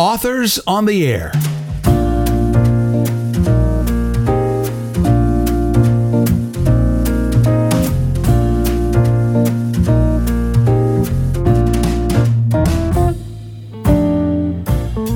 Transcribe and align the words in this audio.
Authors 0.00 0.58
on 0.66 0.86
the 0.86 1.06
Air. 1.06 1.30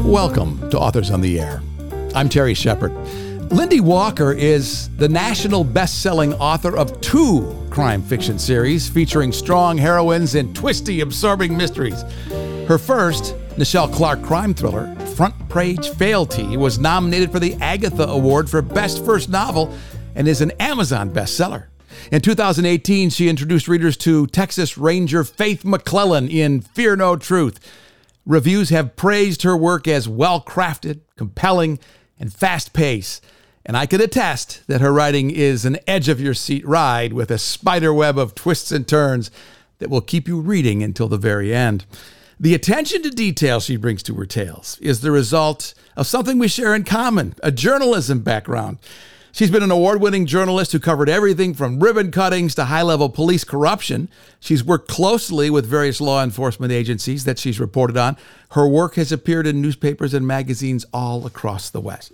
Welcome 0.05 0.69
to 0.69 0.79
Authors 0.79 1.11
on 1.11 1.23
the 1.23 1.41
Air. 1.41 1.63
I'm 2.15 2.29
Terry 2.29 2.53
Shepard. 2.53 2.93
LynDee 3.49 3.81
Walker 3.81 4.35
is 4.35 4.91
the 4.99 5.09
national 5.09 5.65
best 5.65 6.03
selling 6.03 6.35
author 6.35 6.77
of 6.77 7.01
two 7.01 7.57
crime 7.71 8.03
fiction 8.03 8.39
series 8.39 8.87
featuring 8.87 9.33
strong 9.33 9.79
heroines 9.79 10.35
and 10.35 10.55
twisty, 10.55 11.01
absorbing 11.01 11.57
mysteries. 11.57 12.03
Her 12.69 12.77
first, 12.77 13.35
Nichelle 13.57 13.93
Clarke 13.93 14.21
crime 14.21 14.53
thriller, 14.53 14.93
Front 15.15 15.49
Page 15.49 15.91
Fatality, 15.91 16.57
was 16.57 16.81
nominated 16.81 17.31
for 17.31 17.39
the 17.39 17.55
Agatha 17.61 18.03
Award 18.03 18.51
for 18.51 18.61
Best 18.61 19.05
First 19.05 19.29
Novel 19.29 19.73
and 20.17 20.27
is 20.27 20.41
an 20.41 20.51
Amazon 20.59 21.11
bestseller. 21.11 21.67
In 22.11 22.21
2018, 22.21 23.11
she 23.11 23.29
introduced 23.29 23.69
readers 23.69 23.97
to 23.99 24.27
Texas 24.27 24.77
Ranger 24.77 25.23
Faith 25.23 25.65
McClellan 25.65 26.29
in 26.29 26.63
Fear 26.63 26.97
No 26.97 27.15
Truth. 27.15 27.61
Reviews 28.27 28.71
have 28.71 28.97
praised 28.97 29.43
her 29.43 29.57
work 29.57 29.87
as 29.87 30.09
well 30.09 30.41
crafted, 30.41 31.03
compelling, 31.17 31.79
and 32.19 32.33
fast 32.33 32.73
paced. 32.73 33.25
And 33.65 33.77
I 33.77 33.87
can 33.87 34.01
attest 34.01 34.67
that 34.67 34.81
her 34.81 34.93
writing 34.93 35.31
is 35.31 35.65
an 35.65 35.79
edge 35.87 36.09
of 36.09 36.21
your 36.21 36.35
seat 36.35 36.67
ride 36.67 37.13
with 37.13 37.31
a 37.31 37.39
spider 37.39 37.95
web 37.95 38.19
of 38.19 38.35
twists 38.35 38.73
and 38.73 38.87
turns 38.87 39.31
that 39.79 39.91
will 39.91 40.01
keep 40.01 40.27
you 40.27 40.41
reading 40.41 40.83
until 40.83 41.07
the 41.07 41.17
very 41.17 41.55
end. 41.55 41.87
The 42.45 42.55
attention 42.55 43.03
to 43.05 43.11
detail 43.11 43.59
she 43.59 43.77
brings 43.77 44.03
to 44.03 44.15
her 44.17 44.27
tales 44.27 44.79
is 44.83 45.01
the 45.01 45.11
result 45.11 45.73
of 45.97 46.07
something 46.07 46.39
we 46.39 46.47
share 46.47 46.75
in 46.75 46.85
common 46.85 47.35
a 47.43 47.51
journalism 47.51 48.21
background. 48.21 48.77
She's 49.33 49.51
been 49.51 49.63
an 49.63 49.71
award 49.71 50.03
winning 50.03 50.27
journalist 50.27 50.73
who 50.73 50.79
covered 50.79 51.09
everything 51.09 51.55
from 51.55 51.81
ribbon 51.81 52.11
cuttings 52.11 52.55
to 52.57 52.67
high 52.67 52.83
level 52.83 53.09
police 53.09 53.45
corruption. 53.45 54.11
She's 54.41 54.63
worked 54.63 54.89
closely 54.89 55.49
with 55.49 55.65
various 55.65 56.03
law 56.03 56.23
enforcement 56.23 56.71
agencies 56.71 57.25
that 57.25 57.39
she's 57.39 57.59
reported 57.59 57.97
on. 57.97 58.19
Her 58.51 58.69
work 58.69 58.97
has 58.97 59.11
appeared 59.11 59.47
in 59.47 59.63
newspapers 59.63 60.13
and 60.13 60.27
magazines 60.27 60.85
all 60.93 61.25
across 61.25 61.71
the 61.71 61.81
West. 61.81 62.13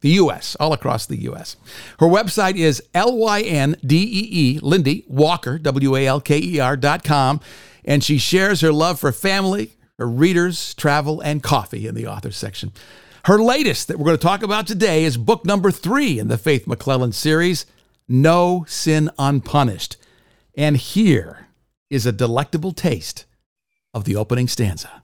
The 0.00 0.10
U.S., 0.12 0.56
all 0.58 0.72
across 0.72 1.04
the 1.04 1.20
U.S. 1.22 1.56
Her 2.00 2.06
website 2.06 2.56
is 2.56 2.82
L 2.94 3.14
Y 3.16 3.42
N 3.42 3.76
D 3.84 3.96
E 3.96 4.28
E, 4.30 4.60
LynDee 4.60 5.04
Walker, 5.06 5.58
W 5.58 5.96
A 5.96 6.06
L 6.06 6.20
K 6.22 6.38
E 6.38 6.60
R 6.60 6.76
dot 6.78 7.04
com, 7.04 7.40
and 7.86 8.02
she 8.02 8.18
shares 8.18 8.60
her 8.60 8.72
love 8.72 9.00
for 9.00 9.12
family, 9.12 9.76
her 9.98 10.08
readers, 10.08 10.74
travel, 10.74 11.20
and 11.20 11.42
coffee 11.42 11.86
in 11.86 11.94
the 11.94 12.06
authors 12.06 12.36
section. 12.36 12.72
Her 13.24 13.38
latest 13.38 13.88
that 13.88 13.98
we're 13.98 14.06
going 14.06 14.18
to 14.18 14.22
talk 14.22 14.42
about 14.42 14.66
today 14.66 15.04
is 15.04 15.16
book 15.16 15.44
number 15.44 15.70
three 15.70 16.18
in 16.18 16.28
the 16.28 16.38
Faith 16.38 16.66
McClellan 16.66 17.12
series, 17.12 17.66
No 18.08 18.64
Sin 18.68 19.10
Unpunished. 19.18 19.96
And 20.56 20.76
here 20.76 21.48
is 21.90 22.06
a 22.06 22.12
delectable 22.12 22.72
taste 22.72 23.24
of 23.94 24.04
the 24.04 24.16
opening 24.16 24.48
stanza. 24.48 25.02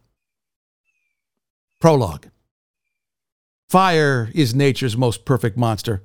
Prologue 1.80 2.26
Fire 3.68 4.30
is 4.34 4.54
nature's 4.54 4.96
most 4.96 5.24
perfect 5.24 5.56
monster. 5.56 6.02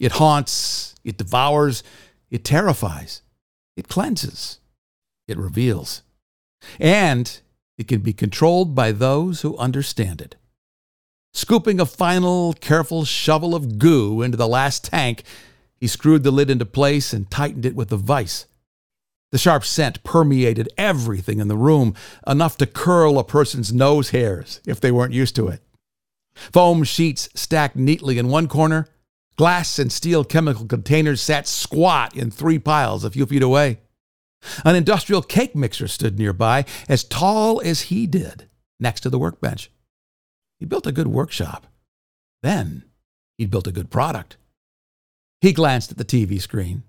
It 0.00 0.12
haunts, 0.12 0.96
it 1.04 1.16
devours, 1.16 1.84
it 2.28 2.44
terrifies, 2.44 3.22
it 3.76 3.88
cleanses, 3.88 4.58
it 5.28 5.38
reveals. 5.38 6.02
And 6.78 7.40
it 7.76 7.88
can 7.88 8.00
be 8.00 8.12
controlled 8.12 8.74
by 8.74 8.92
those 8.92 9.42
who 9.42 9.56
understand 9.58 10.20
it. 10.20 10.36
Scooping 11.32 11.80
a 11.80 11.86
final, 11.86 12.52
careful 12.52 13.04
shovel 13.04 13.54
of 13.54 13.78
goo 13.78 14.22
into 14.22 14.36
the 14.36 14.46
last 14.46 14.84
tank, 14.84 15.24
he 15.80 15.88
screwed 15.88 16.22
the 16.22 16.30
lid 16.30 16.48
into 16.48 16.64
place 16.64 17.12
and 17.12 17.30
tightened 17.30 17.66
it 17.66 17.74
with 17.74 17.90
a 17.92 17.96
vise. 17.96 18.46
The 19.32 19.38
sharp 19.38 19.64
scent 19.64 20.04
permeated 20.04 20.68
everything 20.78 21.40
in 21.40 21.48
the 21.48 21.56
room, 21.56 21.96
enough 22.24 22.56
to 22.58 22.66
curl 22.66 23.18
a 23.18 23.24
person's 23.24 23.72
nose 23.72 24.10
hairs 24.10 24.60
if 24.64 24.80
they 24.80 24.92
weren't 24.92 25.12
used 25.12 25.34
to 25.34 25.48
it. 25.48 25.60
Foam 26.34 26.84
sheets 26.84 27.28
stacked 27.34 27.74
neatly 27.74 28.18
in 28.18 28.28
one 28.28 28.46
corner, 28.46 28.86
glass 29.36 29.78
and 29.80 29.90
steel 29.90 30.22
chemical 30.24 30.66
containers 30.66 31.20
sat 31.20 31.48
squat 31.48 32.16
in 32.16 32.30
three 32.30 32.60
piles 32.60 33.02
a 33.02 33.10
few 33.10 33.26
feet 33.26 33.42
away. 33.42 33.80
An 34.64 34.76
industrial 34.76 35.22
cake 35.22 35.54
mixer 35.54 35.88
stood 35.88 36.18
nearby, 36.18 36.64
as 36.88 37.04
tall 37.04 37.60
as 37.62 37.82
he 37.82 38.06
did, 38.06 38.48
next 38.78 39.00
to 39.00 39.10
the 39.10 39.18
workbench. 39.18 39.70
He 40.58 40.66
built 40.66 40.86
a 40.86 40.92
good 40.92 41.08
workshop. 41.08 41.66
Then 42.42 42.84
he'd 43.38 43.50
built 43.50 43.66
a 43.66 43.72
good 43.72 43.90
product. 43.90 44.36
He 45.40 45.52
glanced 45.52 45.90
at 45.90 45.98
the 45.98 46.04
TV 46.04 46.40
screen. 46.40 46.84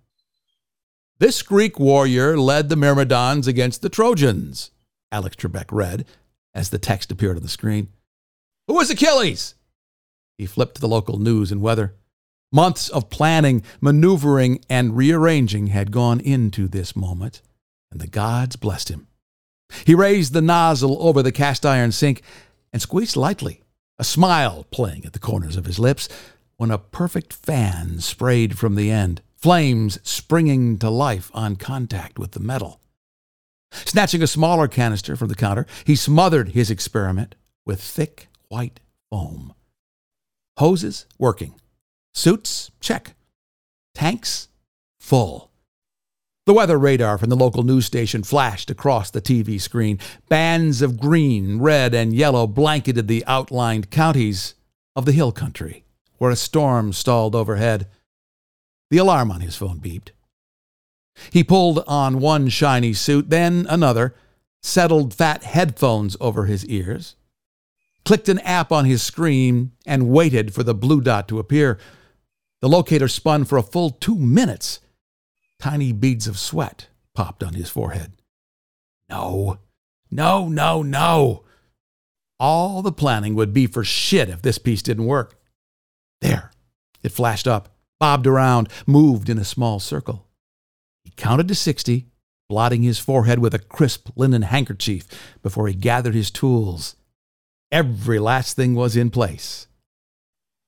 This 1.20 1.42
Greek 1.42 1.80
warrior 1.80 2.38
led 2.38 2.70
the 2.70 2.76
Myrmidons 2.76 3.48
against 3.48 3.82
the 3.82 3.90
Trojans, 3.90 4.72
Alex 5.12 5.38
Trebek 5.38 5.72
read 5.72 6.06
as 6.54 6.70
the 6.70 6.80
text 6.80 7.12
appeared 7.12 7.38
on 7.38 7.44
the 7.44 7.50
screen. 7.50 7.90
Who 8.68 8.74
was 8.76 8.90
Achilles? 8.90 9.56
He 10.38 10.46
flipped 10.46 10.76
to 10.76 10.82
the 10.82 10.88
local 10.88 11.20
news 11.20 11.52
and 11.52 11.62
weather. 11.62 11.96
Months 12.52 12.90
of 12.90 13.10
planning, 13.10 13.64
maneuvering, 13.82 14.64
and 14.70 14.96
rearranging 14.96 15.68
had 15.68 15.92
gone 15.92 16.20
into 16.20 16.68
this 16.68 16.96
moment, 16.96 17.42
and 17.96 18.02
the 18.02 18.08
gods 18.08 18.58
blessed 18.58 18.90
him. 18.90 19.08
He 19.86 19.96
raised 19.96 20.34
the 20.34 20.42
nozzle 20.42 20.98
over 21.00 21.24
the 21.24 21.32
cast 21.32 21.66
iron 21.66 21.94
sink 21.94 22.24
and 22.74 22.82
squeezed 22.82 23.16
lightly 23.16 23.62
a 23.98 24.04
smile 24.04 24.66
playing 24.70 25.06
at 25.06 25.14
the 25.14 25.20
corners 25.20 25.56
of 25.56 25.64
his 25.64 25.80
lips, 25.80 26.10
when 26.58 26.72
a 26.72 26.78
perfect 26.78 27.32
fan 27.32 28.02
sprayed 28.02 28.58
from 28.58 28.76
the 28.76 28.92
end, 28.92 29.22
flames 29.38 29.98
springing 30.04 30.78
to 30.80 30.90
life 30.90 31.32
on 31.34 31.56
contact 31.56 32.20
with 32.20 32.32
the 32.32 32.42
metal. 32.42 32.82
Snatching 33.72 34.22
a 34.22 34.28
smaller 34.28 34.68
canister 34.68 35.16
from 35.16 35.30
the 35.30 35.36
counter, 35.36 35.66
he 35.86 35.96
smothered 35.96 36.50
his 36.50 36.70
experiment 36.70 37.36
with 37.66 37.80
thick 37.80 38.28
white 38.50 38.82
foam. 39.10 39.54
Hoses 40.58 41.06
working. 41.18 41.56
Suits 42.14 42.72
check. 42.82 43.16
Tanks 43.94 44.50
full. 45.00 45.50
The 46.46 46.54
weather 46.54 46.78
radar 46.78 47.18
from 47.18 47.30
the 47.30 47.36
local 47.36 47.64
news 47.64 47.88
station 47.88 48.22
flashed 48.22 48.70
across 48.70 49.10
the 49.10 49.22
TV 49.22 49.60
screen. 49.60 49.98
Bands 50.30 50.84
of 50.84 51.00
green, 51.00 51.58
red, 51.58 51.96
and 51.96 52.14
yellow 52.14 52.46
blanketed 52.46 53.08
the 53.08 53.24
outlined 53.26 53.90
counties 53.90 54.54
of 54.96 55.06
the 55.06 55.12
hill 55.12 55.32
country, 55.32 55.86
where 56.20 56.30
a 56.30 56.36
storm 56.36 56.94
stalled 56.94 57.34
overhead. 57.34 57.88
The 58.92 59.00
alarm 59.00 59.32
on 59.32 59.42
his 59.42 59.56
phone 59.56 59.80
beeped. 59.80 60.10
He 61.32 61.44
pulled 61.44 61.84
on 61.88 62.20
one 62.20 62.50
shiny 62.50 62.94
suit, 62.94 63.32
then 63.32 63.66
another, 63.68 64.14
settled 64.62 65.16
fat 65.16 65.44
headphones 65.44 66.16
over 66.22 66.46
his 66.46 66.64
ears, 66.68 67.16
clicked 68.04 68.30
an 68.30 68.38
app 68.40 68.72
on 68.72 68.86
his 68.86 69.02
screen, 69.02 69.72
and 69.88 70.10
waited 70.10 70.54
for 70.54 70.62
the 70.62 70.76
blue 70.76 71.02
dot 71.02 71.28
to 71.30 71.40
appear. 71.40 71.80
The 72.62 72.70
locator 72.70 73.08
spun 73.08 73.46
for 73.46 73.58
a 73.58 73.64
full 73.64 73.90
two 73.90 74.16
minutes 74.16 74.80
Tiny 75.66 75.94
beads 75.94 76.28
of 76.28 76.38
sweat 76.38 76.90
popped 77.16 77.44
on 77.44 77.56
his 77.56 77.72
forehead. 77.72 78.12
No, 79.10 79.58
no, 80.12 80.48
no, 80.48 80.84
no. 80.84 81.44
All 82.40 82.84
the 82.84 82.92
planning 82.92 83.34
would 83.34 83.52
be 83.52 83.66
for 83.66 83.84
shit 83.84 84.30
if 84.30 84.44
this 84.44 84.60
piece 84.60 84.84
didn't 84.84 85.08
work. 85.08 85.40
There, 86.22 86.52
it 87.02 87.14
flashed 87.14 87.48
up, 87.48 87.70
bobbed 88.00 88.28
around, 88.28 88.70
moved 88.86 89.28
in 89.28 89.40
a 89.40 89.44
small 89.44 89.80
circle. 89.80 90.28
He 91.04 91.10
counted 91.16 91.48
to 91.48 91.56
60, 91.56 92.06
blotting 92.48 92.84
his 92.84 93.00
forehead 93.00 93.40
with 93.40 93.56
a 93.56 93.58
crisp 93.58 94.10
linen 94.16 94.44
handkerchief 94.44 95.08
before 95.42 95.68
he 95.68 95.74
gathered 95.74 96.14
his 96.14 96.30
tools. 96.30 96.96
Every 97.72 98.20
last 98.20 98.56
thing 98.56 98.76
was 98.76 98.96
in 98.96 99.10
place. 99.10 99.66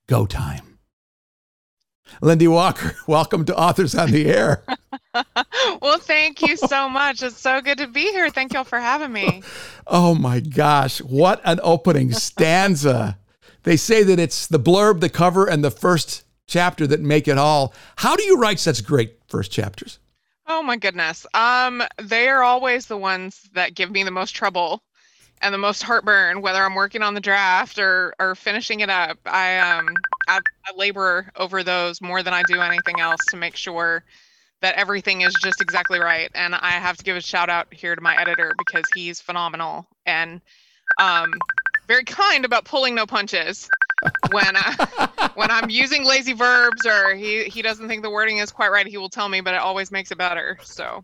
Go 0.10 0.26
time. 0.26 0.67
LynDee 2.22 2.48
Walker, 2.48 2.96
welcome 3.08 3.46
to 3.46 3.58
Authors 3.58 3.96
on 3.96 4.12
the 4.12 4.28
Air. 4.28 4.64
well, 5.82 6.00
thank 6.00 6.42
you 6.42 6.58
so 6.58 6.90
much. 6.90 7.22
It's 7.24 7.40
so 7.40 7.62
good 7.62 7.78
to 7.78 7.88
be 7.88 8.12
here. 8.12 8.30
Thank 8.30 8.54
y'all 8.54 8.64
for 8.64 8.80
having 8.80 9.12
me. 9.12 9.44
Oh 9.86 10.16
my 10.16 10.40
gosh, 10.40 11.00
what 11.02 11.42
an 11.44 11.60
opening 11.64 12.12
stanza. 12.12 13.18
They 13.64 13.78
say 13.78 14.04
that 14.04 14.20
it's 14.20 14.48
the 14.48 14.60
blurb, 14.60 15.00
the 15.00 15.10
cover, 15.10 15.46
and 15.46 15.64
the 15.64 15.72
first 15.72 16.24
chapter 16.48 16.88
that 16.88 17.02
make 17.02 17.28
it 17.28 17.38
all. 17.38 17.74
How 17.98 18.16
do 18.16 18.24
you 18.24 18.38
write 18.38 18.60
such 18.60 18.86
great 18.86 19.18
first 19.28 19.52
chapters? 19.52 20.00
Oh 20.48 20.64
my 20.64 20.78
goodness. 20.78 21.26
Um, 21.34 21.84
they 22.02 22.30
are 22.30 22.42
always 22.42 22.86
the 22.86 22.98
ones 22.98 23.50
that 23.54 23.76
give 23.76 23.92
me 23.92 24.04
the 24.04 24.12
most 24.12 24.32
trouble 24.32 24.82
and 25.42 25.54
the 25.54 25.58
most 25.58 25.84
heartburn, 25.84 26.42
whether 26.42 26.64
I'm 26.64 26.76
working 26.76 27.02
on 27.02 27.14
the 27.14 27.22
draft 27.22 27.80
or 27.80 28.14
or 28.20 28.36
finishing 28.36 28.80
it 28.82 28.90
up. 28.90 29.18
I 29.26 29.60
um 29.60 29.88
I, 30.28 30.40
I 30.66 30.76
labor 30.76 31.32
over 31.36 31.64
those 31.64 32.02
more 32.02 32.24
than 32.24 32.34
I 32.34 32.44
do 32.44 32.62
anything 32.62 33.00
else 33.00 33.20
to 33.30 33.38
make 33.38 33.56
sure 33.56 34.04
that 34.62 34.76
everything 34.76 35.22
is 35.22 35.34
just 35.42 35.62
exactly 35.62 36.00
right. 36.00 36.32
And 36.34 36.56
I 36.56 36.72
have 36.72 36.98
to 36.98 37.04
give 37.04 37.16
a 37.16 37.22
shout 37.22 37.50
out 37.50 37.72
here 37.72 37.96
to 37.96 38.02
my 38.02 38.20
editor 38.20 38.52
because 38.58 38.84
he's 38.96 39.22
phenomenal. 39.22 39.86
And 40.06 40.42
um, 41.00 41.34
very 41.88 42.04
kind 42.04 42.44
about 42.44 42.66
pulling 42.66 42.96
no 42.96 43.06
punches 43.06 43.70
when 44.32 44.56
I, 44.56 45.30
when 45.36 45.52
I'm 45.52 45.70
using 45.70 46.04
lazy 46.04 46.34
verbs 46.34 46.86
or 46.86 47.14
he 47.14 47.44
he 47.46 47.62
doesn't 47.62 47.88
think 47.88 48.04
the 48.04 48.10
wording 48.10 48.38
is 48.38 48.52
quite 48.52 48.72
right. 48.72 48.88
He 48.88 48.98
will 48.98 49.10
tell 49.10 49.30
me, 49.30 49.42
but 49.42 49.54
it 49.54 49.60
always 49.60 49.92
makes 49.92 50.12
it 50.12 50.18
better. 50.18 50.58
So 50.64 51.04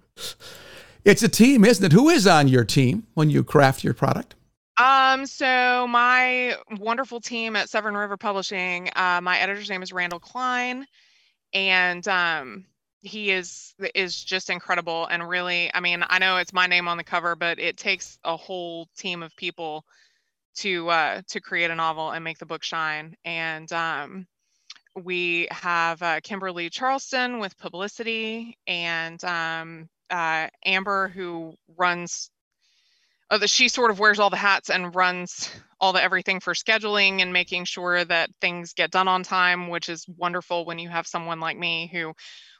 it's 1.05 1.23
a 1.23 1.29
team, 1.29 1.65
isn't 1.65 1.85
it? 1.85 1.91
Who 1.91 2.09
is 2.09 2.27
on 2.27 2.47
your 2.47 2.65
team 2.65 3.07
when 3.13 3.29
you 3.29 3.44
craft 3.44 3.83
your 3.83 3.94
product? 3.94 4.35
Um, 4.77 5.25
so 5.25 5.85
my 5.88 6.55
wonderful 6.79 7.21
team 7.21 7.55
at 7.55 7.69
Severn 7.69 7.95
River 7.95 8.17
Publishing, 8.17 8.89
uh, 8.95 9.21
my 9.21 9.38
editor's 9.38 9.69
name 9.69 9.83
is 9.83 9.94
Randall 9.94 10.19
Klein, 10.19 10.88
and 11.53 12.07
um, 12.07 12.65
he 13.03 13.31
is 13.31 13.75
is 13.94 14.23
just 14.23 14.50
incredible 14.50 15.05
and 15.07 15.27
really 15.27 15.69
i 15.73 15.81
mean 15.81 16.03
i 16.07 16.17
know 16.19 16.38
it's 16.38 16.53
my 16.53 16.67
name 16.67 16.88
on 16.88 16.97
the 16.97 17.03
cover 17.03 17.35
but 17.35 17.59
it 17.59 17.77
takes 17.77 18.17
a 18.23 18.38
whole 18.38 18.88
team 18.97 19.21
of 19.21 19.35
people 19.35 19.83
to 20.55 20.89
uh, 20.89 21.21
to 21.27 21.41
create 21.41 21.69
a 21.69 21.75
novel 21.75 22.11
and 22.11 22.23
make 22.23 22.38
the 22.38 22.45
book 22.45 22.63
shine 22.63 23.15
and 23.25 23.71
um, 23.73 24.25
we 24.95 25.47
have 25.51 26.01
uh, 26.01 26.19
kimberly 26.23 26.69
charleston 26.69 27.39
with 27.39 27.57
publicity 27.57 28.57
and 28.67 29.21
um, 29.25 29.89
uh, 30.13 30.48
amber 30.63 31.07
who 31.10 31.56
runs 31.75 32.30
oh, 33.31 33.39
the, 33.39 33.48
she 33.48 33.68
sort 33.68 33.89
of 33.89 34.00
wears 34.00 34.19
all 34.19 34.30
the 34.30 34.38
hats 34.38 34.69
and 34.69 34.94
runs 34.94 35.50
all 35.81 35.92
the 35.92 36.01
everything 36.01 36.39
for 36.39 36.54
scheduling 36.54 37.21
and 37.21 37.33
making 37.33 37.65
sure 37.65 38.06
that 38.06 38.30
things 38.39 38.74
get 38.74 38.92
done 38.92 39.07
on 39.07 39.24
time 39.24 39.69
which 39.69 39.89
is 39.89 40.06
wonderful 40.18 40.65
when 40.65 40.77
you 40.77 40.88
have 40.88 41.07
someone 41.07 41.39
like 41.39 41.57
me 41.57 41.89
who 41.92 42.13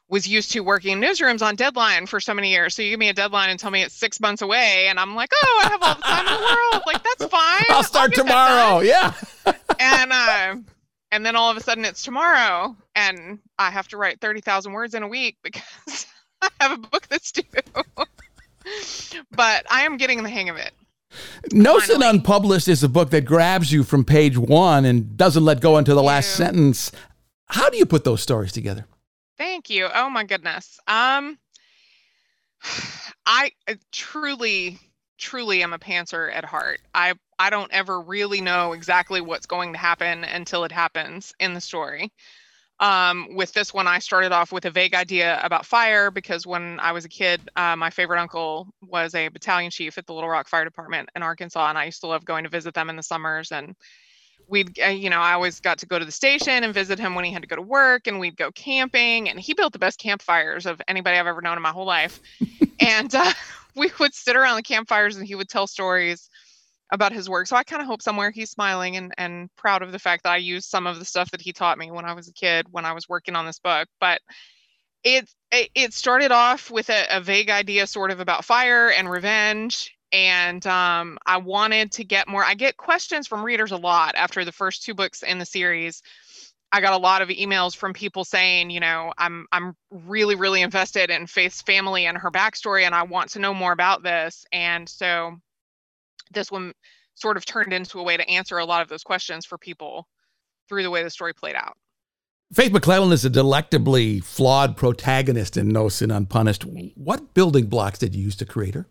was 0.08 0.26
used 0.28 0.50
to 0.52 0.60
working 0.60 0.92
in 0.92 1.00
newsrooms 1.00 1.42
on 1.42 1.54
deadline 1.56 2.06
for 2.06 2.20
so 2.20 2.34
many 2.34 2.50
years. 2.50 2.74
So 2.74 2.82
you 2.82 2.90
give 2.90 2.98
me 2.98 3.08
a 3.08 3.14
deadline 3.14 3.48
and 3.48 3.58
tell 3.58 3.70
me 3.70 3.82
it's 3.82 3.94
six 3.94 4.20
months 4.20 4.42
away, 4.42 4.88
and 4.88 5.00
I'm 5.00 5.14
like, 5.14 5.30
oh, 5.32 5.62
I 5.64 5.68
have 5.70 5.82
all 5.82 5.94
the 5.94 6.02
time 6.02 6.26
in 6.26 6.32
the 6.34 6.40
world. 6.40 6.82
Like 6.86 7.02
that's 7.02 7.24
fine. 7.30 7.64
I'll 7.70 7.82
start 7.82 8.16
I'll 8.18 8.24
tomorrow. 8.24 8.80
Yeah. 8.80 9.14
and 9.80 10.12
uh, 10.12 10.56
and 11.10 11.24
then 11.24 11.36
all 11.36 11.50
of 11.50 11.56
a 11.56 11.60
sudden 11.60 11.86
it's 11.86 12.02
tomorrow, 12.02 12.76
and 12.94 13.38
I 13.58 13.70
have 13.70 13.88
to 13.88 13.96
write 13.96 14.20
thirty 14.20 14.42
thousand 14.42 14.72
words 14.72 14.94
in 14.94 15.02
a 15.02 15.08
week 15.08 15.38
because 15.42 16.06
have 16.60 16.72
a 16.72 16.78
book 16.78 17.06
that's 17.08 17.32
due. 17.32 17.42
but 19.30 19.66
I 19.70 19.82
am 19.82 19.96
getting 19.96 20.22
the 20.22 20.30
hang 20.30 20.48
of 20.48 20.56
it. 20.56 20.72
No 21.52 21.78
Sin 21.78 22.02
Unpublished 22.02 22.68
is 22.68 22.82
a 22.82 22.88
book 22.88 23.10
that 23.10 23.24
grabs 23.24 23.70
you 23.70 23.84
from 23.84 24.04
page 24.04 24.36
one 24.36 24.84
and 24.84 25.16
doesn't 25.16 25.44
let 25.44 25.60
go 25.60 25.76
until 25.76 25.94
the 25.94 26.02
last 26.02 26.34
sentence. 26.34 26.90
How 27.46 27.70
do 27.70 27.76
you 27.76 27.86
put 27.86 28.04
those 28.04 28.20
stories 28.20 28.52
together? 28.52 28.86
Thank 29.38 29.70
you. 29.70 29.88
Oh 29.92 30.10
my 30.10 30.24
goodness. 30.24 30.80
Um 30.88 31.38
I 33.26 33.52
uh, 33.68 33.74
truly 33.92 34.78
truly 35.18 35.62
am 35.62 35.72
a 35.72 35.78
pantser 35.78 36.34
at 36.34 36.44
heart. 36.44 36.80
I 36.94 37.14
I 37.38 37.50
don't 37.50 37.72
ever 37.72 38.00
really 38.00 38.40
know 38.40 38.72
exactly 38.72 39.20
what's 39.20 39.46
going 39.46 39.72
to 39.72 39.78
happen 39.78 40.24
until 40.24 40.64
it 40.64 40.72
happens 40.72 41.34
in 41.38 41.54
the 41.54 41.60
story. 41.60 42.12
Um, 42.84 43.28
with 43.34 43.54
this 43.54 43.72
one, 43.72 43.86
I 43.86 43.98
started 43.98 44.30
off 44.30 44.52
with 44.52 44.66
a 44.66 44.70
vague 44.70 44.92
idea 44.92 45.40
about 45.42 45.64
fire 45.64 46.10
because 46.10 46.46
when 46.46 46.78
I 46.80 46.92
was 46.92 47.06
a 47.06 47.08
kid, 47.08 47.40
uh, 47.56 47.74
my 47.76 47.88
favorite 47.88 48.20
uncle 48.20 48.68
was 48.82 49.14
a 49.14 49.28
battalion 49.28 49.70
chief 49.70 49.96
at 49.96 50.06
the 50.06 50.12
Little 50.12 50.28
Rock 50.28 50.48
Fire 50.48 50.64
Department 50.64 51.08
in 51.16 51.22
Arkansas, 51.22 51.66
and 51.70 51.78
I 51.78 51.86
used 51.86 52.02
to 52.02 52.08
love 52.08 52.26
going 52.26 52.44
to 52.44 52.50
visit 52.50 52.74
them 52.74 52.90
in 52.90 52.96
the 52.96 53.02
summers. 53.02 53.52
And 53.52 53.74
we'd 54.48 54.78
uh, 54.78 54.88
you 54.88 55.08
know 55.08 55.20
i 55.20 55.32
always 55.32 55.58
got 55.58 55.78
to 55.78 55.86
go 55.86 55.98
to 55.98 56.04
the 56.04 56.12
station 56.12 56.64
and 56.64 56.74
visit 56.74 56.98
him 56.98 57.14
when 57.14 57.24
he 57.24 57.32
had 57.32 57.40
to 57.40 57.48
go 57.48 57.56
to 57.56 57.62
work 57.62 58.06
and 58.06 58.20
we'd 58.20 58.36
go 58.36 58.52
camping 58.52 59.30
and 59.30 59.40
he 59.40 59.54
built 59.54 59.72
the 59.72 59.78
best 59.78 59.98
campfires 59.98 60.66
of 60.66 60.82
anybody 60.86 61.16
i've 61.16 61.26
ever 61.26 61.40
known 61.40 61.56
in 61.56 61.62
my 61.62 61.70
whole 61.70 61.86
life. 61.86 62.20
And 62.80 63.14
uh, 63.14 63.32
we 63.76 63.90
would 63.98 64.12
sit 64.12 64.36
around 64.36 64.56
the 64.56 64.62
campfires 64.62 65.16
and 65.16 65.26
he 65.26 65.34
would 65.34 65.48
tell 65.48 65.66
stories 65.66 66.28
about 66.94 67.12
his 67.12 67.28
work 67.28 67.46
so 67.46 67.56
i 67.56 67.62
kind 67.62 67.82
of 67.82 67.88
hope 67.88 68.02
somewhere 68.02 68.30
he's 68.30 68.50
smiling 68.50 68.96
and, 68.96 69.12
and 69.18 69.48
proud 69.56 69.82
of 69.82 69.92
the 69.92 69.98
fact 69.98 70.24
that 70.24 70.32
i 70.32 70.36
used 70.36 70.68
some 70.68 70.86
of 70.86 70.98
the 70.98 71.04
stuff 71.04 71.30
that 71.30 71.40
he 71.40 71.52
taught 71.52 71.78
me 71.78 71.90
when 71.90 72.04
i 72.04 72.12
was 72.12 72.28
a 72.28 72.32
kid 72.32 72.66
when 72.70 72.84
i 72.84 72.92
was 72.92 73.08
working 73.08 73.36
on 73.36 73.46
this 73.46 73.58
book 73.58 73.88
but 74.00 74.20
it 75.02 75.28
it 75.52 75.92
started 75.92 76.32
off 76.32 76.70
with 76.70 76.88
a, 76.88 77.06
a 77.10 77.20
vague 77.20 77.50
idea 77.50 77.86
sort 77.86 78.10
of 78.10 78.20
about 78.20 78.44
fire 78.44 78.90
and 78.90 79.10
revenge 79.10 79.94
and 80.14 80.64
um, 80.68 81.18
I 81.26 81.38
wanted 81.38 81.90
to 81.92 82.04
get 82.04 82.28
more. 82.28 82.44
I 82.44 82.54
get 82.54 82.76
questions 82.76 83.26
from 83.26 83.44
readers 83.44 83.72
a 83.72 83.76
lot 83.76 84.14
after 84.14 84.44
the 84.44 84.52
first 84.52 84.84
two 84.84 84.94
books 84.94 85.24
in 85.24 85.38
the 85.40 85.44
series. 85.44 86.02
I 86.70 86.80
got 86.80 86.92
a 86.92 86.98
lot 87.02 87.20
of 87.20 87.28
emails 87.28 87.74
from 87.74 87.92
people 87.92 88.24
saying, 88.24 88.70
you 88.70 88.78
know, 88.78 89.12
I'm 89.18 89.46
I'm 89.50 89.74
really 89.90 90.36
really 90.36 90.62
invested 90.62 91.10
in 91.10 91.26
Faith's 91.26 91.62
family 91.62 92.06
and 92.06 92.16
her 92.16 92.30
backstory, 92.30 92.82
and 92.82 92.94
I 92.94 93.02
want 93.02 93.30
to 93.30 93.40
know 93.40 93.52
more 93.52 93.72
about 93.72 94.04
this. 94.04 94.44
And 94.52 94.88
so, 94.88 95.36
this 96.34 96.50
one 96.50 96.72
sort 97.14 97.36
of 97.36 97.44
turned 97.44 97.72
into 97.72 97.98
a 97.98 98.02
way 98.02 98.16
to 98.16 98.28
answer 98.28 98.58
a 98.58 98.64
lot 98.64 98.82
of 98.82 98.88
those 98.88 99.02
questions 99.02 99.46
for 99.46 99.58
people 99.58 100.06
through 100.68 100.82
the 100.82 100.90
way 100.90 101.02
the 101.02 101.10
story 101.10 101.32
played 101.32 101.54
out. 101.54 101.76
Faith 102.52 102.72
McClellan 102.72 103.12
is 103.12 103.24
a 103.24 103.30
delectably 103.30 104.20
flawed 104.20 104.76
protagonist 104.76 105.56
in 105.56 105.68
No 105.68 105.88
Sin 105.88 106.10
Unpunished. 106.10 106.64
What 106.94 107.34
building 107.34 107.66
blocks 107.66 107.98
did 107.98 108.14
you 108.14 108.22
use 108.22 108.36
to 108.36 108.44
create 108.44 108.74
her? 108.74 108.86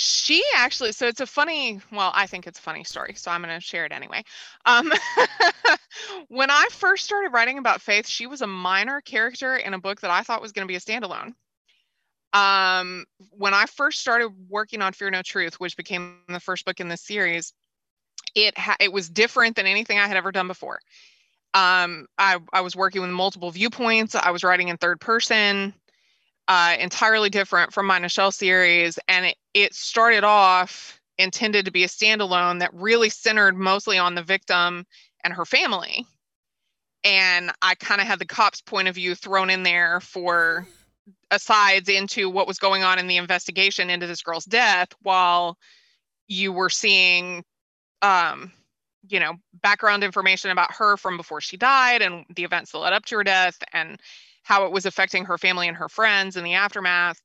she 0.00 0.44
actually 0.54 0.92
so 0.92 1.08
it's 1.08 1.20
a 1.20 1.26
funny 1.26 1.80
well 1.90 2.12
i 2.14 2.24
think 2.24 2.46
it's 2.46 2.60
a 2.60 2.62
funny 2.62 2.84
story 2.84 3.14
so 3.16 3.32
i'm 3.32 3.42
going 3.42 3.52
to 3.52 3.60
share 3.60 3.84
it 3.84 3.90
anyway 3.90 4.22
um, 4.64 4.92
when 6.28 6.50
i 6.50 6.68
first 6.70 7.04
started 7.04 7.32
writing 7.32 7.58
about 7.58 7.80
faith 7.80 8.06
she 8.06 8.28
was 8.28 8.40
a 8.40 8.46
minor 8.46 9.00
character 9.00 9.56
in 9.56 9.74
a 9.74 9.78
book 9.78 10.00
that 10.00 10.10
i 10.12 10.22
thought 10.22 10.40
was 10.40 10.52
going 10.52 10.64
to 10.64 10.70
be 10.70 10.76
a 10.76 10.80
standalone 10.80 11.32
um, 12.32 13.04
when 13.30 13.54
i 13.54 13.64
first 13.66 14.00
started 14.00 14.30
working 14.48 14.82
on 14.82 14.92
fear 14.92 15.10
no 15.10 15.22
truth 15.22 15.58
which 15.60 15.76
became 15.76 16.18
the 16.28 16.40
first 16.40 16.64
book 16.64 16.80
in 16.80 16.88
this 16.88 17.02
series 17.02 17.52
it 18.34 18.56
ha- 18.58 18.76
it 18.80 18.92
was 18.92 19.08
different 19.08 19.56
than 19.56 19.66
anything 19.66 19.98
i 19.98 20.06
had 20.06 20.16
ever 20.16 20.32
done 20.32 20.48
before 20.48 20.80
um, 21.54 22.06
I, 22.18 22.36
I 22.52 22.60
was 22.60 22.76
working 22.76 23.00
with 23.00 23.10
multiple 23.10 23.50
viewpoints 23.50 24.14
i 24.14 24.30
was 24.30 24.44
writing 24.44 24.68
in 24.68 24.76
third 24.76 25.00
person 25.00 25.74
uh, 26.48 26.76
entirely 26.80 27.28
different 27.28 27.72
from 27.72 27.86
my 27.86 28.00
Nichelle 28.00 28.32
series. 28.32 28.98
And 29.06 29.26
it, 29.26 29.36
it 29.54 29.74
started 29.74 30.24
off 30.24 30.98
intended 31.18 31.66
to 31.66 31.70
be 31.70 31.84
a 31.84 31.88
standalone 31.88 32.60
that 32.60 32.72
really 32.72 33.10
centered 33.10 33.56
mostly 33.56 33.98
on 33.98 34.14
the 34.14 34.22
victim 34.22 34.86
and 35.22 35.34
her 35.34 35.44
family. 35.44 36.06
And 37.04 37.52
I 37.60 37.74
kind 37.74 38.00
of 38.00 38.06
had 38.06 38.18
the 38.18 38.26
cop's 38.26 38.60
point 38.60 38.88
of 38.88 38.94
view 38.94 39.14
thrown 39.14 39.50
in 39.50 39.62
there 39.62 40.00
for 40.00 40.66
asides 41.30 41.88
into 41.88 42.30
what 42.30 42.46
was 42.46 42.58
going 42.58 42.82
on 42.82 42.98
in 42.98 43.06
the 43.06 43.16
investigation 43.16 43.90
into 43.90 44.06
this 44.06 44.22
girl's 44.22 44.44
death 44.44 44.88
while 45.02 45.58
you 46.26 46.52
were 46.52 46.70
seeing 46.70 47.44
um 48.02 48.52
you 49.08 49.20
know 49.20 49.34
background 49.62 50.04
information 50.04 50.50
about 50.50 50.72
her 50.72 50.96
from 50.96 51.16
before 51.16 51.40
she 51.40 51.56
died 51.56 52.02
and 52.02 52.24
the 52.34 52.44
events 52.44 52.72
that 52.72 52.78
led 52.78 52.92
up 52.92 53.04
to 53.04 53.16
her 53.16 53.24
death 53.24 53.58
and 53.72 54.00
how 54.48 54.64
it 54.64 54.72
was 54.72 54.86
affecting 54.86 55.26
her 55.26 55.36
family 55.36 55.68
and 55.68 55.76
her 55.76 55.90
friends 55.90 56.34
in 56.34 56.42
the 56.42 56.54
aftermath. 56.54 57.20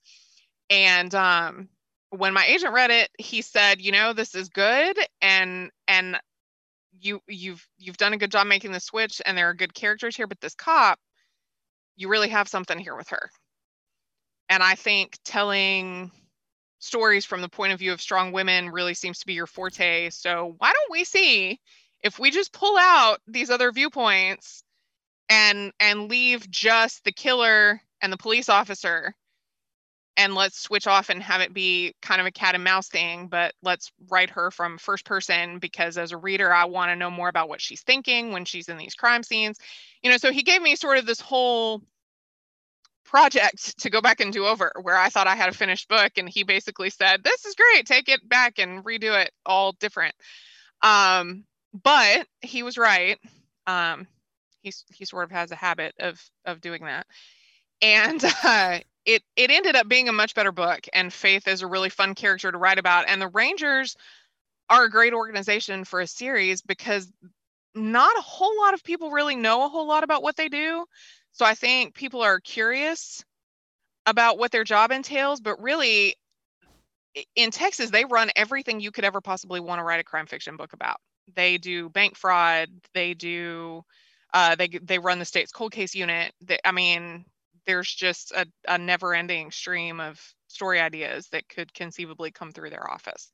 And 0.70 1.16
um, 1.16 1.70
when 2.10 2.34
my 2.34 2.46
agent 2.46 2.74
read 2.74 2.92
it, 2.92 3.10
he 3.18 3.42
said, 3.42 3.82
"You 3.82 3.94
know, 3.94 4.12
this 4.12 4.36
is 4.36 4.50
good, 4.50 4.98
and 5.22 5.72
and 5.88 6.20
you 7.00 7.22
you've 7.28 7.66
you've 7.78 7.98
done 7.98 8.12
a 8.12 8.18
good 8.18 8.32
job 8.32 8.48
making 8.48 8.74
the 8.74 8.80
switch, 8.82 9.22
and 9.26 9.38
there 9.38 9.50
are 9.50 9.54
good 9.54 9.74
characters 9.74 10.18
here, 10.18 10.28
but 10.28 10.42
this 10.42 10.54
cop, 10.54 11.00
you 11.96 12.10
really 12.10 12.30
have 12.30 12.50
something 12.50 12.78
here 12.78 12.96
with 12.96 13.10
her." 13.10 13.30
And 14.50 14.62
I 14.62 14.76
think 14.76 15.18
telling 15.24 16.12
stories 16.80 17.26
from 17.26 17.42
the 17.42 17.50
point 17.50 17.74
of 17.74 17.80
view 17.80 17.94
of 17.94 18.02
strong 18.02 18.32
women 18.32 18.70
really 18.70 18.94
seems 18.94 19.20
to 19.20 19.26
be 19.26 19.34
your 19.34 19.48
forte. 19.48 20.10
So 20.10 20.56
why 20.58 20.74
don't 20.74 20.92
we 20.92 21.06
see 21.06 21.60
if 22.04 22.20
we 22.20 22.30
just 22.30 22.52
pull 22.52 22.78
out 22.78 23.20
these 23.28 23.50
other 23.50 23.72
viewpoints 23.72 24.64
and 25.30 25.72
and 25.80 26.10
leave 26.10 26.50
just 26.50 27.04
the 27.06 27.12
killer 27.12 27.82
and 28.02 28.12
the 28.12 28.18
police 28.18 28.50
officer 28.50 29.16
and 30.16 30.36
let's 30.36 30.60
switch 30.60 30.86
off 30.86 31.10
and 31.10 31.24
have 31.24 31.42
it 31.42 31.54
be 31.54 31.96
kind 32.02 32.22
of 32.22 32.28
a 32.28 32.32
cat 32.32 32.56
and 32.56 32.64
mouse 32.64 32.88
thing 32.90 33.28
but 33.28 33.54
let's 33.64 33.92
write 34.10 34.30
her 34.30 34.52
from 34.52 34.78
first 34.78 35.06
person 35.06 35.60
because 35.60 35.98
as 35.98 36.12
a 36.12 36.18
reader 36.18 36.54
i 36.54 36.66
want 36.66 36.90
to 36.90 36.96
know 36.96 37.10
more 37.10 37.30
about 37.30 37.50
what 37.50 37.62
she's 37.62 37.82
thinking 37.82 38.32
when 38.32 38.46
she's 38.46 38.70
in 38.70 38.78
these 38.78 38.96
crime 38.96 39.24
scenes 39.24 39.58
you 40.04 40.12
know 40.12 40.18
so 40.18 40.32
he 40.32 40.44
gave 40.44 40.62
me 40.62 40.76
sort 40.76 40.98
of 40.98 41.06
this 41.06 41.22
whole 41.22 41.82
project 43.14 43.80
to 43.80 43.92
go 43.92 44.02
back 44.02 44.20
and 44.20 44.34
do 44.34 44.48
over 44.48 44.72
where 44.82 44.98
i 44.98 45.10
thought 45.10 45.28
i 45.28 45.36
had 45.36 45.50
a 45.50 45.54
finished 45.54 45.88
book 45.88 46.14
and 46.18 46.28
he 46.28 46.44
basically 46.44 46.90
said 46.90 47.24
this 47.24 47.46
is 47.46 47.54
great 47.54 47.86
take 47.86 48.10
it 48.10 48.28
back 48.28 48.60
and 48.60 48.84
redo 48.84 49.20
it 49.22 49.32
all 49.46 49.74
different. 49.74 50.16
Um 50.82 51.46
but 51.74 52.28
he 52.42 52.64
was 52.64 52.78
right. 52.78 53.20
Um 53.68 54.08
he's 54.62 54.86
he 54.92 55.06
sort 55.06 55.26
of 55.26 55.32
has 55.32 55.52
a 55.52 55.56
habit 55.56 55.94
of 56.00 56.22
of 56.46 56.62
doing 56.62 56.84
that. 56.84 57.08
And 57.82 58.24
uh, 58.44 58.80
it 59.06 59.22
it 59.36 59.52
ended 59.52 59.76
up 59.76 59.88
being 59.88 60.10
a 60.10 60.14
much 60.14 60.34
better 60.36 60.52
book 60.52 60.82
and 60.94 61.12
faith 61.12 61.48
is 61.48 61.62
a 61.62 61.68
really 61.68 61.90
fun 61.90 62.16
character 62.16 62.52
to 62.52 62.58
write 62.58 62.80
about. 62.80 63.06
And 63.08 63.22
the 63.22 63.28
rangers 63.28 63.96
are 64.70 64.86
a 64.86 64.92
great 64.92 65.14
organization 65.14 65.84
for 65.84 66.00
a 66.00 66.08
series 66.08 66.62
because 66.62 67.12
not 67.76 68.18
a 68.18 68.22
whole 68.22 68.56
lot 68.62 68.74
of 68.74 68.84
people 68.84 69.12
really 69.12 69.36
know 69.36 69.66
a 69.66 69.70
whole 69.70 69.88
lot 69.88 70.04
about 70.04 70.24
what 70.24 70.36
they 70.36 70.48
do 70.48 70.86
so 71.34 71.46
i 71.46 71.56
think 71.56 71.96
people 71.96 72.22
are 72.22 72.40
curious 72.40 73.24
about 74.06 74.38
what 74.40 74.52
their 74.52 74.64
job 74.64 74.92
entails 74.92 75.42
but 75.42 75.62
really 75.62 76.16
in 77.36 77.52
texas 77.52 77.92
they 77.92 78.06
run 78.06 78.32
everything 78.36 78.80
you 78.80 78.92
could 78.92 79.06
ever 79.06 79.22
possibly 79.22 79.60
want 79.60 79.80
to 79.80 79.84
write 79.84 80.00
a 80.00 80.04
crime 80.06 80.26
fiction 80.28 80.58
book 80.58 80.74
about 80.74 80.98
They 81.36 81.58
do 81.58 81.90
bank 81.90 82.18
fraud. 82.18 82.70
They 82.94 83.14
do. 83.14 83.84
Uh, 84.34 84.56
they 84.56 84.68
they 84.68 85.00
run 85.00 85.20
the 85.20 85.26
state's 85.26 85.52
cold 85.52 85.72
case 85.72 85.96
unit. 85.96 86.34
They, 86.42 86.60
I 86.66 86.72
mean, 86.72 87.26
there's 87.66 87.94
just 87.94 88.32
a, 88.34 88.46
a 88.68 88.78
never-ending 88.78 89.52
stream 89.52 90.00
of 90.00 90.20
story 90.48 90.80
ideas 90.82 91.28
that 91.32 91.48
could 91.50 91.74
conceivably 91.74 92.32
come 92.32 92.52
through 92.52 92.72
their 92.72 92.90
office. 92.90 93.32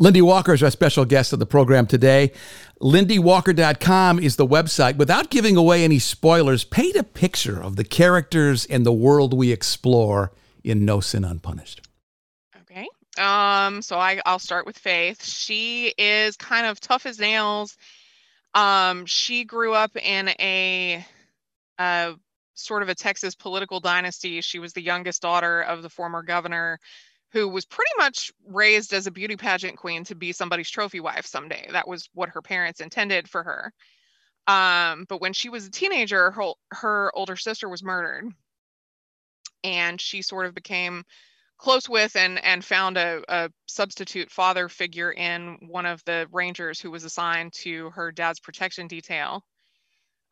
LynDee 0.00 0.22
Walker 0.22 0.54
is 0.54 0.62
our 0.62 0.70
special 0.70 1.04
guest 1.04 1.32
of 1.32 1.40
the 1.40 1.46
program 1.46 1.84
today. 1.84 2.30
LynDeeWalker.com 2.80 4.20
is 4.20 4.36
the 4.36 4.46
website. 4.46 4.96
Without 4.96 5.28
giving 5.28 5.56
away 5.56 5.82
any 5.82 5.98
spoilers, 5.98 6.62
paint 6.62 6.94
a 6.94 7.02
picture 7.02 7.60
of 7.60 7.74
the 7.74 7.82
characters 7.82 8.64
and 8.66 8.86
the 8.86 8.92
world 8.92 9.34
we 9.34 9.50
explore 9.50 10.30
in 10.62 10.84
No 10.84 11.00
Sin 11.00 11.24
Unpunished. 11.24 11.80
Okay. 12.62 12.86
Um, 13.18 13.82
so 13.82 13.98
I, 13.98 14.20
I'll 14.24 14.38
start 14.38 14.66
with 14.66 14.78
Faith. 14.78 15.24
She 15.24 15.92
is 15.98 16.36
kind 16.36 16.66
of 16.66 16.78
tough 16.78 17.04
as 17.04 17.18
nails. 17.18 17.76
Um, 18.54 19.04
she 19.04 19.42
grew 19.42 19.74
up 19.74 19.96
in 19.96 20.28
a, 20.38 21.04
a 21.80 22.14
sort 22.54 22.84
of 22.84 22.88
a 22.88 22.94
Texas 22.94 23.34
political 23.34 23.80
dynasty. 23.80 24.42
She 24.42 24.60
was 24.60 24.74
the 24.74 24.82
youngest 24.82 25.22
daughter 25.22 25.60
of 25.60 25.82
the 25.82 25.90
former 25.90 26.22
governor 26.22 26.78
who 27.32 27.48
was 27.48 27.66
pretty 27.66 27.92
much 27.98 28.32
raised 28.46 28.92
as 28.92 29.06
a 29.06 29.10
beauty 29.10 29.36
pageant 29.36 29.76
queen 29.76 30.04
to 30.04 30.14
be 30.14 30.32
somebody's 30.32 30.70
trophy 30.70 31.00
wife 31.00 31.26
someday. 31.26 31.68
That 31.72 31.88
was 31.88 32.08
what 32.14 32.30
her 32.30 32.42
parents 32.42 32.80
intended 32.80 33.28
for 33.28 33.42
her. 33.42 33.72
Um, 34.46 35.04
but 35.08 35.20
when 35.20 35.34
she 35.34 35.50
was 35.50 35.66
a 35.66 35.70
teenager, 35.70 36.30
her, 36.30 36.52
her 36.70 37.12
older 37.14 37.36
sister 37.36 37.68
was 37.68 37.82
murdered. 37.82 38.32
And 39.62 40.00
she 40.00 40.22
sort 40.22 40.46
of 40.46 40.54
became 40.54 41.04
close 41.58 41.88
with 41.88 42.14
and 42.16 42.42
and 42.44 42.64
found 42.64 42.96
a, 42.96 43.20
a 43.28 43.50
substitute 43.66 44.30
father 44.30 44.68
figure 44.68 45.12
in 45.12 45.58
one 45.68 45.86
of 45.86 46.02
the 46.04 46.26
rangers 46.32 46.80
who 46.80 46.90
was 46.90 47.04
assigned 47.04 47.52
to 47.52 47.90
her 47.90 48.12
dad's 48.12 48.38
protection 48.38 48.86
detail 48.86 49.44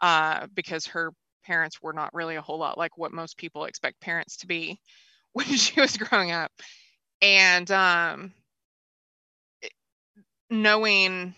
uh, 0.01 0.47
because 0.55 0.87
her 0.87 1.13
parents 1.45 1.83
were 1.83 1.93
not 1.93 2.15
really 2.15 2.37
a 2.37 2.43
whole 2.43 2.59
lot 2.59 2.79
like 2.79 2.97
what 2.97 3.13
most 3.13 3.37
people 3.37 3.65
expect 3.65 4.01
parents 4.01 4.37
to 4.37 4.47
be 4.47 4.81
when 5.33 5.47
she 5.47 5.81
was 5.81 5.97
growing 5.97 6.31
up 6.31 6.53
and 7.23 7.71
um, 7.71 8.33
knowing 10.51 11.35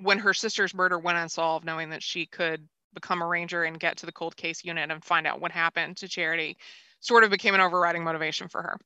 when 0.00 0.18
her 0.18 0.34
sister's 0.34 0.74
murder 0.74 0.98
went 0.98 1.18
unsolved, 1.18 1.64
knowing 1.64 1.90
that 1.90 2.02
she 2.02 2.26
could 2.26 2.66
become 2.94 3.22
a 3.22 3.26
ranger 3.26 3.64
and 3.64 3.80
get 3.80 3.98
to 3.98 4.06
the 4.06 4.12
cold 4.12 4.36
case 4.36 4.64
unit 4.64 4.90
and 4.90 5.04
find 5.04 5.26
out 5.26 5.40
what 5.40 5.52
happened 5.52 5.96
to 5.98 6.08
Charity, 6.08 6.56
sort 7.00 7.24
of 7.24 7.30
became 7.30 7.54
an 7.54 7.60
overriding 7.60 8.04
motivation 8.04 8.48
for 8.48 8.62
her. 8.62 8.78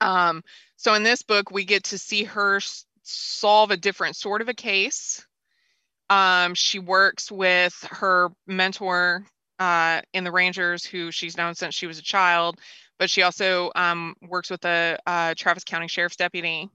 Um, 0.00 0.42
so 0.76 0.94
in 0.94 1.02
this 1.02 1.22
book, 1.22 1.50
we 1.50 1.64
get 1.64 1.84
to 1.84 1.98
see 1.98 2.24
her 2.24 2.60
solve 3.02 3.70
a 3.70 3.76
different 3.76 4.16
sort 4.16 4.42
of 4.42 4.48
a 4.48 4.54
case. 4.54 5.24
Um, 6.10 6.54
she 6.54 6.78
works 6.78 7.30
with 7.30 7.74
her 7.90 8.30
mentor 8.46 9.26
uh, 9.58 10.02
in 10.12 10.24
the 10.24 10.32
Rangers, 10.32 10.84
who 10.84 11.10
she's 11.10 11.36
known 11.36 11.54
since 11.54 11.74
she 11.74 11.86
was 11.86 11.98
a 11.98 12.02
child, 12.02 12.60
but 12.98 13.10
she 13.10 13.22
also 13.22 13.70
um, 13.74 14.14
works 14.22 14.50
with 14.50 14.60
the 14.60 14.98
uh, 15.06 15.34
Travis 15.36 15.64
County 15.64 15.88
Sheriff's 15.88 16.16
Deputy 16.16 16.70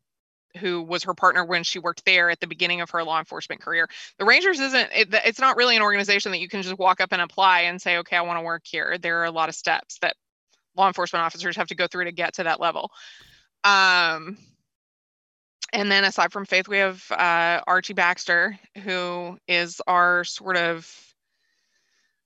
who 0.57 0.81
was 0.81 1.03
her 1.03 1.13
partner 1.13 1.45
when 1.45 1.63
she 1.63 1.79
worked 1.79 2.05
there 2.05 2.29
at 2.29 2.39
the 2.39 2.47
beginning 2.47 2.81
of 2.81 2.89
her 2.89 3.03
law 3.03 3.19
enforcement 3.19 3.61
career. 3.61 3.88
The 4.17 4.25
Rangers 4.25 4.59
isn't 4.59 4.89
it, 4.93 5.07
it's 5.25 5.39
not 5.39 5.57
really 5.57 5.75
an 5.75 5.81
organization 5.81 6.31
that 6.31 6.39
you 6.39 6.49
can 6.49 6.61
just 6.61 6.77
walk 6.77 7.01
up 7.01 7.11
and 7.11 7.21
apply 7.21 7.61
and 7.61 7.81
say 7.81 7.97
okay, 7.97 8.15
I 8.15 8.21
want 8.21 8.39
to 8.39 8.43
work 8.43 8.63
here. 8.65 8.97
There 8.97 9.19
are 9.19 9.25
a 9.25 9.31
lot 9.31 9.49
of 9.49 9.55
steps 9.55 9.99
that 10.01 10.15
law 10.75 10.88
enforcement 10.88 11.23
officers 11.23 11.55
have 11.57 11.67
to 11.67 11.75
go 11.75 11.88
through 11.88 12.05
to 12.05 12.11
get 12.11 12.35
to 12.35 12.43
that 12.43 12.59
level. 12.59 12.91
Um 13.63 14.38
and 15.71 15.91
then 15.91 16.03
aside 16.03 16.31
from 16.31 16.45
Faith, 16.45 16.67
we 16.67 16.79
have 16.79 17.03
uh, 17.11 17.61
Archie 17.67 17.93
Baxter, 17.93 18.57
who 18.83 19.38
is 19.47 19.79
our 19.85 20.23
sort 20.23 20.57
of 20.57 20.91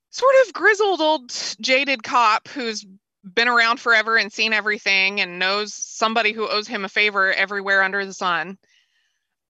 sort 0.08 0.34
of 0.46 0.54
grizzled 0.54 1.00
old 1.02 1.30
jaded 1.60 2.02
cop 2.02 2.48
who's 2.48 2.86
been 3.24 3.48
around 3.48 3.80
forever 3.80 4.16
and 4.16 4.32
seen 4.32 4.52
everything 4.52 5.20
and 5.20 5.38
knows 5.38 5.72
somebody 5.72 6.32
who 6.32 6.48
owes 6.48 6.68
him 6.68 6.84
a 6.84 6.88
favor 6.88 7.32
everywhere 7.32 7.82
under 7.82 8.04
the 8.04 8.12
sun. 8.12 8.58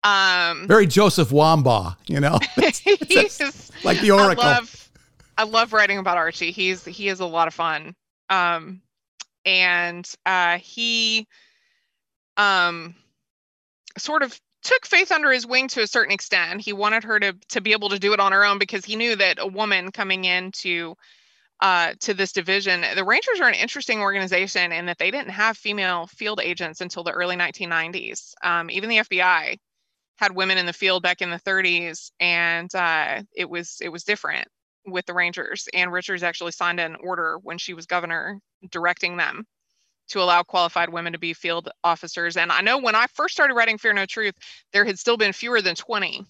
Um, 0.04 0.68
Very 0.68 0.86
Joseph 0.86 1.30
Wambaugh, 1.30 1.96
you 2.06 2.20
know, 2.20 2.38
like 3.84 4.00
the 4.00 4.10
Oracle. 4.12 4.44
I 4.44 4.54
love, 4.54 4.90
I 5.38 5.44
love 5.44 5.72
writing 5.72 5.98
about 5.98 6.18
Archie. 6.18 6.52
He's 6.52 6.84
he 6.84 7.08
is 7.08 7.20
a 7.20 7.26
lot 7.26 7.48
of 7.48 7.54
fun. 7.54 7.94
Um, 8.28 8.82
and 9.46 10.08
uh, 10.26 10.58
he 10.58 11.26
um, 12.36 12.94
sort 13.98 14.22
of 14.22 14.38
took 14.62 14.86
Faith 14.86 15.10
under 15.10 15.30
his 15.30 15.46
wing 15.46 15.68
to 15.68 15.82
a 15.82 15.86
certain 15.86 16.12
extent. 16.12 16.60
He 16.60 16.72
wanted 16.72 17.04
her 17.04 17.18
to 17.20 17.34
to 17.48 17.60
be 17.60 17.72
able 17.72 17.88
to 17.88 17.98
do 17.98 18.12
it 18.12 18.20
on 18.20 18.32
her 18.32 18.44
own 18.44 18.58
because 18.58 18.84
he 18.84 18.96
knew 18.96 19.16
that 19.16 19.38
a 19.38 19.46
woman 19.46 19.90
coming 19.90 20.24
into 20.24 20.96
uh, 21.64 21.94
to 21.98 22.12
this 22.12 22.32
division. 22.32 22.84
The 22.94 23.04
Rangers 23.04 23.40
are 23.40 23.48
an 23.48 23.54
interesting 23.54 24.02
organization 24.02 24.70
in 24.70 24.84
that 24.84 24.98
they 24.98 25.10
didn't 25.10 25.30
have 25.30 25.56
female 25.56 26.06
field 26.08 26.38
agents 26.42 26.82
until 26.82 27.04
the 27.04 27.12
early 27.12 27.36
1990s. 27.36 28.34
Um, 28.42 28.70
even 28.70 28.90
the 28.90 28.98
FBI 28.98 29.56
had 30.16 30.36
women 30.36 30.58
in 30.58 30.66
the 30.66 30.74
field 30.74 31.02
back 31.02 31.22
in 31.22 31.30
the 31.30 31.40
30s, 31.40 32.10
and 32.20 32.72
uh, 32.74 33.22
it 33.34 33.48
was 33.48 33.78
it 33.80 33.88
was 33.88 34.04
different 34.04 34.46
with 34.84 35.06
the 35.06 35.14
Rangers. 35.14 35.66
Ann 35.72 35.88
Richards 35.88 36.22
actually 36.22 36.52
signed 36.52 36.80
an 36.80 36.98
order 37.02 37.38
when 37.42 37.56
she 37.56 37.72
was 37.72 37.86
governor 37.86 38.40
directing 38.70 39.16
them 39.16 39.46
to 40.08 40.20
allow 40.20 40.42
qualified 40.42 40.90
women 40.90 41.14
to 41.14 41.18
be 41.18 41.32
field 41.32 41.70
officers. 41.82 42.36
And 42.36 42.52
I 42.52 42.60
know 42.60 42.76
when 42.76 42.94
I 42.94 43.06
first 43.14 43.32
started 43.32 43.54
writing 43.54 43.78
Fear 43.78 43.94
No 43.94 44.04
Truth, 44.04 44.34
there 44.74 44.84
had 44.84 44.98
still 44.98 45.16
been 45.16 45.32
fewer 45.32 45.62
than 45.62 45.76
20 45.76 46.26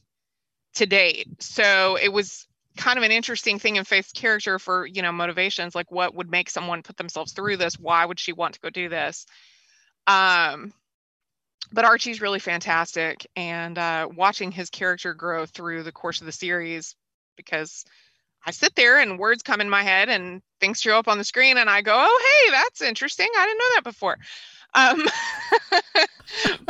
to 0.75 0.87
date. 0.87 1.27
So 1.43 1.99
it 2.01 2.13
was 2.13 2.47
kind 2.77 2.99
of 2.99 3.05
an 3.05 3.13
interesting 3.13 3.59
thing 3.59 3.77
in 3.77 3.85
Faith's 3.85 4.13
character 4.13 4.59
for, 4.59 4.87
you 4.87 5.03
know, 5.03 5.13
motivations, 5.13 5.75
like 5.75 5.91
what 5.91 6.15
would 6.15 6.31
make 6.31 6.51
someone 6.51 6.83
put 6.83 6.97
themselves 6.97 7.33
through 7.33 7.57
this? 7.57 7.79
Why 7.79 8.05
would 8.05 8.19
she 8.19 8.33
want 8.33 8.55
to 8.55 8.61
go 8.61 8.71
do 8.71 8.89
this? 8.89 9.27
Um, 10.07 10.73
but 11.73 11.85
Archie's 11.85 12.21
really 12.21 12.39
fantastic 12.39 13.27
and 13.37 13.79
uh, 13.79 14.09
watching 14.15 14.53
his 14.53 14.71
character 14.71 15.15
grow 15.15 15.47
through 15.47 15.83
the 15.83 15.93
course 15.93 16.21
of 16.21 16.27
the 16.27 16.33
series 16.33 16.95
because 17.37 17.85
I 18.47 18.51
sit 18.51 18.75
there 18.75 18.99
and 18.99 19.19
words 19.19 19.43
come 19.43 19.61
in 19.61 19.71
my 19.71 19.83
head 19.83 20.09
and 20.09 20.43
things 20.61 20.81
show 20.81 20.99
up 20.99 21.09
on 21.09 21.19
the 21.19 21.25
screen 21.25 21.57
and 21.57 21.71
I 21.71 21.81
go, 21.81 21.93
oh, 21.95 22.45
hey, 22.45 22.51
that's 22.51 22.83
interesting. 22.83 23.29
I 23.35 23.47
didn't 23.47 23.59
know 23.59 23.75
that 23.75 23.85
before. 23.85 24.19
Um, 24.75 25.09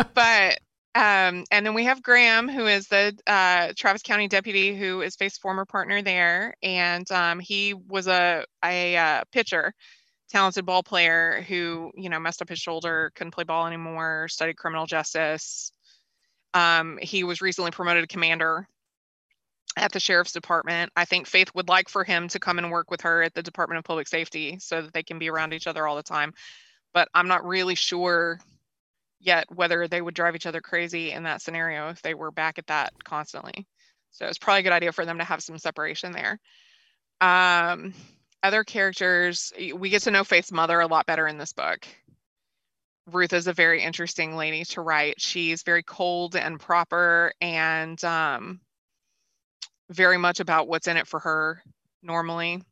but 0.14 0.60
um, 0.94 1.44
and 1.50 1.66
then 1.66 1.74
we 1.74 1.84
have 1.84 2.02
Graham, 2.02 2.48
who 2.48 2.66
is 2.66 2.86
the 2.86 3.16
uh, 3.26 3.72
Travis 3.76 4.02
County 4.02 4.28
deputy, 4.28 4.76
who 4.76 5.00
is 5.00 5.16
Faith's 5.16 5.38
former 5.38 5.64
partner 5.64 6.02
there, 6.02 6.54
and 6.62 7.10
um, 7.10 7.40
he 7.40 7.74
was 7.74 8.06
a 8.06 8.44
a 8.64 8.96
uh, 8.96 9.24
pitcher, 9.32 9.74
talented 10.30 10.64
ball 10.64 10.84
player 10.84 11.44
who 11.48 11.90
you 11.96 12.08
know 12.10 12.20
messed 12.20 12.42
up 12.42 12.48
his 12.48 12.60
shoulder, 12.60 13.10
couldn't 13.16 13.32
play 13.32 13.42
ball 13.42 13.66
anymore, 13.66 14.28
studied 14.28 14.56
criminal 14.56 14.86
justice. 14.86 15.72
Um, 16.54 16.98
he 17.02 17.24
was 17.24 17.42
recently 17.42 17.72
promoted 17.72 18.04
to 18.04 18.12
commander 18.12 18.68
at 19.76 19.90
the 19.90 19.98
sheriff's 19.98 20.30
department. 20.30 20.92
I 20.94 21.06
think 21.06 21.26
Faith 21.26 21.50
would 21.56 21.68
like 21.68 21.88
for 21.88 22.04
him 22.04 22.28
to 22.28 22.38
come 22.38 22.58
and 22.58 22.70
work 22.70 22.92
with 22.92 23.00
her 23.00 23.24
at 23.24 23.34
the 23.34 23.42
Department 23.42 23.78
of 23.78 23.84
Public 23.84 24.06
Safety 24.06 24.58
so 24.60 24.82
that 24.82 24.92
they 24.92 25.02
can 25.02 25.18
be 25.18 25.28
around 25.28 25.52
each 25.52 25.66
other 25.66 25.88
all 25.88 25.96
the 25.96 26.04
time. 26.04 26.32
But 26.92 27.08
I'm 27.12 27.26
not 27.26 27.44
really 27.44 27.74
sure 27.74 28.38
yet 29.24 29.46
whether 29.54 29.88
they 29.88 30.00
would 30.00 30.14
drive 30.14 30.36
each 30.36 30.46
other 30.46 30.60
crazy 30.60 31.12
in 31.12 31.24
that 31.24 31.42
scenario 31.42 31.88
if 31.88 32.02
they 32.02 32.14
were 32.14 32.30
back 32.30 32.58
at 32.58 32.66
that 32.66 32.92
constantly. 33.04 33.66
So 34.10 34.26
it's 34.26 34.38
probably 34.38 34.60
a 34.60 34.62
good 34.64 34.72
idea 34.72 34.92
for 34.92 35.04
them 35.04 35.18
to 35.18 35.24
have 35.24 35.42
some 35.42 35.58
separation 35.58 36.12
there. 36.12 36.38
Um, 37.20 37.94
other 38.42 38.62
characters, 38.62 39.52
we 39.74 39.88
get 39.88 40.02
to 40.02 40.10
know 40.10 40.22
Faith's 40.22 40.52
mother 40.52 40.78
a 40.80 40.86
lot 40.86 41.06
better 41.06 41.26
in 41.26 41.38
this 41.38 41.52
book. 41.52 41.86
Ruth 43.10 43.32
is 43.32 43.46
a 43.46 43.52
very 43.52 43.82
interesting 43.82 44.36
lady 44.36 44.64
to 44.66 44.80
write. 44.80 45.20
She's 45.20 45.62
very 45.62 45.82
cold 45.82 46.36
and 46.36 46.60
proper 46.60 47.32
and 47.40 48.02
um, 48.04 48.60
very 49.90 50.18
much 50.18 50.40
about 50.40 50.68
what's 50.68 50.86
in 50.86 50.96
it 50.96 51.06
for 51.06 51.20
her 51.20 51.62
normally. 52.02 52.62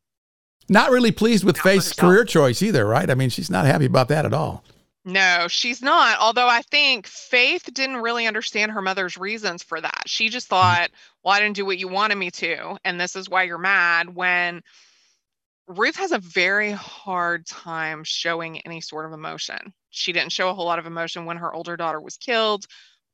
Not 0.69 0.91
really 0.91 1.11
pleased 1.11 1.43
with 1.43 1.57
Faith's 1.57 1.93
career 1.93 2.23
choice 2.23 2.61
either, 2.61 2.85
right? 2.85 3.09
I 3.09 3.15
mean, 3.15 3.29
she's 3.29 3.49
not 3.49 3.65
happy 3.65 3.85
about 3.85 4.07
that 4.07 4.25
at 4.25 4.33
all. 4.33 4.63
No, 5.05 5.47
she's 5.49 5.81
not. 5.81 6.19
Although 6.19 6.47
I 6.47 6.61
think 6.61 7.07
Faith 7.07 7.69
didn't 7.73 7.97
really 7.97 8.25
understand 8.25 8.71
her 8.71 8.81
mother's 8.81 9.17
reasons 9.17 9.61
for 9.61 9.81
that. 9.81 10.03
She 10.05 10.29
just 10.29 10.47
mm-hmm. 10.47 10.55
thought, 10.55 10.91
well, 11.23 11.33
I 11.33 11.39
didn't 11.39 11.57
do 11.57 11.65
what 11.65 11.77
you 11.77 11.87
wanted 11.87 12.15
me 12.15 12.31
to. 12.31 12.77
And 12.85 12.99
this 12.99 13.15
is 13.15 13.29
why 13.29 13.43
you're 13.43 13.57
mad. 13.57 14.15
When 14.15 14.61
Ruth 15.67 15.97
has 15.97 16.11
a 16.11 16.19
very 16.19 16.71
hard 16.71 17.45
time 17.45 18.03
showing 18.03 18.59
any 18.61 18.81
sort 18.81 19.05
of 19.05 19.13
emotion. 19.13 19.73
She 19.89 20.11
didn't 20.11 20.31
show 20.31 20.49
a 20.49 20.53
whole 20.53 20.65
lot 20.65 20.79
of 20.79 20.85
emotion 20.85 21.25
when 21.25 21.37
her 21.37 21.53
older 21.53 21.77
daughter 21.77 22.01
was 22.01 22.17
killed, 22.17 22.65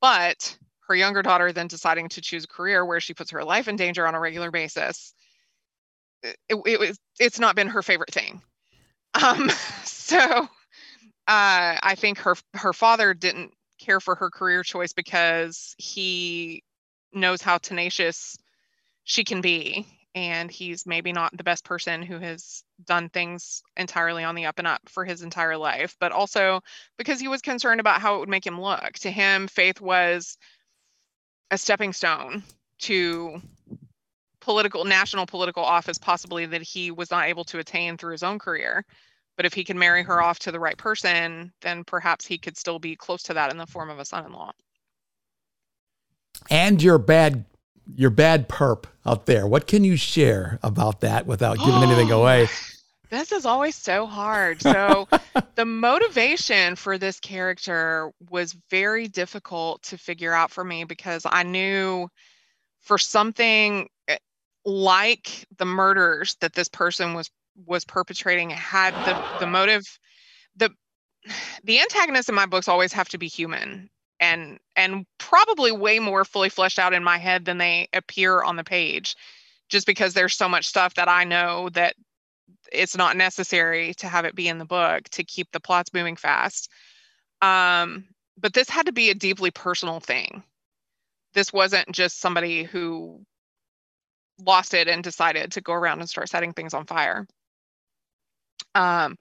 but 0.02 0.58
her 0.88 0.96
younger 0.96 1.22
daughter 1.22 1.52
then 1.52 1.68
deciding 1.68 2.10
to 2.10 2.22
choose 2.22 2.46
a 2.46 2.48
career 2.48 2.84
where 2.86 3.00
she 3.00 3.14
puts 3.14 3.32
her 3.32 3.44
life 3.44 3.68
in 3.68 3.76
danger 3.76 4.08
on 4.08 4.16
a 4.16 4.20
regular 4.20 4.50
basis. 4.50 5.14
It, 6.24 6.38
it 6.66 6.80
was 6.80 7.00
it's 7.20 7.40
not 7.40 7.56
been 7.56 7.68
her 7.68 7.84
favorite 7.84 8.12
thing. 8.12 8.42
Um, 9.14 9.50
so 9.84 10.50
uh, 11.30 11.78
I 11.84 11.94
think 11.96 12.18
her 12.20 12.36
her 12.56 12.74
father 12.74 13.14
didn't 13.14 13.54
care 13.78 14.00
for 14.00 14.16
her 14.16 14.32
career 14.32 14.64
choice 14.64 14.94
because 14.94 15.76
he 15.78 16.64
knows 17.14 17.44
how 17.44 17.60
tenacious 17.60 18.36
she 19.04 19.24
can 19.24 19.40
be 19.40 19.86
and 20.16 20.50
he's 20.50 20.88
maybe 20.88 21.14
not 21.14 21.38
the 21.38 21.44
best 21.44 21.64
person 21.64 22.02
who 22.02 22.18
has 22.18 22.64
done 22.84 23.10
things 23.10 23.62
entirely 23.78 24.24
on 24.24 24.34
the 24.34 24.48
up 24.48 24.58
and 24.58 24.68
up 24.68 24.82
for 24.90 25.06
his 25.06 25.22
entire 25.22 25.56
life 25.56 25.96
but 26.00 26.12
also 26.12 26.62
because 26.98 27.20
he 27.20 27.28
was 27.28 27.42
concerned 27.44 27.80
about 27.80 28.02
how 28.02 28.16
it 28.16 28.20
would 28.20 28.30
make 28.30 28.46
him 28.46 28.60
look. 28.60 28.94
To 29.02 29.12
him 29.12 29.48
faith 29.48 29.80
was 29.80 30.36
a 31.52 31.60
stepping 31.60 31.94
stone 31.94 32.42
to 32.80 33.40
political 34.42 34.84
national 34.84 35.28
political 35.28 35.64
office 35.64 36.00
possibly 36.00 36.48
that 36.48 36.64
he 36.64 36.90
was 36.90 37.12
not 37.12 37.28
able 37.28 37.44
to 37.46 37.60
attain 37.60 37.98
through 37.98 38.14
his 38.14 38.24
own 38.24 38.40
career 38.40 38.84
but 39.40 39.46
if 39.46 39.54
he 39.54 39.64
can 39.64 39.80
marry 39.80 40.04
her 40.04 40.22
off 40.22 40.38
to 40.38 40.52
the 40.52 40.60
right 40.60 40.78
person 40.78 41.54
then 41.62 41.86
perhaps 41.86 42.26
he 42.26 42.38
could 42.38 42.58
still 42.58 42.78
be 42.78 42.94
close 42.94 43.24
to 43.24 43.34
that 43.34 43.52
in 43.52 43.58
the 43.58 43.66
form 43.66 43.90
of 43.90 43.98
a 43.98 44.04
son-in-law. 44.04 44.52
And 46.50 46.84
your 46.84 46.98
bad 46.98 47.46
your 47.96 48.10
bad 48.10 48.50
perp 48.50 48.84
out 49.06 49.28
there 49.28 49.48
what 49.48 49.66
can 49.66 49.86
you 49.86 49.96
share 49.96 50.60
about 50.62 51.00
that 51.00 51.26
without 51.26 51.58
giving 51.58 51.82
anything 51.82 52.12
away? 52.20 52.50
This 53.10 53.32
is 53.32 53.46
always 53.46 53.78
so 53.78 54.06
hard. 54.06 54.62
So 54.62 55.08
the 55.56 55.64
motivation 55.64 56.76
for 56.76 56.98
this 56.98 57.22
character 57.22 58.12
was 58.30 58.58
very 58.70 59.08
difficult 59.08 59.84
to 59.84 59.98
figure 59.98 60.34
out 60.34 60.52
for 60.52 60.66
me 60.66 60.84
because 60.84 61.26
i 61.26 61.44
knew 61.44 62.10
for 62.82 62.98
something 62.98 63.88
eh, 64.10 64.18
like 64.66 65.48
the 65.58 65.66
murders 65.66 66.36
that 66.42 66.52
this 66.52 66.68
person 66.68 67.14
was 67.14 67.32
was 67.66 67.86
perpetrating 67.86 68.50
had 68.50 68.94
the 69.06 69.40
the 69.40 69.48
motive 69.48 70.00
the 70.56 70.70
the 71.64 71.80
antagonists 71.80 72.30
in 72.30 72.36
my 72.36 72.46
books 72.46 72.68
always 72.68 72.94
have 72.94 73.10
to 73.10 73.18
be 73.18 73.28
human 73.28 73.90
and 74.20 74.60
and 74.76 75.06
probably 75.18 75.72
way 75.72 76.00
more 76.00 76.26
fully 76.26 76.50
fleshed 76.50 76.80
out 76.80 76.94
in 76.94 77.04
my 77.04 77.18
head 77.18 77.46
than 77.46 77.58
they 77.58 77.88
appear 77.94 78.42
on 78.42 78.56
the 78.56 78.64
page 78.64 79.16
just 79.70 79.86
because 79.86 80.14
there's 80.14 80.36
so 80.36 80.50
much 80.50 80.68
stuff 80.68 80.96
that 80.96 81.08
I 81.08 81.24
know 81.24 81.70
that 81.70 81.96
it's 82.72 82.98
not 82.98 83.16
necessary 83.16 83.94
to 83.96 84.08
have 84.08 84.26
it 84.26 84.36
be 84.36 84.48
in 84.48 84.58
the 84.58 84.66
book 84.66 85.04
to 85.10 85.24
keep 85.24 85.52
the 85.52 85.60
plots 85.60 85.94
moving 85.94 86.16
fast. 86.16 86.70
Um, 87.42 88.06
but 88.38 88.54
this 88.54 88.70
had 88.70 88.88
to 88.88 88.92
be 88.92 89.10
a 89.10 89.16
deeply 89.16 89.52
personal 89.52 90.00
thing. 90.00 90.44
This 91.34 91.54
wasn't 91.54 91.92
just 91.92 92.20
somebody 92.20 92.64
who 92.64 93.22
lost 94.40 94.74
it 94.74 94.88
and 94.88 95.04
decided 95.04 95.52
to 95.52 95.62
go 95.62 95.74
around 95.74 96.00
and 96.00 96.10
start 96.10 96.30
setting 96.30 96.54
things 96.54 96.74
on 96.74 96.86
fire. 96.86 97.28
Um, 98.76 99.18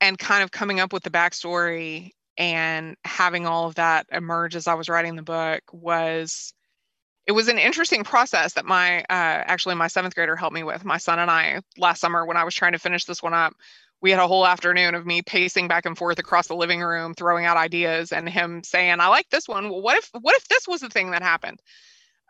and 0.00 0.18
kind 0.18 0.42
of 0.42 0.50
coming 0.50 0.80
up 0.80 0.92
with 0.92 1.04
the 1.04 1.10
backstory 1.10 2.10
and 2.36 2.96
having 3.04 3.46
all 3.46 3.66
of 3.66 3.76
that 3.76 4.06
emerge 4.10 4.56
as 4.56 4.66
I 4.66 4.74
was 4.74 4.88
writing 4.88 5.16
the 5.16 5.22
book 5.22 5.62
was 5.72 6.52
it 7.26 7.32
was 7.32 7.46
an 7.48 7.58
interesting 7.58 8.02
process 8.02 8.54
that 8.54 8.64
my 8.64 9.00
uh, 9.00 9.04
actually 9.08 9.76
my 9.76 9.86
seventh 9.86 10.14
grader 10.14 10.34
helped 10.34 10.54
me 10.54 10.64
with. 10.64 10.84
My 10.84 10.98
son 10.98 11.18
and 11.18 11.30
i 11.30 11.60
last 11.78 12.00
summer 12.00 12.26
when 12.26 12.36
i 12.36 12.44
was 12.44 12.54
trying 12.54 12.72
to 12.72 12.78
finish 12.78 13.04
this 13.04 13.22
one 13.22 13.34
up 13.34 13.54
we 14.00 14.10
had 14.10 14.18
a 14.18 14.26
whole 14.26 14.44
afternoon 14.44 14.96
of 14.96 15.06
me 15.06 15.22
pacing 15.22 15.68
back 15.68 15.86
and 15.86 15.96
forth 15.96 16.18
across 16.18 16.48
the 16.48 16.56
living 16.56 16.80
room 16.80 17.14
throwing 17.14 17.44
out 17.44 17.56
ideas 17.56 18.12
and 18.12 18.28
him 18.28 18.62
saying 18.64 18.98
i 18.98 19.06
like 19.06 19.28
this 19.30 19.46
one. 19.46 19.70
Well 19.70 19.82
what 19.82 19.98
if 19.98 20.10
what 20.20 20.36
if 20.36 20.48
this 20.48 20.66
was 20.66 20.80
the 20.80 20.88
thing 20.88 21.12
that 21.12 21.22
happened? 21.22 21.60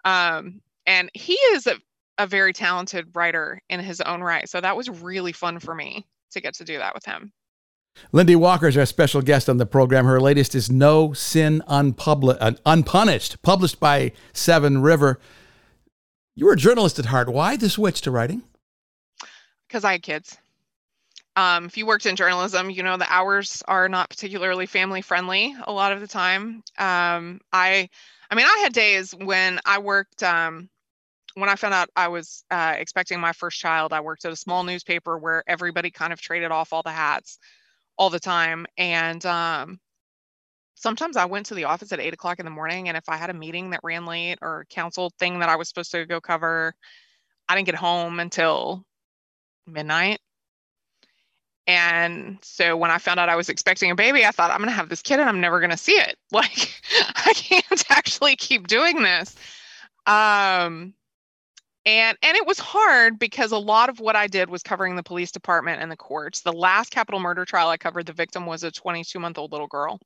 Um, 0.04 0.60
and 0.84 1.10
he 1.14 1.34
is 1.34 1.66
a, 1.66 1.76
a 2.18 2.26
very 2.26 2.52
talented 2.52 3.14
writer 3.14 3.62
in 3.70 3.80
his 3.80 4.00
own 4.00 4.20
right. 4.20 4.48
So 4.48 4.60
that 4.60 4.76
was 4.76 4.90
really 4.90 5.32
fun 5.32 5.60
for 5.60 5.74
me 5.74 6.04
to 6.32 6.40
get 6.40 6.54
to 6.54 6.64
do 6.64 6.78
that 6.78 6.94
with 6.94 7.04
him 7.04 7.32
LynDee 8.12 8.36
Walker 8.36 8.68
is 8.68 8.76
our 8.76 8.86
special 8.86 9.22
guest 9.22 9.48
on 9.48 9.58
the 9.58 9.66
program. 9.66 10.06
Her 10.06 10.20
latest 10.20 10.54
is 10.54 10.70
No 10.70 11.12
Sin 11.12 11.62
Unpubli- 11.68 12.38
uh, 12.40 12.52
Unpunished, 12.64 13.42
published 13.42 13.80
by 13.80 14.12
Severn 14.32 14.82
River. 14.82 15.18
You 16.34 16.46
were 16.46 16.52
a 16.52 16.56
journalist 16.56 16.98
at 16.98 17.06
heart. 17.06 17.28
Why 17.28 17.56
the 17.56 17.68
switch 17.68 18.00
to 18.02 18.10
writing? 18.10 18.42
Because 19.68 19.84
I 19.84 19.92
had 19.92 20.02
kids. 20.02 20.38
Um, 21.36 21.66
if 21.66 21.76
you 21.78 21.86
worked 21.86 22.04
in 22.04 22.16
journalism, 22.16 22.68
you 22.68 22.82
know 22.82 22.96
the 22.98 23.10
hours 23.10 23.62
are 23.66 23.88
not 23.88 24.10
particularly 24.10 24.66
family 24.66 25.00
friendly 25.00 25.54
a 25.66 25.72
lot 25.72 25.92
of 25.92 26.00
the 26.00 26.06
time. 26.06 26.62
Um, 26.78 27.40
I, 27.52 27.88
I 28.30 28.34
mean, 28.34 28.46
I 28.46 28.60
had 28.62 28.72
days 28.72 29.14
when 29.14 29.60
I 29.64 29.78
worked. 29.78 30.22
Um, 30.22 30.68
when 31.34 31.48
I 31.48 31.56
found 31.56 31.74
out 31.74 31.88
I 31.96 32.08
was 32.08 32.44
uh, 32.50 32.74
expecting 32.76 33.20
my 33.20 33.32
first 33.32 33.58
child, 33.58 33.92
I 33.92 34.00
worked 34.00 34.24
at 34.24 34.32
a 34.32 34.36
small 34.36 34.64
newspaper 34.64 35.18
where 35.18 35.42
everybody 35.46 35.90
kind 35.90 36.12
of 36.12 36.20
traded 36.20 36.50
off 36.50 36.72
all 36.72 36.82
the 36.82 36.90
hats 36.90 37.38
all 37.96 38.10
the 38.10 38.20
time. 38.20 38.66
And 38.76 39.24
um, 39.26 39.80
sometimes 40.74 41.16
I 41.16 41.24
went 41.24 41.46
to 41.46 41.54
the 41.54 41.64
office 41.64 41.92
at 41.92 42.00
eight 42.00 42.14
o'clock 42.14 42.38
in 42.38 42.44
the 42.44 42.50
morning, 42.50 42.88
and 42.88 42.96
if 42.96 43.08
I 43.08 43.16
had 43.16 43.30
a 43.30 43.34
meeting 43.34 43.70
that 43.70 43.80
ran 43.82 44.06
late 44.06 44.38
or 44.42 44.66
council 44.70 45.12
thing 45.18 45.38
that 45.38 45.48
I 45.48 45.56
was 45.56 45.68
supposed 45.68 45.92
to 45.92 46.06
go 46.06 46.20
cover, 46.20 46.74
I 47.48 47.54
didn't 47.54 47.66
get 47.66 47.74
home 47.76 48.20
until 48.20 48.84
midnight. 49.66 50.20
And 51.66 52.38
so 52.42 52.76
when 52.76 52.90
I 52.90 52.98
found 52.98 53.20
out 53.20 53.28
I 53.28 53.36
was 53.36 53.48
expecting 53.48 53.90
a 53.90 53.94
baby, 53.94 54.24
I 54.26 54.32
thought 54.32 54.50
I'm 54.50 54.58
going 54.58 54.68
to 54.68 54.74
have 54.74 54.88
this 54.88 55.02
kid 55.02 55.20
and 55.20 55.28
I'm 55.28 55.40
never 55.40 55.60
going 55.60 55.70
to 55.70 55.76
see 55.76 55.92
it. 55.92 56.16
Like 56.32 56.80
I 57.14 57.32
can't 57.34 57.84
actually 57.90 58.36
keep 58.36 58.66
doing 58.66 59.02
this. 59.02 59.36
Um 60.06 60.94
and 61.84 62.16
and 62.22 62.36
it 62.36 62.46
was 62.46 62.58
hard 62.58 63.18
because 63.18 63.52
a 63.52 63.58
lot 63.58 63.88
of 63.88 63.98
what 64.00 64.16
i 64.16 64.26
did 64.26 64.48
was 64.48 64.62
covering 64.62 64.96
the 64.96 65.02
police 65.02 65.32
department 65.32 65.82
and 65.82 65.90
the 65.90 65.96
courts. 65.96 66.40
The 66.40 66.52
last 66.52 66.90
capital 66.90 67.20
murder 67.20 67.44
trial 67.44 67.68
i 67.68 67.76
covered 67.76 68.06
the 68.06 68.12
victim 68.12 68.46
was 68.46 68.62
a 68.62 68.70
22 68.70 69.18
month 69.18 69.38
old 69.38 69.52
little 69.52 69.66
girl. 69.66 69.98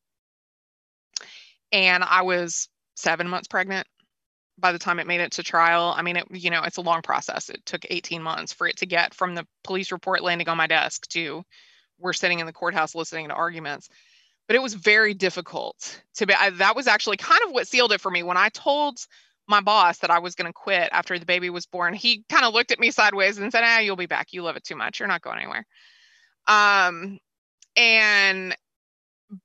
And 1.73 2.03
i 2.05 2.23
was 2.23 2.69
seven 2.95 3.29
months 3.29 3.49
pregnant 3.49 3.87
by 4.59 4.73
the 4.73 4.79
time 4.79 4.99
it 4.99 5.07
made 5.07 5.21
it 5.21 5.33
to 5.33 5.43
trial. 5.43 5.95
I 5.97 6.03
mean 6.03 6.17
it 6.17 6.27
you 6.31 6.51
know 6.51 6.63
it's 6.63 6.79
a 6.79 6.83
long 6.83 7.03
process. 7.03 7.51
It 7.51 7.65
took 7.67 7.85
18 7.89 8.23
months 8.23 8.53
for 8.53 8.67
it 8.67 8.79
to 8.79 8.87
get 8.87 9.15
from 9.15 9.35
the 9.35 9.47
police 9.65 9.93
report 9.93 10.23
landing 10.23 10.49
on 10.49 10.57
my 10.57 10.67
desk 10.67 11.07
to 11.09 11.45
we're 11.99 12.13
sitting 12.13 12.41
in 12.41 12.47
the 12.47 12.53
courthouse 12.53 12.95
listening 12.95 13.29
to 13.29 13.35
arguments. 13.35 13.89
But 14.47 14.57
it 14.57 14.63
was 14.63 14.75
very 14.75 15.13
difficult 15.13 16.01
to 16.15 16.27
be 16.27 16.35
I, 16.35 16.51
that 16.51 16.77
was 16.77 16.87
actually 16.87 17.17
kind 17.17 17.41
of 17.45 17.53
what 17.53 17.69
sealed 17.69 17.93
it 17.93 18.01
for 18.01 18.11
me. 18.11 18.23
When 18.23 18.37
i 18.39 18.49
told 18.51 18.99
my 19.49 19.61
boss 19.61 19.99
that 19.99 20.11
I 20.11 20.19
was 20.19 20.35
going 20.35 20.49
to 20.49 20.53
quit 20.53 20.89
after 20.93 21.19
the 21.19 21.27
baby 21.27 21.51
was 21.51 21.67
born, 21.67 21.95
he 21.95 22.25
kind 22.29 22.45
of 22.45 22.55
looked 22.55 22.73
at 22.73 22.81
me 22.81 22.91
sideways 22.91 23.39
and 23.39 23.53
said, 23.53 23.63
"Ah, 23.65 23.79
you'll 23.79 23.97
be 23.97 24.07
back. 24.07 24.33
You 24.33 24.43
love 24.43 24.57
it 24.57 24.65
too 24.65 24.77
much. 24.77 24.99
You're 24.99 25.09
not 25.09 25.23
going 25.23 25.39
anywhere." 25.39 25.67
Um, 26.47 27.19
and 27.77 28.57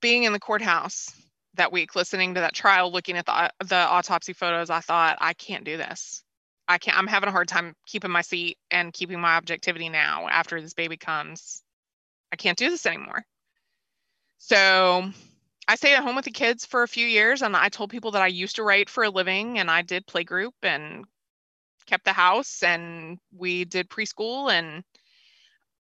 being 0.02 0.24
in 0.24 0.34
the 0.34 0.40
courthouse 0.40 1.12
that 1.56 1.72
week, 1.72 1.96
listening 1.96 2.36
to 2.36 2.42
that 2.42 2.54
trial, 2.54 2.92
looking 2.92 3.18
at 3.18 3.26
the 3.26 3.52
the 3.66 3.76
autopsy 3.76 4.34
photos, 4.34 4.70
I 4.70 4.80
thought, 4.80 5.18
I 5.22 5.34
can't 5.34 5.66
do 5.66 5.78
this. 5.78 6.24
I 6.68 6.78
can't. 6.78 6.98
I'm 6.98 7.08
having 7.08 7.30
a 7.30 7.34
hard 7.34 7.48
time 7.48 7.76
keeping 7.86 8.12
my 8.12 8.22
seat 8.22 8.58
and 8.70 8.94
keeping 8.94 9.20
my 9.20 9.36
objectivity 9.36 9.90
now 9.90 10.28
after 10.28 10.62
this 10.62 10.74
baby 10.74 10.98
comes. 10.98 11.64
I 12.32 12.38
can't 12.38 12.58
do 12.58 12.70
this 12.70 12.86
anymore. 12.86 13.24
So 14.38 15.12
I 15.68 15.76
stayed 15.76 15.94
at 15.94 16.04
home 16.04 16.16
with 16.16 16.26
the 16.26 16.32
kids 16.32 16.66
for 16.66 16.84
a 16.84 16.88
few 16.88 17.06
years 17.06 17.42
and 17.42 17.56
I 17.56 17.70
told 17.70 17.90
people 17.90 18.12
that 18.12 18.22
I 18.22 18.28
used 18.28 18.58
to 18.58 18.64
write 18.64 18.90
for 18.90 19.04
a 19.04 19.10
living 19.10 19.60
and 19.60 19.70
I 19.70 19.82
did 19.82 20.06
play 20.08 20.24
group 20.24 20.56
and 20.64 21.06
kept 21.86 22.06
the 22.06 22.14
house 22.14 22.64
and 22.64 23.20
we 23.36 23.66
did 23.66 23.90
preschool 23.90 24.52
and 24.52 24.84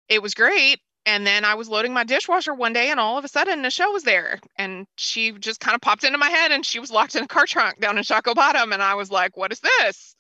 it 0.07 0.21
was 0.21 0.33
great. 0.33 0.79
And 1.05 1.25
then 1.25 1.45
I 1.45 1.55
was 1.55 1.67
loading 1.67 1.93
my 1.93 2.03
dishwasher 2.03 2.53
one 2.53 2.73
day 2.73 2.91
and 2.91 2.99
all 2.99 3.17
of 3.17 3.25
a 3.25 3.27
sudden 3.27 3.63
Nichelle 3.63 3.91
was 3.91 4.03
there 4.03 4.39
and 4.57 4.85
she 4.97 5.31
just 5.31 5.59
kind 5.59 5.73
of 5.73 5.81
popped 5.81 6.03
into 6.03 6.19
my 6.19 6.29
head 6.29 6.51
and 6.51 6.65
she 6.65 6.79
was 6.79 6.91
locked 6.91 7.15
in 7.15 7.23
a 7.23 7.27
car 7.27 7.47
trunk 7.47 7.79
down 7.79 7.97
in 7.97 8.03
Shockoe 8.03 8.35
Bottom 8.35 8.71
and 8.71 8.83
I 8.83 8.93
was 8.95 9.09
like, 9.09 9.35
what 9.35 9.51
is 9.51 9.59
this? 9.59 10.15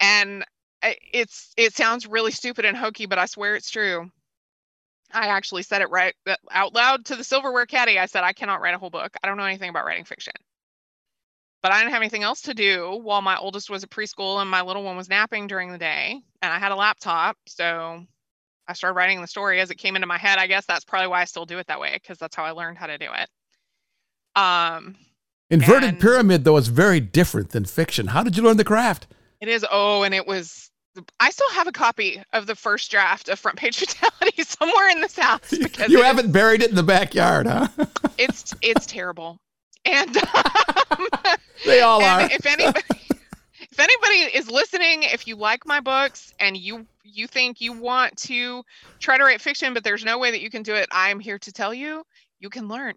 And 0.00 0.44
eh, 0.82 0.94
it's 1.12 1.52
it 1.58 1.74
sounds 1.74 2.06
really 2.06 2.30
stupid 2.30 2.64
and 2.64 2.76
hokey, 2.76 3.06
but 3.06 3.18
I 3.18 3.26
swear 3.26 3.54
it's 3.54 3.70
true. 3.70 4.10
I 5.12 5.28
actually 5.28 5.62
said 5.62 5.82
it 5.82 5.90
right 5.90 6.14
uh, 6.26 6.36
out 6.50 6.74
loud 6.74 7.04
to 7.06 7.16
the 7.16 7.24
silverware 7.24 7.66
caddy. 7.66 7.98
I 7.98 8.06
said, 8.06 8.24
I 8.24 8.32
cannot 8.32 8.60
write 8.60 8.74
a 8.74 8.78
whole 8.78 8.90
book. 8.90 9.14
I 9.22 9.26
don't 9.26 9.36
know 9.36 9.44
anything 9.44 9.70
about 9.70 9.84
writing 9.84 10.04
fiction. 10.04 10.34
But 11.62 11.72
I 11.72 11.78
didn't 11.78 11.92
have 11.92 12.02
anything 12.02 12.24
else 12.24 12.42
to 12.42 12.54
do 12.54 13.00
while 13.02 13.22
my 13.22 13.36
oldest 13.36 13.70
was 13.70 13.84
at 13.84 13.90
preschool 13.90 14.40
and 14.40 14.50
my 14.50 14.62
little 14.62 14.82
one 14.82 14.96
was 14.96 15.08
napping 15.08 15.46
during 15.46 15.70
the 15.70 15.78
day. 15.78 16.20
And 16.42 16.52
I 16.52 16.58
had 16.58 16.72
a 16.72 16.76
laptop. 16.76 17.36
So 17.46 18.04
I 18.66 18.72
started 18.72 18.96
writing 18.96 19.20
the 19.20 19.28
story 19.28 19.60
as 19.60 19.70
it 19.70 19.76
came 19.76 19.94
into 19.94 20.08
my 20.08 20.18
head. 20.18 20.38
I 20.38 20.48
guess 20.48 20.66
that's 20.66 20.84
probably 20.84 21.08
why 21.08 21.20
I 21.20 21.24
still 21.24 21.46
do 21.46 21.58
it 21.58 21.68
that 21.68 21.78
way, 21.78 21.92
because 21.94 22.18
that's 22.18 22.34
how 22.34 22.44
I 22.44 22.50
learned 22.50 22.78
how 22.78 22.86
to 22.86 22.98
do 22.98 23.08
it. 23.14 24.40
Um, 24.40 24.96
Inverted 25.50 26.00
Pyramid, 26.00 26.44
though, 26.44 26.56
is 26.56 26.68
very 26.68 26.98
different 26.98 27.50
than 27.50 27.64
fiction. 27.64 28.08
How 28.08 28.24
did 28.24 28.36
you 28.36 28.42
learn 28.42 28.56
the 28.56 28.64
craft? 28.64 29.06
It 29.40 29.48
is. 29.48 29.64
Oh, 29.70 30.02
and 30.02 30.14
it 30.14 30.26
was 30.26 30.71
I 31.20 31.30
still 31.30 31.50
have 31.50 31.66
a 31.66 31.72
copy 31.72 32.22
of 32.32 32.46
the 32.46 32.54
first 32.54 32.90
draft 32.90 33.28
of 33.28 33.38
Front 33.38 33.58
Page 33.58 33.78
Fatality 33.86 34.42
somewhere 34.42 34.90
in 34.90 35.00
this 35.00 35.18
house 35.18 35.50
because 35.50 35.88
you 35.88 36.02
haven't 36.02 36.26
is, 36.26 36.32
buried 36.32 36.62
it 36.62 36.70
in 36.70 36.76
the 36.76 36.82
backyard, 36.82 37.46
huh? 37.46 37.68
it's 38.18 38.54
it's 38.62 38.86
terrible, 38.86 39.38
and 39.84 40.16
um, 40.16 41.06
they 41.64 41.80
all 41.80 42.02
are. 42.02 42.22
If 42.22 42.44
anybody, 42.46 42.80
if 43.60 43.78
anybody 43.78 44.36
is 44.36 44.50
listening, 44.50 45.04
if 45.04 45.26
you 45.26 45.36
like 45.36 45.66
my 45.66 45.80
books 45.80 46.34
and 46.38 46.56
you 46.56 46.86
you 47.04 47.26
think 47.26 47.60
you 47.60 47.72
want 47.72 48.16
to 48.16 48.62
try 48.98 49.16
to 49.16 49.24
write 49.24 49.40
fiction, 49.40 49.74
but 49.74 49.84
there's 49.84 50.04
no 50.04 50.18
way 50.18 50.30
that 50.30 50.40
you 50.42 50.50
can 50.50 50.62
do 50.62 50.74
it, 50.74 50.88
I'm 50.92 51.20
here 51.20 51.38
to 51.38 51.52
tell 51.52 51.72
you 51.72 52.04
you 52.40 52.50
can 52.50 52.68
learn. 52.68 52.94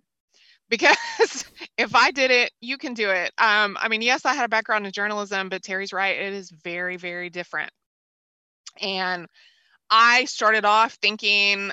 because 0.70 1.46
if 1.78 1.96
I 1.96 2.12
did 2.12 2.32
it, 2.32 2.52
you 2.60 2.78
can 2.78 2.94
do 2.94 3.10
it. 3.10 3.32
Um, 3.38 3.78
I 3.80 3.88
mean, 3.88 4.02
yes, 4.02 4.26
I 4.26 4.34
had 4.34 4.46
a 4.46 4.50
background 4.50 4.86
in 4.86 4.92
journalism, 4.92 5.50
but 5.50 5.64
Terry's 5.64 5.94
right. 5.94 6.18
It 6.18 6.34
is 6.34 6.50
very, 6.50 6.98
very 6.98 7.30
different. 7.30 7.72
And 8.82 9.28
I 9.90 10.26
started 10.26 10.66
off 10.66 10.94
thinking 10.94 11.72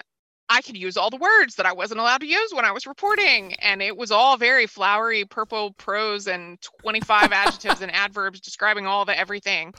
I 0.48 0.60
could 0.60 0.76
use 0.76 0.96
all 0.96 1.08
the 1.08 1.16
words 1.16 1.54
that 1.56 1.66
I 1.66 1.72
wasn't 1.72 2.00
allowed 2.00 2.20
to 2.20 2.26
use 2.26 2.52
when 2.52 2.66
I 2.66 2.72
was 2.72 2.86
reporting. 2.86 3.54
And 3.54 3.80
it 3.80 3.96
was 3.96 4.10
all 4.10 4.36
very 4.36 4.66
flowery 4.66 5.24
purple 5.24 5.72
prose 5.72 6.26
and 6.26 6.60
25 6.82 7.32
adjectives 7.32 7.80
and 7.80 7.94
adverbs 7.94 8.40
describing 8.40 8.86
all 8.86 9.04
the 9.04 9.18
everything 9.18 9.72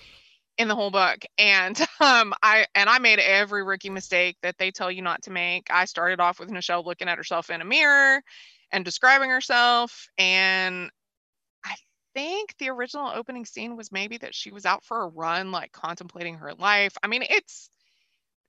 in 0.57 0.67
the 0.67 0.75
whole 0.75 0.91
book. 0.91 1.23
And 1.37 1.79
um, 1.99 2.33
I 2.41 2.65
and 2.73 2.89
I 2.89 2.99
made 2.99 3.19
every 3.19 3.63
rookie 3.63 3.89
mistake 3.89 4.37
that 4.41 4.57
they 4.57 4.71
tell 4.71 4.91
you 4.91 5.01
not 5.01 5.21
to 5.23 5.31
make. 5.31 5.67
I 5.69 5.85
started 5.85 6.19
off 6.19 6.39
with 6.39 6.49
Nichelle 6.49 6.85
looking 6.85 7.07
at 7.07 7.17
herself 7.17 7.49
in 7.49 7.61
a 7.61 7.65
mirror 7.65 8.21
and 8.71 8.83
describing 8.83 9.29
herself. 9.29 10.07
And 10.17 10.89
think 12.13 12.55
the 12.57 12.69
original 12.69 13.11
opening 13.13 13.45
scene 13.45 13.75
was 13.75 13.91
maybe 13.91 14.17
that 14.17 14.35
she 14.35 14.51
was 14.51 14.65
out 14.65 14.83
for 14.83 15.03
a 15.03 15.07
run, 15.07 15.51
like 15.51 15.71
contemplating 15.71 16.35
her 16.35 16.53
life. 16.53 16.95
I 17.03 17.07
mean, 17.07 17.23
it's 17.23 17.69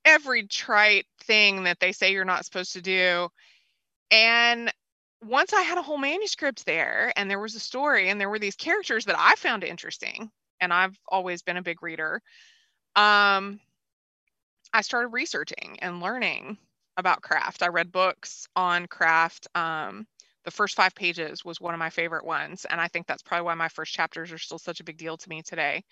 every 0.05 0.47
trite 0.47 1.07
thing 1.23 1.65
that 1.65 1.81
they 1.81 1.93
say 1.93 2.13
you're 2.13 2.25
not 2.25 2.45
supposed 2.45 2.75
to 2.75 2.83
do. 2.83 3.29
And 4.11 4.73
once 5.23 5.53
I 5.53 5.63
had 5.63 5.79
a 5.79 5.83
whole 5.83 5.99
manuscript 5.99 6.67
there 6.67 7.13
and 7.17 7.31
there 7.31 7.41
was 7.41 7.55
a 7.55 7.61
story 7.61 8.11
and 8.11 8.21
there 8.21 8.29
were 8.29 8.39
these 8.39 8.57
characters 8.57 9.07
that 9.07 9.17
I 9.19 9.35
found 9.37 9.65
interesting, 9.65 10.31
and 10.61 10.73
I've 10.73 10.99
always 11.09 11.43
been 11.43 11.57
a 11.57 11.63
big 11.63 11.83
reader, 11.83 12.21
um, 12.97 13.61
I 14.73 14.83
started 14.83 15.09
researching 15.09 15.79
and 15.81 16.01
learning 16.01 16.59
about 16.97 17.23
craft. 17.23 17.63
I 17.63 17.69
read 17.69 17.93
books 17.93 18.47
on 18.55 18.87
craft. 18.87 19.49
Um, 19.55 20.07
the 20.45 20.51
first 20.51 20.77
five 20.77 20.95
pages 20.95 21.45
was 21.45 21.61
one 21.61 21.75
of 21.75 21.79
my 21.81 21.91
favorite 21.91 22.25
ones. 22.25 22.67
And 22.69 22.81
I 22.81 22.89
think 22.89 23.07
that's 23.07 23.23
probably 23.23 23.47
why 23.47 23.55
my 23.55 23.69
first 23.69 23.93
chapters 23.93 24.33
are 24.33 24.39
still 24.39 24.59
such 24.59 24.81
a 24.81 24.85
big 24.85 24.99
deal 24.99 25.17
to 25.17 25.29
me 25.29 25.43
today. 25.43 25.85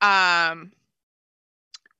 Um, 0.00 0.72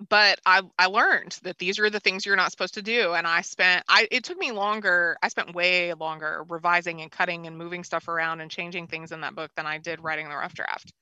but 0.09 0.39
I, 0.47 0.63
I 0.79 0.87
learned 0.87 1.37
that 1.43 1.59
these 1.59 1.81
are 1.81 1.91
the 1.91 1.99
things 1.99 2.25
you're 2.25 2.37
not 2.37 2.53
supposed 2.53 2.75
to 2.75 2.83
do. 2.83 3.15
And 3.15 3.27
I 3.27 3.41
spent, 3.41 3.85
I, 3.89 4.07
it 4.11 4.25
took 4.25 4.39
me 4.39 4.53
longer. 4.53 5.17
I 5.23 5.29
spent 5.29 5.55
way 5.55 5.93
longer 5.95 6.45
revising 6.49 7.01
and 7.01 7.11
cutting 7.11 7.47
and 7.47 7.59
moving 7.59 7.83
stuff 7.83 8.07
around 8.07 8.41
and 8.41 8.51
changing 8.51 8.87
things 8.87 9.11
in 9.11 9.23
that 9.23 9.35
book 9.35 9.51
than 9.57 9.67
I 9.67 9.79
did 9.79 10.03
writing 10.03 10.29
the 10.29 10.37
rough 10.37 10.55
draft. 10.55 10.93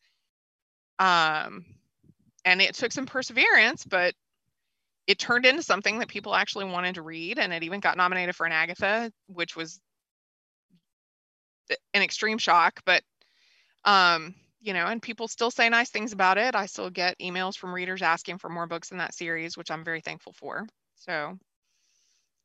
Um, 0.98 1.66
and 2.44 2.62
it 2.62 2.74
took 2.74 2.92
some 2.92 3.04
perseverance, 3.04 3.84
but 3.84 4.14
it 5.06 5.18
turned 5.18 5.44
into 5.44 5.62
something 5.62 5.98
that 5.98 6.08
people 6.08 6.34
actually 6.34 6.64
wanted 6.64 6.94
to 6.94 7.02
read. 7.02 7.38
And 7.38 7.52
it 7.52 7.64
even 7.64 7.80
got 7.80 7.98
nominated 7.98 8.34
for 8.34 8.46
an 8.46 8.52
Agatha, 8.52 9.12
which 9.26 9.54
was 9.54 9.78
an 11.94 12.02
extreme 12.02 12.38
shock, 12.38 12.80
but, 12.84 13.02
um, 13.84 14.34
you 14.60 14.72
know, 14.72 14.86
and 14.86 15.00
people 15.00 15.28
still 15.28 15.50
say 15.50 15.68
nice 15.68 15.90
things 15.90 16.12
about 16.12 16.38
it. 16.38 16.54
I 16.54 16.66
still 16.66 16.90
get 16.90 17.18
emails 17.18 17.56
from 17.56 17.72
readers 17.72 18.02
asking 18.02 18.38
for 18.38 18.48
more 18.48 18.66
books 18.66 18.90
in 18.90 18.98
that 18.98 19.14
series, 19.14 19.56
which 19.56 19.70
I'm 19.70 19.84
very 19.84 20.00
thankful 20.00 20.32
for. 20.32 20.66
So, 20.96 21.38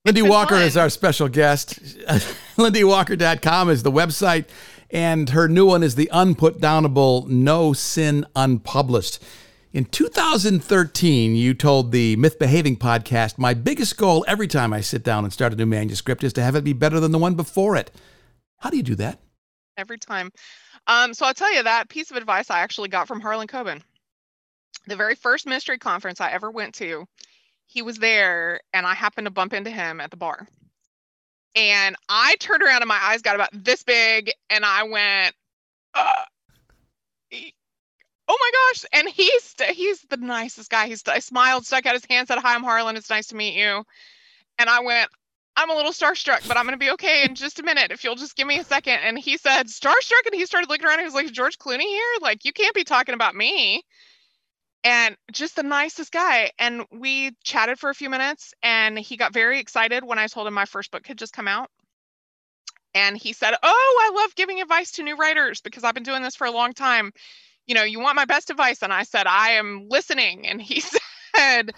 LynDee 0.08 0.28
Walker 0.28 0.56
fun. 0.56 0.64
is 0.64 0.78
our 0.78 0.90
special 0.90 1.30
guest. 1.30 1.80
LynDeeWalker.com 2.58 3.70
is 3.70 3.84
the 3.84 3.92
website, 3.92 4.46
and 4.90 5.30
her 5.30 5.48
new 5.48 5.68
one 5.68 5.84
is 5.84 5.96
the 5.96 6.10
unputdownable 6.12 7.28
No 7.28 7.74
Sin 7.74 8.26
Unpublished. 8.36 9.20
In 9.74 9.86
2013, 9.86 11.36
you 11.36 11.54
told 11.54 11.92
the 11.92 12.16
Myth 12.18 12.40
Behaving 12.40 12.78
podcast, 12.78 13.38
My 13.38 13.54
biggest 13.54 13.96
goal 13.96 14.26
every 14.28 14.48
time 14.48 14.74
I 14.74 14.82
sit 14.82 15.04
down 15.04 15.24
and 15.24 15.32
start 15.32 15.54
a 15.54 15.56
new 15.56 15.66
manuscript 15.66 16.24
is 16.24 16.34
to 16.34 16.42
have 16.42 16.56
it 16.56 16.64
be 16.64 16.74
better 16.74 17.00
than 17.00 17.12
the 17.12 17.18
one 17.18 17.36
before 17.36 17.78
it. 17.78 17.92
How 18.62 18.70
do 18.70 18.78
you 18.78 18.84
do 18.84 18.96
that? 18.96 19.20
Every 19.76 19.98
time. 19.98 20.32
Um, 20.86 21.16
so 21.16 21.26
I'll 21.26 21.34
tell 21.34 21.54
you 21.54 21.64
that 21.64 21.90
piece 21.90 22.12
of 22.12 22.18
advice 22.18 22.52
I 22.52 22.60
actually 22.60 22.90
got 22.90 23.08
from 23.08 23.20
Harlan 23.20 23.48
Coben. 23.48 23.82
The 24.86 24.96
very 24.96 25.16
first 25.16 25.48
mystery 25.48 25.80
conference 25.80 26.22
I 26.22 26.32
ever 26.32 26.52
went 26.52 26.76
to, 26.76 27.06
he 27.66 27.82
was 27.82 27.98
there 27.98 28.62
and 28.72 28.86
I 28.86 28.94
happened 28.94 29.26
to 29.26 29.32
bump 29.32 29.54
into 29.54 29.72
him 29.72 30.00
at 30.00 30.12
the 30.12 30.18
bar. 30.18 30.48
And 31.56 31.96
I 32.08 32.36
turned 32.40 32.62
around 32.62 32.82
and 32.82 32.88
my 32.88 33.00
eyes 33.02 33.24
got 33.24 33.36
about 33.36 33.50
this 33.52 33.84
big 33.84 34.32
and 34.50 34.64
I 34.64 34.84
went, 34.84 35.36
uh, 35.96 36.24
oh 37.34 38.38
my 38.40 38.52
gosh. 38.54 38.86
And 38.94 39.10
he's, 39.10 39.56
he's 39.74 40.02
the 40.02 40.18
nicest 40.18 40.70
guy. 40.70 40.88
He's, 40.88 41.02
I 41.08 41.20
smiled, 41.20 41.66
stuck 41.66 41.88
out 41.88 41.96
his 41.96 42.06
hand, 42.06 42.28
said, 42.28 42.38
hi, 42.38 42.54
I'm 42.54 42.64
Harlan. 42.64 42.96
It's 42.96 43.10
nice 43.10 43.28
to 43.28 43.36
meet 43.36 43.56
you. 43.56 43.84
And 44.60 44.70
I 44.70 44.82
went, 44.82 45.10
I'm 45.56 45.70
a 45.70 45.76
little 45.76 45.92
starstruck, 45.92 46.48
but 46.48 46.58
I'm 46.58 46.66
going 46.66 46.80
to 46.80 46.84
be 46.84 46.92
okay 46.92 47.24
in 47.26 47.36
just 47.36 47.60
a 47.60 47.64
minute 47.64 47.92
if 47.92 48.04
you'll 48.04 48.16
just 48.16 48.36
give 48.36 48.48
me 48.48 48.60
a 48.60 48.64
second. 48.64 49.00
And 49.04 49.20
he 49.20 49.38
said, 49.38 49.68
starstruck. 49.68 50.26
And 50.26 50.36
he 50.36 50.46
started 50.46 50.70
looking 50.70 50.88
around. 50.88 51.00
he 51.00 51.06
was 51.06 51.14
like, 51.14 51.32
George 51.32 51.58
Clooney 51.58 51.82
here? 51.82 52.04
Like, 52.22 52.46
you 52.46 52.54
can't 52.54 52.76
be 52.76 52.84
talking 52.84 53.16
about 53.16 53.36
me. 53.36 53.84
And 54.84 55.16
just 55.32 55.56
the 55.56 55.64
nicest 55.64 56.12
guy. 56.12 56.52
And 56.58 56.86
we 56.92 57.32
chatted 57.44 57.80
for 57.80 57.90
a 57.90 57.96
few 57.96 58.10
minutes. 58.10 58.54
And 58.64 58.98
he 58.98 59.18
got 59.18 59.34
very 59.34 59.60
excited 59.60 60.06
when 60.06 60.20
I 60.20 60.28
told 60.28 60.48
him 60.48 60.54
my 60.54 60.66
first 60.66 60.90
book 60.90 61.06
had 61.06 61.18
just 61.18 61.34
come 61.34 61.48
out. 61.48 61.70
And 62.94 63.18
he 63.18 63.34
said, 63.34 63.54
Oh, 63.62 64.12
I 64.12 64.22
love 64.22 64.36
giving 64.36 64.62
advice 64.62 64.92
to 64.94 65.04
new 65.04 65.16
writers 65.16 65.62
because 65.62 65.84
I've 65.84 65.94
been 65.94 66.04
doing 66.04 66.24
this 66.24 66.36
for 66.36 66.48
a 66.48 66.52
long 66.52 66.74
time. 66.74 67.12
You 67.68 67.76
know, 67.76 67.84
you 67.84 68.00
want 68.00 68.16
my 68.16 68.26
best 68.26 68.50
advice. 68.50 68.82
And 68.84 68.92
I 68.92 69.04
said, 69.04 69.28
I 69.28 69.52
am 69.52 69.88
listening. 69.90 70.48
And 70.48 70.62
he 70.62 70.82
said, 71.36 71.72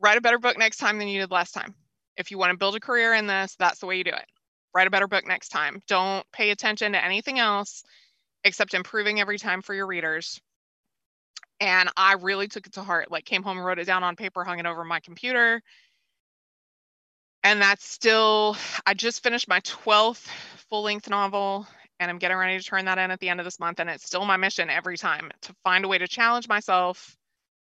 Write 0.00 0.18
a 0.18 0.20
better 0.20 0.38
book 0.38 0.58
next 0.58 0.78
time 0.78 0.98
than 0.98 1.08
you 1.08 1.20
did 1.20 1.30
last 1.30 1.52
time. 1.52 1.74
If 2.16 2.30
you 2.30 2.38
want 2.38 2.52
to 2.52 2.56
build 2.56 2.76
a 2.76 2.80
career 2.80 3.14
in 3.14 3.26
this, 3.26 3.56
that's 3.58 3.80
the 3.80 3.86
way 3.86 3.96
you 3.96 4.04
do 4.04 4.10
it. 4.10 4.26
Write 4.74 4.86
a 4.86 4.90
better 4.90 5.08
book 5.08 5.26
next 5.26 5.48
time. 5.48 5.82
Don't 5.86 6.24
pay 6.32 6.50
attention 6.50 6.92
to 6.92 7.04
anything 7.04 7.38
else 7.38 7.82
except 8.44 8.74
improving 8.74 9.20
every 9.20 9.38
time 9.38 9.62
for 9.62 9.74
your 9.74 9.86
readers. 9.86 10.40
And 11.60 11.88
I 11.96 12.14
really 12.14 12.48
took 12.48 12.66
it 12.66 12.74
to 12.74 12.82
heart. 12.82 13.10
Like 13.10 13.24
came 13.24 13.42
home, 13.42 13.56
and 13.56 13.66
wrote 13.66 13.78
it 13.78 13.86
down 13.86 14.04
on 14.04 14.16
paper, 14.16 14.44
hung 14.44 14.58
it 14.58 14.66
over 14.66 14.84
my 14.84 15.00
computer. 15.00 15.62
And 17.42 17.62
that's 17.62 17.88
still 17.88 18.56
I 18.84 18.94
just 18.94 19.22
finished 19.22 19.48
my 19.48 19.60
12th 19.60 20.26
full-length 20.68 21.08
novel 21.08 21.66
and 21.98 22.10
I'm 22.10 22.18
getting 22.18 22.36
ready 22.36 22.58
to 22.58 22.64
turn 22.64 22.86
that 22.86 22.98
in 22.98 23.10
at 23.10 23.20
the 23.20 23.28
end 23.28 23.40
of 23.40 23.44
this 23.44 23.60
month 23.60 23.80
and 23.80 23.88
it's 23.88 24.04
still 24.04 24.24
my 24.24 24.36
mission 24.36 24.68
every 24.68 24.96
time 24.96 25.30
to 25.42 25.54
find 25.64 25.84
a 25.84 25.88
way 25.88 25.98
to 25.98 26.08
challenge 26.08 26.48
myself 26.48 27.16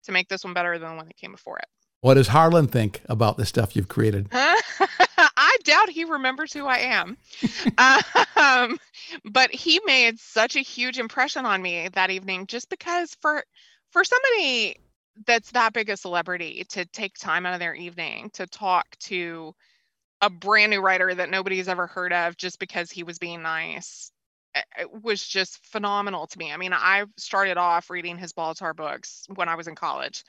to 0.05 0.13
make 0.13 0.29
this 0.29 0.45
one 0.45 0.55
better 0.55 0.79
than 0.79 0.91
the 0.91 0.97
one 0.97 1.07
that 1.07 1.17
came 1.17 1.33
before 1.33 1.59
it. 1.59 1.67
What 2.01 2.15
does 2.15 2.29
Harlan 2.29 2.67
think 2.67 3.03
about 3.09 3.37
the 3.37 3.45
stuff 3.45 3.77
you've 3.77 3.89
created? 3.89 4.29
I 4.33 5.57
doubt 5.65 5.91
he 5.91 6.05
remembers 6.05 6.53
who 6.53 6.67
I 6.67 6.79
am. 6.79 7.19
um, 8.37 8.79
but 9.25 9.53
he 9.53 9.81
made 9.85 10.19
such 10.19 10.57
a 10.57 10.61
huge 10.61 10.99
impression 10.99 11.45
on 11.45 11.61
me 11.61 11.89
that 11.89 12.11
evening 12.11 12.47
just 12.47 12.71
because 12.71 13.15
for 13.21 13.45
for 13.91 14.05
somebody 14.05 14.77
that's 15.27 15.51
that 15.51 15.75
big 15.75 15.91
a 15.91 15.97
celebrity 15.97 16.65
to 16.71 16.87
take 16.87 17.19
time 17.19 17.45
out 17.45 17.53
of 17.53 17.61
their 17.61 17.75
evening 17.75 18.31
to 18.33 18.47
talk 18.47 18.87
to 19.01 19.53
a 20.23 20.31
brand 20.31 20.71
new 20.71 20.81
writer 20.81 21.15
that 21.15 21.29
nobody's 21.29 21.69
ever 21.69 21.87
heard 21.87 22.13
of 22.13 22.37
just 22.37 22.59
because 22.59 22.91
he 22.91 23.03
was 23.03 23.19
being 23.19 23.43
nice 23.43 24.11
it 24.79 24.91
was 25.03 25.25
just 25.25 25.65
phenomenal 25.65 26.27
to 26.27 26.39
me. 26.39 26.53
I 26.53 26.57
mean, 26.57 26.73
I 26.73 27.05
started 27.17 27.57
off 27.57 27.89
reading 27.89 28.19
his 28.19 28.33
Bolitar 28.33 28.75
books 28.75 29.25
when 29.35 29.49
I 29.49 29.55
was 29.55 29.69
in 29.69 29.77
college 29.77 30.25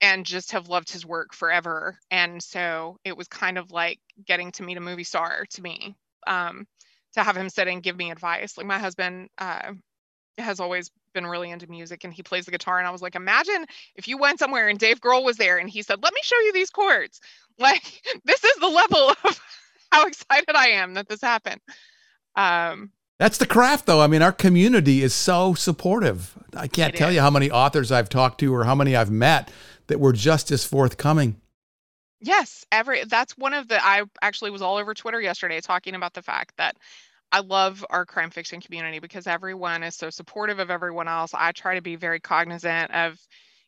and 0.00 0.26
just 0.26 0.52
have 0.52 0.68
loved 0.68 0.90
his 0.90 1.06
work 1.06 1.34
forever. 1.34 1.98
And 2.10 2.42
so 2.42 2.98
it 3.04 3.16
was 3.16 3.28
kind 3.28 3.58
of 3.58 3.70
like 3.70 4.00
getting 4.26 4.52
to 4.52 4.62
meet 4.62 4.76
a 4.76 4.80
movie 4.80 5.04
star 5.04 5.46
to 5.50 5.62
me, 5.62 5.96
um, 6.26 6.66
to 7.14 7.22
have 7.22 7.36
him 7.36 7.48
sit 7.48 7.68
and 7.68 7.82
give 7.82 7.96
me 7.96 8.10
advice. 8.10 8.58
Like 8.58 8.66
my 8.66 8.78
husband 8.78 9.30
uh, 9.38 9.72
has 10.38 10.60
always 10.60 10.90
been 11.14 11.26
really 11.26 11.50
into 11.50 11.70
music 11.70 12.04
and 12.04 12.12
he 12.12 12.22
plays 12.22 12.44
the 12.44 12.50
guitar. 12.50 12.78
And 12.78 12.86
I 12.86 12.90
was 12.90 13.02
like, 13.02 13.14
imagine 13.14 13.66
if 13.94 14.08
you 14.08 14.18
went 14.18 14.40
somewhere 14.40 14.68
and 14.68 14.78
Dave 14.78 15.00
Grohl 15.00 15.24
was 15.24 15.36
there 15.36 15.58
and 15.58 15.70
he 15.70 15.82
said, 15.82 16.02
let 16.02 16.12
me 16.12 16.20
show 16.22 16.38
you 16.40 16.52
these 16.52 16.70
chords. 16.70 17.20
Like, 17.56 18.02
this 18.24 18.42
is 18.42 18.56
the 18.56 18.66
level 18.66 19.10
of 19.24 19.40
how 19.92 20.08
excited 20.08 20.56
I 20.56 20.70
am 20.70 20.94
that 20.94 21.08
this 21.08 21.20
happened. 21.20 21.60
Um, 22.34 22.90
that's 23.20 23.38
the 23.38 23.46
craft, 23.46 23.86
though. 23.86 24.00
I 24.00 24.08
mean, 24.08 24.22
our 24.22 24.32
community 24.32 25.02
is 25.02 25.14
so 25.14 25.54
supportive. 25.54 26.36
I 26.52 26.66
can't 26.66 26.96
tell 26.96 27.10
is. 27.10 27.14
you 27.14 27.20
how 27.20 27.30
many 27.30 27.48
authors 27.50 27.92
I've 27.92 28.08
talked 28.08 28.40
to 28.40 28.52
or 28.52 28.64
how 28.64 28.74
many 28.74 28.96
I've 28.96 29.10
met 29.10 29.52
that 29.86 30.00
were 30.00 30.12
just 30.12 30.50
as 30.50 30.64
forthcoming. 30.64 31.40
Yes, 32.20 32.64
every 32.72 33.04
that's 33.04 33.36
one 33.36 33.52
of 33.52 33.68
the 33.68 33.84
I 33.84 34.04
actually 34.22 34.50
was 34.50 34.62
all 34.62 34.76
over 34.76 34.94
Twitter 34.94 35.20
yesterday 35.20 35.60
talking 35.60 35.94
about 35.94 36.14
the 36.14 36.22
fact 36.22 36.54
that 36.56 36.76
I 37.30 37.40
love 37.40 37.84
our 37.90 38.06
crime 38.06 38.30
fiction 38.30 38.60
community 38.60 39.00
because 39.00 39.26
everyone 39.26 39.82
is 39.82 39.96
so 39.96 40.08
supportive 40.08 40.60
of 40.60 40.70
everyone 40.70 41.08
else. 41.08 41.32
I 41.34 41.52
try 41.52 41.74
to 41.74 41.82
be 41.82 41.96
very 41.96 42.20
cognizant 42.20 42.92
of, 42.92 43.18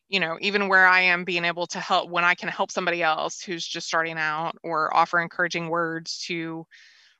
you 0.07 0.21
know, 0.21 0.37
even 0.39 0.69
where 0.69 0.87
I 0.87 1.01
am 1.01 1.25
being 1.25 1.43
able 1.43 1.67
to 1.67 1.79
help 1.79 2.09
when 2.09 2.23
I 2.23 2.33
can 2.33 2.49
help 2.49 2.71
somebody 2.71 3.03
else 3.03 3.41
who's 3.41 3.67
just 3.67 3.87
starting 3.87 4.17
out 4.17 4.53
or 4.63 4.95
offer 4.95 5.19
encouraging 5.19 5.67
words 5.69 6.23
to 6.27 6.65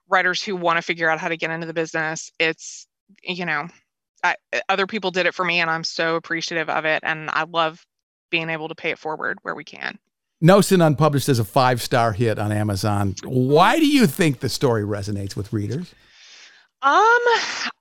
writers 0.07 0.41
who 0.41 0.55
want 0.55 0.77
to 0.77 0.81
figure 0.81 1.09
out 1.09 1.19
how 1.19 1.27
to 1.27 1.37
get 1.37 1.51
into 1.51 1.67
the 1.67 1.73
business. 1.73 2.31
It's, 2.39 2.87
you 3.21 3.45
know, 3.45 3.67
I, 4.23 4.35
other 4.69 4.87
people 4.87 5.11
did 5.11 5.25
it 5.25 5.35
for 5.35 5.43
me 5.43 5.59
and 5.59 5.69
I'm 5.69 5.83
so 5.83 6.15
appreciative 6.15 6.69
of 6.69 6.85
it. 6.85 7.03
And 7.03 7.29
I 7.29 7.43
love 7.43 7.85
being 8.29 8.49
able 8.49 8.67
to 8.67 8.75
pay 8.75 8.91
it 8.91 8.99
forward 8.99 9.39
where 9.41 9.55
we 9.55 9.63
can. 9.63 9.97
No 10.39 10.61
Sin 10.61 10.81
Unpublished 10.81 11.29
is 11.29 11.39
a 11.39 11.43
five 11.43 11.81
star 11.81 12.13
hit 12.13 12.37
on 12.37 12.51
Amazon. 12.51 13.15
Why 13.23 13.79
do 13.79 13.87
you 13.87 14.05
think 14.05 14.39
the 14.39 14.49
story 14.49 14.83
resonates 14.83 15.35
with 15.35 15.51
readers? 15.51 15.93
Um, 16.83 16.93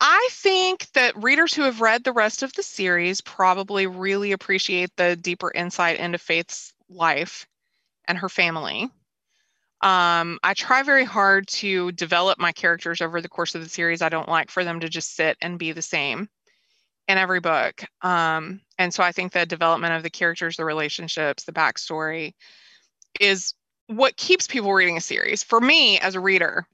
I 0.00 0.28
think 0.32 0.90
that 0.92 1.22
readers 1.22 1.52
who 1.52 1.62
have 1.62 1.82
read 1.82 2.02
the 2.02 2.14
rest 2.14 2.42
of 2.42 2.54
the 2.54 2.62
series 2.62 3.20
probably 3.20 3.87
really 3.87 4.32
appreciate 4.32 4.90
the 4.96 5.16
deeper 5.16 5.52
insight 5.54 5.98
into 5.98 6.16
Faith's 6.16 6.72
life 6.88 7.46
and 8.09 8.16
her 8.16 8.30
family. 8.30 8.90
Um, 9.82 10.38
I 10.42 10.54
try 10.54 10.82
very 10.82 11.04
hard 11.04 11.46
to 11.48 11.92
develop 11.92 12.38
my 12.38 12.52
characters 12.52 13.02
over 13.02 13.20
the 13.20 13.28
course 13.28 13.54
of 13.54 13.62
the 13.62 13.68
series. 13.68 14.00
I 14.00 14.09
don't 14.09 14.30
like 14.30 14.50
for 14.50 14.64
them 14.64 14.80
to 14.80 14.88
just 14.88 15.14
sit 15.14 15.37
and 15.42 15.59
be 15.59 15.72
the 15.72 15.82
same 15.82 16.30
in 17.06 17.18
every 17.18 17.40
book. 17.40 17.85
Um, 18.00 18.62
and 18.78 18.92
so 18.92 19.02
I 19.02 19.12
think 19.12 19.32
the 19.32 19.46
development 19.46 19.94
of 19.94 20.02
the 20.02 20.10
characters, 20.10 20.56
the 20.56 20.64
relationships, 20.64 21.44
the 21.44 21.52
backstory 21.52 22.34
is 23.20 23.54
what 23.86 24.16
keeps 24.16 24.46
people 24.46 24.72
reading 24.72 24.96
a 24.96 25.00
series. 25.00 25.42
For 25.42 25.60
me 25.60 25.98
as 26.00 26.14
a 26.14 26.20
reader, 26.20 26.66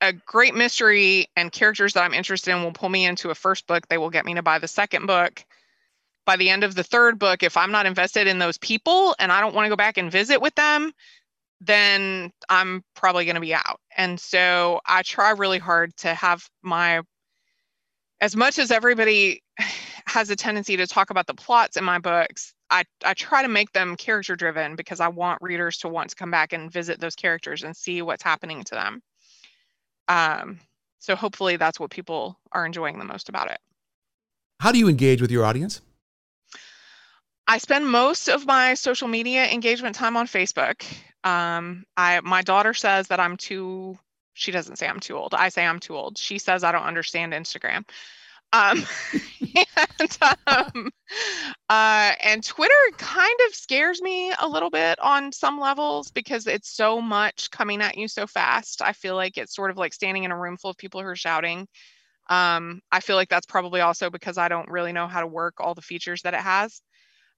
a 0.00 0.12
great 0.12 0.54
mystery 0.54 1.26
and 1.36 1.52
characters 1.52 1.94
that 1.94 2.04
I'm 2.04 2.14
interested 2.14 2.54
in 2.54 2.62
will 2.62 2.72
pull 2.72 2.88
me 2.88 3.06
into 3.06 3.30
a 3.30 3.34
first 3.34 3.66
book. 3.66 3.88
They 3.88 3.98
will 3.98 4.10
get 4.10 4.24
me 4.24 4.34
to 4.34 4.42
buy 4.42 4.58
the 4.58 4.68
second 4.68 5.06
book. 5.06 5.44
By 6.24 6.36
the 6.36 6.50
end 6.50 6.64
of 6.64 6.74
the 6.74 6.82
third 6.82 7.18
book, 7.18 7.42
if 7.42 7.56
I'm 7.56 7.70
not 7.70 7.86
invested 7.86 8.26
in 8.26 8.38
those 8.38 8.58
people 8.58 9.14
and 9.18 9.30
I 9.30 9.40
don't 9.40 9.54
want 9.54 9.66
to 9.66 9.70
go 9.70 9.76
back 9.76 9.96
and 9.96 10.10
visit 10.10 10.40
with 10.40 10.54
them, 10.54 10.92
then 11.60 12.32
I'm 12.48 12.84
probably 12.94 13.24
going 13.24 13.36
to 13.36 13.40
be 13.40 13.54
out. 13.54 13.80
And 13.96 14.18
so 14.18 14.80
I 14.84 15.02
try 15.02 15.30
really 15.30 15.58
hard 15.58 15.96
to 15.98 16.14
have 16.14 16.48
my, 16.62 17.00
as 18.20 18.34
much 18.34 18.58
as 18.58 18.70
everybody 18.70 19.42
has 20.06 20.30
a 20.30 20.36
tendency 20.36 20.76
to 20.76 20.86
talk 20.86 21.10
about 21.10 21.26
the 21.26 21.34
plots 21.34 21.76
in 21.76 21.84
my 21.84 21.98
books, 21.98 22.54
I, 22.70 22.84
I 23.04 23.14
try 23.14 23.42
to 23.42 23.48
make 23.48 23.72
them 23.72 23.96
character 23.96 24.36
driven 24.36 24.76
because 24.76 25.00
I 25.00 25.08
want 25.08 25.42
readers 25.42 25.78
to 25.78 25.88
want 25.88 26.10
to 26.10 26.16
come 26.16 26.30
back 26.30 26.52
and 26.52 26.70
visit 26.70 27.00
those 27.00 27.14
characters 27.14 27.62
and 27.62 27.76
see 27.76 28.02
what's 28.02 28.22
happening 28.22 28.64
to 28.64 28.74
them. 28.74 29.02
Um, 30.08 30.60
so 30.98 31.14
hopefully 31.14 31.56
that's 31.56 31.78
what 31.78 31.90
people 31.90 32.38
are 32.52 32.66
enjoying 32.66 32.98
the 32.98 33.04
most 33.04 33.28
about 33.28 33.50
it. 33.50 33.58
How 34.60 34.72
do 34.72 34.78
you 34.78 34.88
engage 34.88 35.20
with 35.20 35.30
your 35.30 35.44
audience? 35.44 35.80
I 37.46 37.58
spend 37.58 37.86
most 37.86 38.28
of 38.28 38.46
my 38.46 38.74
social 38.74 39.06
media 39.06 39.46
engagement 39.46 39.94
time 39.94 40.16
on 40.16 40.26
Facebook. 40.26 40.84
Um, 41.22 41.84
I 41.96 42.20
my 42.22 42.42
daughter 42.42 42.74
says 42.74 43.08
that 43.08 43.20
I'm 43.20 43.36
too. 43.36 43.98
She 44.34 44.50
doesn't 44.50 44.76
say 44.76 44.88
I'm 44.88 45.00
too 45.00 45.16
old. 45.16 45.34
I 45.34 45.48
say 45.48 45.64
I'm 45.64 45.78
too 45.78 45.96
old. 45.96 46.18
She 46.18 46.38
says 46.38 46.64
I 46.64 46.72
don't 46.72 46.82
understand 46.82 47.32
Instagram. 47.32 47.84
Um, 48.52 48.84
and 50.00 50.18
um, 50.46 50.90
uh, 51.68 52.12
and 52.22 52.44
Twitter 52.44 52.74
kind 52.96 53.38
of 53.48 53.54
scares 53.54 54.00
me 54.00 54.32
a 54.38 54.48
little 54.48 54.70
bit 54.70 54.98
on 55.00 55.32
some 55.32 55.60
levels 55.60 56.10
because 56.10 56.46
it's 56.46 56.70
so 56.74 57.00
much 57.00 57.50
coming 57.50 57.82
at 57.82 57.98
you 57.98 58.08
so 58.08 58.26
fast. 58.26 58.82
I 58.82 58.92
feel 58.92 59.14
like 59.14 59.36
it's 59.36 59.54
sort 59.54 59.70
of 59.70 59.76
like 59.76 59.94
standing 59.94 60.24
in 60.24 60.30
a 60.30 60.38
room 60.38 60.56
full 60.56 60.70
of 60.70 60.76
people 60.76 61.00
who 61.00 61.08
are 61.08 61.16
shouting. 61.16 61.66
Um, 62.28 62.80
I 62.90 63.00
feel 63.00 63.16
like 63.16 63.28
that's 63.28 63.46
probably 63.46 63.80
also 63.80 64.10
because 64.10 64.38
I 64.38 64.48
don't 64.48 64.70
really 64.70 64.92
know 64.92 65.06
how 65.06 65.20
to 65.20 65.26
work 65.26 65.54
all 65.60 65.74
the 65.74 65.82
features 65.82 66.22
that 66.22 66.34
it 66.34 66.40
has. 66.40 66.80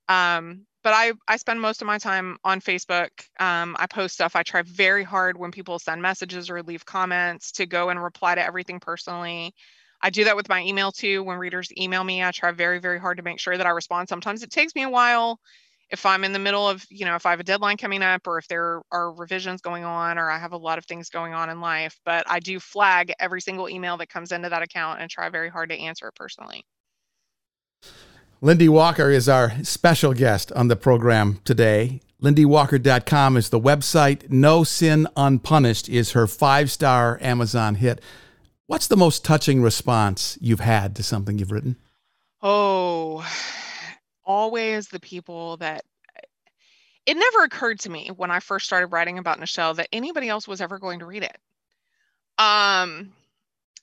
Um, 0.08 0.66
but 0.82 0.94
I, 0.94 1.12
I 1.26 1.36
spend 1.36 1.60
most 1.60 1.82
of 1.82 1.86
my 1.86 1.98
time 1.98 2.38
on 2.44 2.60
Facebook. 2.60 3.10
Um, 3.38 3.76
I 3.78 3.86
post 3.86 4.14
stuff. 4.14 4.36
I 4.36 4.42
try 4.42 4.62
very 4.62 5.04
hard 5.04 5.36
when 5.36 5.50
people 5.50 5.78
send 5.78 6.00
messages 6.00 6.48
or 6.48 6.62
leave 6.62 6.86
comments 6.86 7.52
to 7.52 7.66
go 7.66 7.90
and 7.90 8.02
reply 8.02 8.34
to 8.36 8.44
everything 8.44 8.80
personally. 8.80 9.54
I 10.00 10.10
do 10.10 10.24
that 10.24 10.36
with 10.36 10.48
my 10.48 10.62
email 10.62 10.92
too. 10.92 11.22
When 11.22 11.38
readers 11.38 11.70
email 11.78 12.04
me, 12.04 12.22
I 12.22 12.30
try 12.30 12.52
very, 12.52 12.78
very 12.78 13.00
hard 13.00 13.16
to 13.18 13.22
make 13.22 13.40
sure 13.40 13.56
that 13.56 13.66
I 13.66 13.70
respond. 13.70 14.08
Sometimes 14.08 14.42
it 14.42 14.50
takes 14.50 14.74
me 14.74 14.82
a 14.82 14.88
while 14.88 15.40
if 15.90 16.04
I'm 16.04 16.24
in 16.24 16.32
the 16.32 16.38
middle 16.38 16.68
of, 16.68 16.84
you 16.90 17.04
know, 17.06 17.14
if 17.14 17.24
I 17.24 17.30
have 17.30 17.40
a 17.40 17.44
deadline 17.44 17.78
coming 17.78 18.02
up 18.02 18.26
or 18.26 18.38
if 18.38 18.46
there 18.48 18.82
are 18.92 19.12
revisions 19.12 19.62
going 19.62 19.84
on 19.84 20.18
or 20.18 20.30
I 20.30 20.38
have 20.38 20.52
a 20.52 20.56
lot 20.56 20.78
of 20.78 20.84
things 20.84 21.08
going 21.08 21.32
on 21.32 21.48
in 21.48 21.60
life, 21.60 21.98
but 22.04 22.24
I 22.28 22.40
do 22.40 22.60
flag 22.60 23.12
every 23.18 23.40
single 23.40 23.68
email 23.68 23.96
that 23.96 24.08
comes 24.08 24.30
into 24.30 24.48
that 24.50 24.62
account 24.62 25.00
and 25.00 25.10
try 25.10 25.28
very 25.30 25.48
hard 25.48 25.70
to 25.70 25.78
answer 25.78 26.08
it 26.08 26.14
personally. 26.14 26.64
LynDee 28.42 28.68
Walker 28.68 29.10
is 29.10 29.28
our 29.28 29.52
special 29.64 30.12
guest 30.12 30.52
on 30.52 30.68
the 30.68 30.76
program 30.76 31.40
today. 31.44 32.00
LynDeeWalker.com 32.22 33.36
is 33.36 33.48
the 33.48 33.60
website. 33.60 34.28
No 34.28 34.64
Sin 34.64 35.06
Unpunished 35.16 35.88
is 35.88 36.12
her 36.12 36.26
five 36.26 36.70
star 36.70 37.18
Amazon 37.20 37.76
hit. 37.76 38.00
What's 38.68 38.88
the 38.88 38.98
most 38.98 39.24
touching 39.24 39.62
response 39.62 40.36
you've 40.42 40.60
had 40.60 40.94
to 40.96 41.02
something 41.02 41.38
you've 41.38 41.52
written? 41.52 41.76
Oh, 42.42 43.26
always 44.26 44.88
the 44.88 45.00
people 45.00 45.56
that 45.56 45.84
it 47.06 47.16
never 47.16 47.44
occurred 47.44 47.80
to 47.80 47.90
me 47.90 48.10
when 48.14 48.30
I 48.30 48.40
first 48.40 48.66
started 48.66 48.88
writing 48.88 49.16
about 49.16 49.40
Nichelle 49.40 49.76
that 49.76 49.88
anybody 49.90 50.28
else 50.28 50.46
was 50.46 50.60
ever 50.60 50.78
going 50.78 50.98
to 50.98 51.06
read 51.06 51.22
it. 51.22 51.38
Um, 52.36 53.14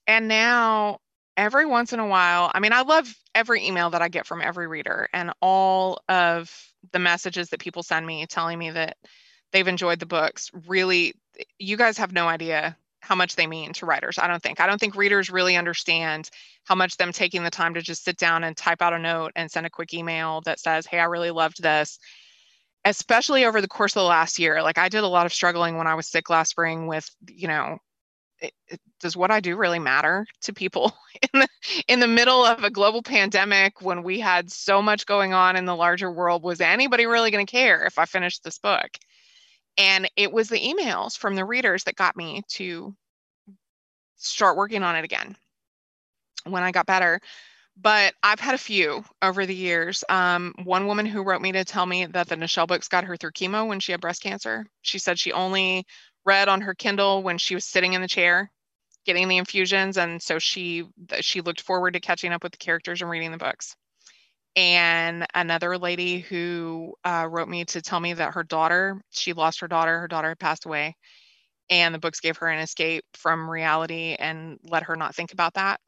and 0.05 0.27
now 0.27 0.99
every 1.35 1.65
once 1.65 1.91
in 1.91 1.99
a 1.99 2.05
while, 2.05 2.51
I 2.53 2.59
mean, 2.59 2.71
I 2.71 2.83
love 2.83 3.11
every 3.33 3.65
email 3.65 3.89
that 3.89 4.03
I 4.03 4.07
get 4.07 4.27
from 4.27 4.39
every 4.39 4.67
reader 4.67 5.09
and 5.11 5.33
all 5.41 5.97
of 6.07 6.55
the 6.91 6.99
messages 6.99 7.49
that 7.49 7.59
people 7.59 7.81
send 7.81 8.05
me 8.05 8.27
telling 8.27 8.59
me 8.59 8.69
that 8.69 8.97
they've 9.51 9.67
enjoyed 9.67 9.97
the 9.97 10.05
books. 10.05 10.51
Really, 10.67 11.15
you 11.57 11.75
guys 11.75 11.97
have 11.97 12.13
no 12.13 12.27
idea 12.27 12.77
how 13.05 13.15
much 13.15 13.35
they 13.35 13.45
mean 13.45 13.71
to 13.73 13.85
writers. 13.85 14.17
I 14.17 14.27
don't 14.27 14.41
think. 14.41 14.59
I 14.59 14.67
don't 14.67 14.79
think 14.79 14.95
readers 14.95 15.29
really 15.29 15.55
understand 15.55 16.29
how 16.63 16.75
much 16.75 16.97
them 16.97 17.11
taking 17.11 17.43
the 17.43 17.51
time 17.51 17.75
to 17.75 17.81
just 17.81 18.03
sit 18.03 18.17
down 18.17 18.43
and 18.43 18.57
type 18.57 18.81
out 18.81 18.93
a 18.93 18.99
note 18.99 19.31
and 19.35 19.49
send 19.49 19.65
a 19.65 19.69
quick 19.69 19.93
email 19.93 20.41
that 20.41 20.59
says, 20.59 20.85
"Hey, 20.85 20.99
I 20.99 21.05
really 21.05 21.31
loved 21.31 21.61
this." 21.61 21.99
Especially 22.83 23.45
over 23.45 23.61
the 23.61 23.67
course 23.67 23.95
of 23.95 24.01
the 24.01 24.07
last 24.07 24.39
year. 24.39 24.61
Like 24.61 24.77
I 24.77 24.89
did 24.89 25.03
a 25.03 25.07
lot 25.07 25.25
of 25.25 25.33
struggling 25.33 25.77
when 25.77 25.87
I 25.87 25.95
was 25.95 26.07
sick 26.07 26.29
last 26.29 26.51
spring 26.51 26.87
with, 26.87 27.09
you 27.27 27.47
know, 27.47 27.79
it, 28.39 28.53
it, 28.67 28.79
does 28.99 29.17
what 29.17 29.31
I 29.31 29.39
do 29.39 29.55
really 29.55 29.79
matter 29.79 30.25
to 30.41 30.53
people 30.53 30.93
in 31.33 31.41
the 31.41 31.47
in 31.87 31.99
the 31.99 32.07
middle 32.07 32.45
of 32.45 32.63
a 32.63 32.69
global 32.69 33.01
pandemic 33.01 33.81
when 33.81 34.03
we 34.03 34.19
had 34.19 34.51
so 34.51 34.81
much 34.81 35.05
going 35.05 35.33
on 35.33 35.55
in 35.55 35.65
the 35.65 35.75
larger 35.75 36.11
world? 36.11 36.43
Was 36.43 36.61
anybody 36.61 37.05
really 37.05 37.31
going 37.31 37.45
to 37.45 37.51
care 37.51 37.85
if 37.85 37.97
I 37.99 38.05
finished 38.05 38.43
this 38.43 38.59
book? 38.59 38.89
And 39.77 40.09
it 40.15 40.31
was 40.31 40.49
the 40.49 40.59
emails 40.59 41.17
from 41.17 41.35
the 41.35 41.45
readers 41.45 41.83
that 41.83 41.95
got 41.95 42.15
me 42.15 42.43
to 42.49 42.95
start 44.15 44.57
working 44.57 44.83
on 44.83 44.95
it 44.95 45.03
again 45.03 45.35
when 46.45 46.63
I 46.63 46.71
got 46.71 46.85
better. 46.85 47.19
But 47.77 48.13
I've 48.23 48.39
had 48.39 48.55
a 48.55 48.59
few 48.59 49.03
over 49.21 49.45
the 49.45 49.55
years. 49.55 50.03
Um, 50.07 50.53
one 50.63 50.87
woman 50.87 51.05
who 51.05 51.23
wrote 51.23 51.41
me 51.41 51.51
to 51.51 51.65
tell 51.65 51.85
me 51.85 52.05
that 52.05 52.29
the 52.29 52.37
Nichelle 52.37 52.67
books 52.67 52.87
got 52.87 53.03
her 53.03 53.17
through 53.17 53.31
chemo 53.31 53.67
when 53.67 53.81
she 53.81 53.91
had 53.91 53.99
breast 53.99 54.21
cancer. 54.21 54.65
She 54.81 54.97
said 54.97 55.19
she 55.19 55.33
only 55.33 55.85
read 56.23 56.47
on 56.47 56.61
her 56.61 56.73
Kindle 56.73 57.21
when 57.21 57.37
she 57.37 57.53
was 57.53 57.65
sitting 57.65 57.93
in 57.93 58.01
the 58.01 58.07
chair 58.07 58.49
getting 59.05 59.27
the 59.27 59.37
infusions 59.37 59.97
and 59.97 60.21
so 60.21 60.39
she 60.39 60.83
she 61.21 61.41
looked 61.41 61.61
forward 61.61 61.93
to 61.93 61.99
catching 61.99 62.33
up 62.33 62.43
with 62.43 62.51
the 62.51 62.57
characters 62.57 63.01
and 63.01 63.09
reading 63.09 63.31
the 63.31 63.37
books 63.37 63.75
and 64.55 65.25
another 65.33 65.77
lady 65.77 66.19
who 66.19 66.93
uh, 67.03 67.27
wrote 67.29 67.49
me 67.49 67.65
to 67.65 67.81
tell 67.81 67.99
me 67.99 68.13
that 68.13 68.33
her 68.33 68.43
daughter 68.43 69.01
she 69.11 69.33
lost 69.33 69.59
her 69.59 69.67
daughter 69.67 69.99
her 69.99 70.07
daughter 70.07 70.29
had 70.29 70.39
passed 70.39 70.65
away 70.65 70.95
and 71.69 71.93
the 71.93 71.99
books 71.99 72.19
gave 72.19 72.37
her 72.37 72.47
an 72.47 72.59
escape 72.59 73.03
from 73.13 73.49
reality 73.49 74.15
and 74.19 74.59
let 74.63 74.83
her 74.83 74.95
not 74.95 75.15
think 75.15 75.33
about 75.33 75.55
that. 75.55 75.79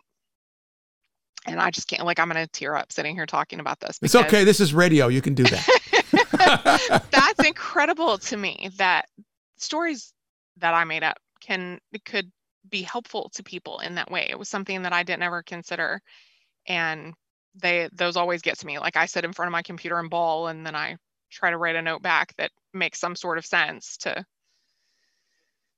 And 1.46 1.62
i 1.62 1.72
just 1.72 1.88
can't 1.88 2.04
like 2.04 2.20
i'm 2.20 2.28
gonna 2.28 2.48
tear 2.48 2.76
up 2.76 2.92
sitting 2.92 3.16
here 3.16 3.26
talking 3.26 3.62
about 3.62 3.80
this 3.80 4.00
it's 4.02 4.16
okay 4.16 4.44
this 4.44 4.60
is 4.60 4.74
radio 4.74 5.08
you 5.08 5.22
can 5.22 5.34
do 5.34 5.44
that. 5.44 7.04
That's 7.12 7.48
incredible 7.48 8.18
to 8.18 8.38
me 8.38 8.70
that 8.78 9.06
stories 9.56 10.14
that 10.58 10.74
i 10.74 10.84
made 10.84 11.04
up 11.04 11.18
can 11.40 11.80
could 12.04 12.30
be 12.70 12.82
helpful 12.82 13.30
to 13.34 13.44
people 13.44 13.80
in 13.80 13.96
that 13.96 14.12
way. 14.12 14.28
It 14.30 14.38
was 14.38 14.50
something 14.50 14.82
that 14.82 14.92
i 14.92 15.04
didn't 15.04 15.24
ever 15.24 15.42
consider 15.42 16.02
and 16.68 17.14
they 17.62 17.90
those 17.94 18.16
always 18.18 18.42
get 18.42 18.60
to 18.60 18.66
me. 18.66 18.80
Like 18.80 18.98
i 18.98 19.06
sit 19.06 19.26
in 19.26 19.34
front 19.34 19.48
of 19.48 19.52
my 19.52 19.62
computer 19.62 20.00
and 20.00 20.10
bawl 20.10 20.48
and 20.48 20.66
then 20.66 20.76
i 20.76 20.98
try 21.30 21.50
to 21.50 21.58
write 21.58 21.76
a 21.76 21.82
note 21.82 22.02
back 22.02 22.34
that 22.38 22.52
makes 22.74 23.00
some 23.00 23.16
sort 23.16 23.38
of 23.38 23.46
sense 23.46 23.98
to 23.98 24.26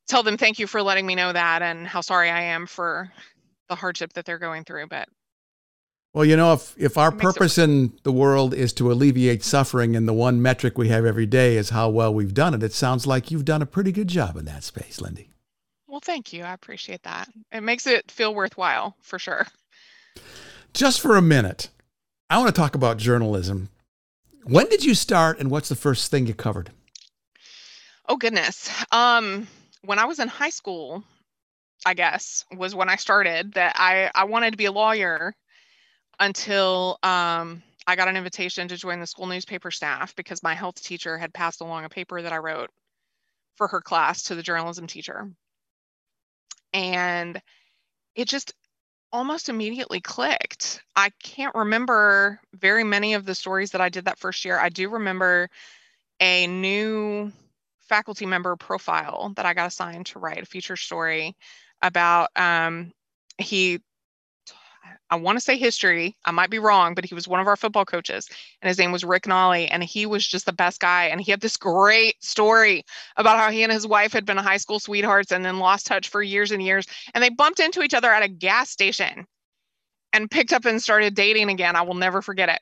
tell 0.08 0.24
them 0.24 0.38
thank 0.38 0.60
you 0.60 0.68
for 0.68 0.82
letting 0.82 1.06
me 1.06 1.16
know 1.16 1.32
that 1.34 1.62
and 1.62 1.88
how 1.88 2.02
sorry 2.02 2.30
i 2.30 2.42
am 2.42 2.66
for 2.66 3.12
the 3.68 3.76
hardship 3.76 4.14
that 4.14 4.26
they're 4.26 4.40
going 4.40 4.64
through 4.64 4.88
but 4.88 5.08
well 6.14 6.26
you 6.26 6.36
know 6.36 6.54
if 6.54 6.76
if 6.78 6.98
our 6.98 7.12
purpose 7.12 7.58
it- 7.58 7.64
in 7.64 7.94
the 8.04 8.12
world 8.12 8.54
is 8.54 8.74
to 8.74 8.92
alleviate 8.92 9.44
suffering 9.44 9.96
and 9.96 10.08
the 10.08 10.14
one 10.14 10.42
metric 10.42 10.78
we 10.78 10.90
have 10.90 11.06
every 11.06 11.26
day 11.26 11.58
is 11.58 11.70
how 11.70 11.90
well 11.90 12.14
we've 12.14 12.34
done 12.34 12.54
it 12.54 12.64
it 12.64 12.74
sounds 12.74 13.08
like 13.08 13.32
you've 13.32 13.46
done 13.46 13.62
a 13.62 13.68
pretty 13.68 13.92
good 13.92 14.08
job 14.08 14.36
in 14.38 14.46
that 14.46 14.64
space 14.64 15.00
LynDee. 15.00 15.30
Well 15.88 16.00
thank 16.00 16.34
you. 16.34 16.44
I 16.44 16.54
appreciate 16.54 17.02
that. 17.04 17.28
It 17.52 17.62
makes 17.62 17.88
it 17.88 18.12
feel 18.12 18.36
worthwhile 18.36 18.96
for 19.02 19.18
sure 19.18 19.48
just 20.74 21.02
for 21.02 21.16
a 21.16 21.22
minute, 21.22 21.70
I 22.30 22.38
want 22.38 22.54
to 22.54 22.60
talk 22.60 22.76
about 22.76 22.98
journalism. 22.98 23.70
When 24.44 24.68
did 24.70 24.84
you 24.84 24.96
start 24.96 25.40
and 25.40 25.52
what's 25.52 25.70
the 25.70 25.76
first 25.76 26.10
thing 26.12 26.28
you 26.28 26.34
covered? 26.34 26.72
Oh 28.08 28.18
goodness. 28.18 28.70
Um 28.92 29.48
when 29.84 30.00
I 30.00 30.06
was 30.06 30.20
in 30.20 30.28
high 30.28 30.50
school, 30.50 31.04
I 31.86 31.94
guess, 31.94 32.46
was 32.56 32.76
when 32.76 32.90
I 32.90 32.96
started 32.96 33.54
that 33.54 33.74
I 33.76 34.12
I 34.14 34.26
wanted 34.26 34.52
to 34.52 34.58
be 34.58 34.66
a 34.66 34.72
lawyer 34.72 35.36
until 36.20 36.98
um 37.04 37.64
I 37.88 37.96
got 37.96 38.08
an 38.08 38.18
invitation 38.18 38.68
to 38.68 38.78
join 38.78 39.00
the 39.00 39.08
school 39.08 39.26
newspaper 39.26 39.72
staff 39.72 40.16
because 40.16 40.44
my 40.44 40.54
health 40.54 40.82
teacher 40.82 41.18
had 41.18 41.34
passed 41.34 41.62
along 41.62 41.86
a 41.86 41.90
paper 41.90 42.22
that 42.22 42.34
I 42.34 42.38
wrote 42.38 42.70
for 43.56 43.68
her 43.68 43.82
class 43.82 44.24
to 44.24 44.36
the 44.36 44.44
journalism 44.44 44.88
teacher. 44.88 45.32
And 46.74 47.42
it 48.16 48.28
just 48.28 48.54
almost 49.12 49.50
immediately 49.50 50.02
clicked. 50.02 50.82
I 50.96 51.12
can't 51.24 51.56
remember 51.56 52.40
very 52.54 52.84
many 52.84 53.14
of 53.14 53.26
the 53.26 53.36
stories 53.36 53.72
that 53.72 53.82
I 53.82 53.90
did 53.90 54.06
that 54.06 54.20
first 54.20 54.46
year. 54.46 54.60
I 54.60 54.70
do 54.70 54.90
remember 54.90 55.50
a 56.20 56.48
new 56.48 57.32
faculty 57.88 58.26
member 58.26 58.56
profile 58.56 59.34
that 59.36 59.46
I 59.46 59.54
got 59.54 59.68
assigned 59.68 60.08
to 60.08 60.20
write 60.20 60.44
a 60.44 60.46
feature 60.46 60.76
story 60.76 61.36
about 61.82 62.30
um, 62.36 62.92
he 63.38 63.80
I 65.10 65.16
want 65.16 65.38
to 65.38 65.44
say 65.44 65.58
history. 65.58 66.16
I 66.26 66.32
might 66.32 66.50
be 66.50 66.60
wrong, 66.60 66.94
but 66.94 67.06
he 67.06 67.16
was 67.16 67.28
one 67.28 67.40
of 67.40 67.48
our 67.48 67.56
football 67.56 67.86
coaches, 67.86 68.28
and 68.62 68.68
his 68.68 68.78
name 68.78 68.92
was 68.92 69.04
Rick 69.04 69.28
Nolly, 69.28 69.68
and 69.68 69.84
he 69.84 70.06
was 70.06 70.28
just 70.28 70.46
the 70.46 70.54
best 70.54 70.80
guy. 70.80 71.06
And 71.06 71.20
he 71.20 71.32
had 71.32 71.42
this 71.42 71.58
great 71.58 72.24
story 72.24 72.84
about 73.18 73.40
how 73.40 73.50
he 73.50 73.64
and 73.64 73.72
his 73.72 73.88
wife 73.88 74.14
had 74.14 74.26
been 74.26 74.38
high 74.38 74.58
school 74.58 74.80
sweethearts 74.80 75.32
and 75.32 75.44
then 75.44 75.60
lost 75.60 75.88
touch 75.88 76.10
for 76.10 76.22
years 76.22 76.52
and 76.52 76.62
years, 76.62 76.86
and 77.14 77.24
they 77.24 77.30
bumped 77.30 77.60
into 77.60 77.82
each 77.82 77.94
other 77.94 78.12
at 78.12 78.24
a 78.24 78.28
gas 78.28 78.70
station, 78.70 79.26
and 80.14 80.32
picked 80.32 80.54
up 80.54 80.66
and 80.66 80.82
started 80.82 81.16
dating 81.16 81.50
again. 81.50 81.76
I 81.76 81.82
will 81.82 81.96
never 81.96 82.22
forget 82.22 82.50
it. 82.50 82.62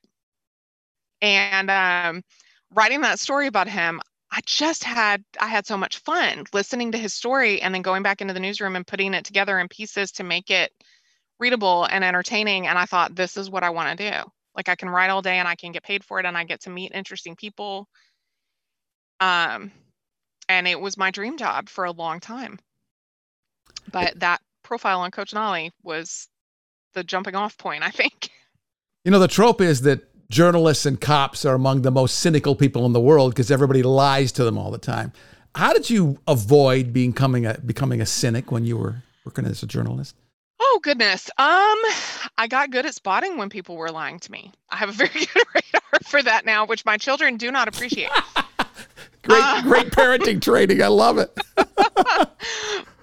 And 1.21 1.69
um, 1.71 2.23
writing 2.71 3.01
that 3.01 3.19
story 3.19 3.47
about 3.47 3.67
him, 3.67 4.01
I 4.31 4.41
just 4.45 4.83
had 4.83 5.23
I 5.39 5.47
had 5.47 5.65
so 5.65 5.77
much 5.77 5.99
fun 5.99 6.43
listening 6.53 6.91
to 6.91 6.97
his 6.97 7.13
story 7.13 7.61
and 7.61 7.73
then 7.73 7.81
going 7.81 8.03
back 8.03 8.21
into 8.21 8.33
the 8.33 8.39
newsroom 8.39 8.75
and 8.75 8.85
putting 8.85 9.13
it 9.13 9.23
together 9.23 9.57
in 9.59 9.69
pieces 9.69 10.11
to 10.13 10.23
make 10.23 10.51
it 10.51 10.71
readable 11.39 11.85
and 11.85 12.03
entertaining 12.03 12.67
and 12.67 12.77
I 12.77 12.85
thought 12.85 13.15
this 13.15 13.37
is 13.37 13.49
what 13.49 13.63
I 13.63 13.69
want 13.69 13.97
to 13.97 14.11
do. 14.11 14.31
Like 14.55 14.69
I 14.69 14.75
can 14.75 14.89
write 14.89 15.09
all 15.09 15.21
day 15.21 15.37
and 15.37 15.47
I 15.47 15.55
can 15.55 15.71
get 15.71 15.83
paid 15.83 16.03
for 16.03 16.19
it 16.19 16.25
and 16.25 16.37
I 16.37 16.43
get 16.43 16.61
to 16.61 16.69
meet 16.69 16.91
interesting 16.93 17.35
people. 17.35 17.87
Um 19.19 19.71
and 20.49 20.67
it 20.67 20.79
was 20.79 20.97
my 20.97 21.11
dream 21.11 21.37
job 21.37 21.69
for 21.69 21.85
a 21.85 21.91
long 21.91 22.19
time. 22.19 22.59
But 23.91 24.19
that 24.19 24.41
profile 24.63 25.01
on 25.01 25.11
Coach 25.11 25.33
Nolly 25.33 25.71
was 25.83 26.27
the 26.93 27.03
jumping 27.03 27.35
off 27.35 27.57
point, 27.57 27.83
I 27.83 27.91
think. 27.91 28.29
You 29.05 29.11
know, 29.11 29.19
the 29.19 29.29
trope 29.29 29.61
is 29.61 29.83
that 29.83 30.01
journalists 30.29 30.85
and 30.85 30.99
cops 30.99 31.45
are 31.45 31.55
among 31.55 31.83
the 31.83 31.91
most 31.91 32.19
cynical 32.19 32.55
people 32.55 32.85
in 32.85 32.91
the 32.91 32.99
world 32.99 33.31
because 33.31 33.49
everybody 33.49 33.81
lies 33.81 34.33
to 34.33 34.43
them 34.43 34.57
all 34.57 34.69
the 34.69 34.77
time. 34.77 35.13
How 35.55 35.71
did 35.71 35.89
you 35.89 36.19
avoid 36.27 36.91
becoming 36.91 37.45
a 37.45 37.57
becoming 37.59 38.01
a 38.01 38.05
cynic 38.05 38.51
when 38.51 38.65
you 38.65 38.77
were 38.77 39.03
working 39.23 39.45
as 39.45 39.63
a 39.63 39.67
journalist? 39.67 40.15
Oh 40.77 40.79
goodness. 40.79 41.27
Um 41.39 41.79
I 42.37 42.45
got 42.47 42.69
good 42.69 42.85
at 42.85 42.93
spotting 42.93 43.37
when 43.37 43.49
people 43.49 43.77
were 43.77 43.89
lying 43.89 44.19
to 44.19 44.31
me. 44.31 44.51
I 44.69 44.75
have 44.75 44.89
a 44.89 44.91
very 44.91 45.09
good 45.33 45.43
radar 45.55 45.99
for 46.03 46.21
that 46.21 46.45
now, 46.45 46.67
which 46.67 46.85
my 46.85 46.97
children 46.97 47.37
do 47.37 47.51
not 47.51 47.67
appreciate. 47.67 48.11
great 49.23 49.41
uh, 49.43 49.63
great 49.63 49.87
parenting 49.87 50.39
training. 50.39 50.83
I 50.83 50.87
love 50.89 51.17
it. 51.17 51.35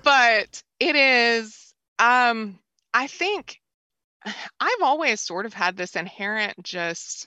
but 0.04 0.62
it 0.78 0.94
is 0.94 1.74
um 1.98 2.60
I 2.94 3.08
think 3.08 3.60
I've 4.24 4.82
always 4.82 5.20
sort 5.20 5.44
of 5.44 5.52
had 5.52 5.76
this 5.76 5.96
inherent 5.96 6.62
just 6.62 7.26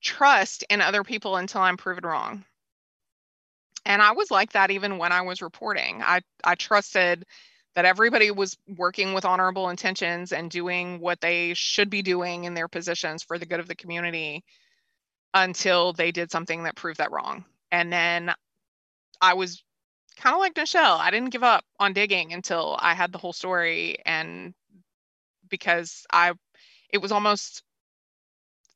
trust 0.00 0.64
in 0.70 0.80
other 0.80 1.04
people 1.04 1.36
until 1.36 1.60
I'm 1.60 1.76
proven 1.76 2.06
wrong. 2.06 2.46
And 3.84 4.00
I 4.00 4.12
was 4.12 4.30
like 4.30 4.52
that 4.52 4.70
even 4.70 4.96
when 4.96 5.12
I 5.12 5.20
was 5.20 5.42
reporting. 5.42 6.00
I, 6.02 6.22
I 6.42 6.54
trusted 6.54 7.26
that 7.74 7.84
everybody 7.84 8.30
was 8.30 8.56
working 8.76 9.14
with 9.14 9.24
honorable 9.24 9.68
intentions 9.68 10.32
and 10.32 10.50
doing 10.50 11.00
what 11.00 11.20
they 11.20 11.54
should 11.54 11.88
be 11.90 12.02
doing 12.02 12.44
in 12.44 12.54
their 12.54 12.68
positions 12.68 13.22
for 13.22 13.38
the 13.38 13.46
good 13.46 13.60
of 13.60 13.68
the 13.68 13.74
community 13.74 14.44
until 15.34 15.92
they 15.92 16.12
did 16.12 16.30
something 16.30 16.64
that 16.64 16.76
proved 16.76 16.98
that 16.98 17.10
wrong. 17.12 17.44
And 17.70 17.92
then 17.92 18.32
I 19.20 19.34
was 19.34 19.62
kind 20.16 20.34
of 20.34 20.40
like 20.40 20.54
Nichelle. 20.54 20.98
I 20.98 21.10
didn't 21.10 21.30
give 21.30 21.42
up 21.42 21.64
on 21.80 21.94
digging 21.94 22.32
until 22.32 22.76
I 22.78 22.94
had 22.94 23.12
the 23.12 23.18
whole 23.18 23.32
story 23.32 23.96
and 24.04 24.52
because 25.48 26.06
I 26.12 26.32
it 26.90 26.98
was 26.98 27.12
almost 27.12 27.62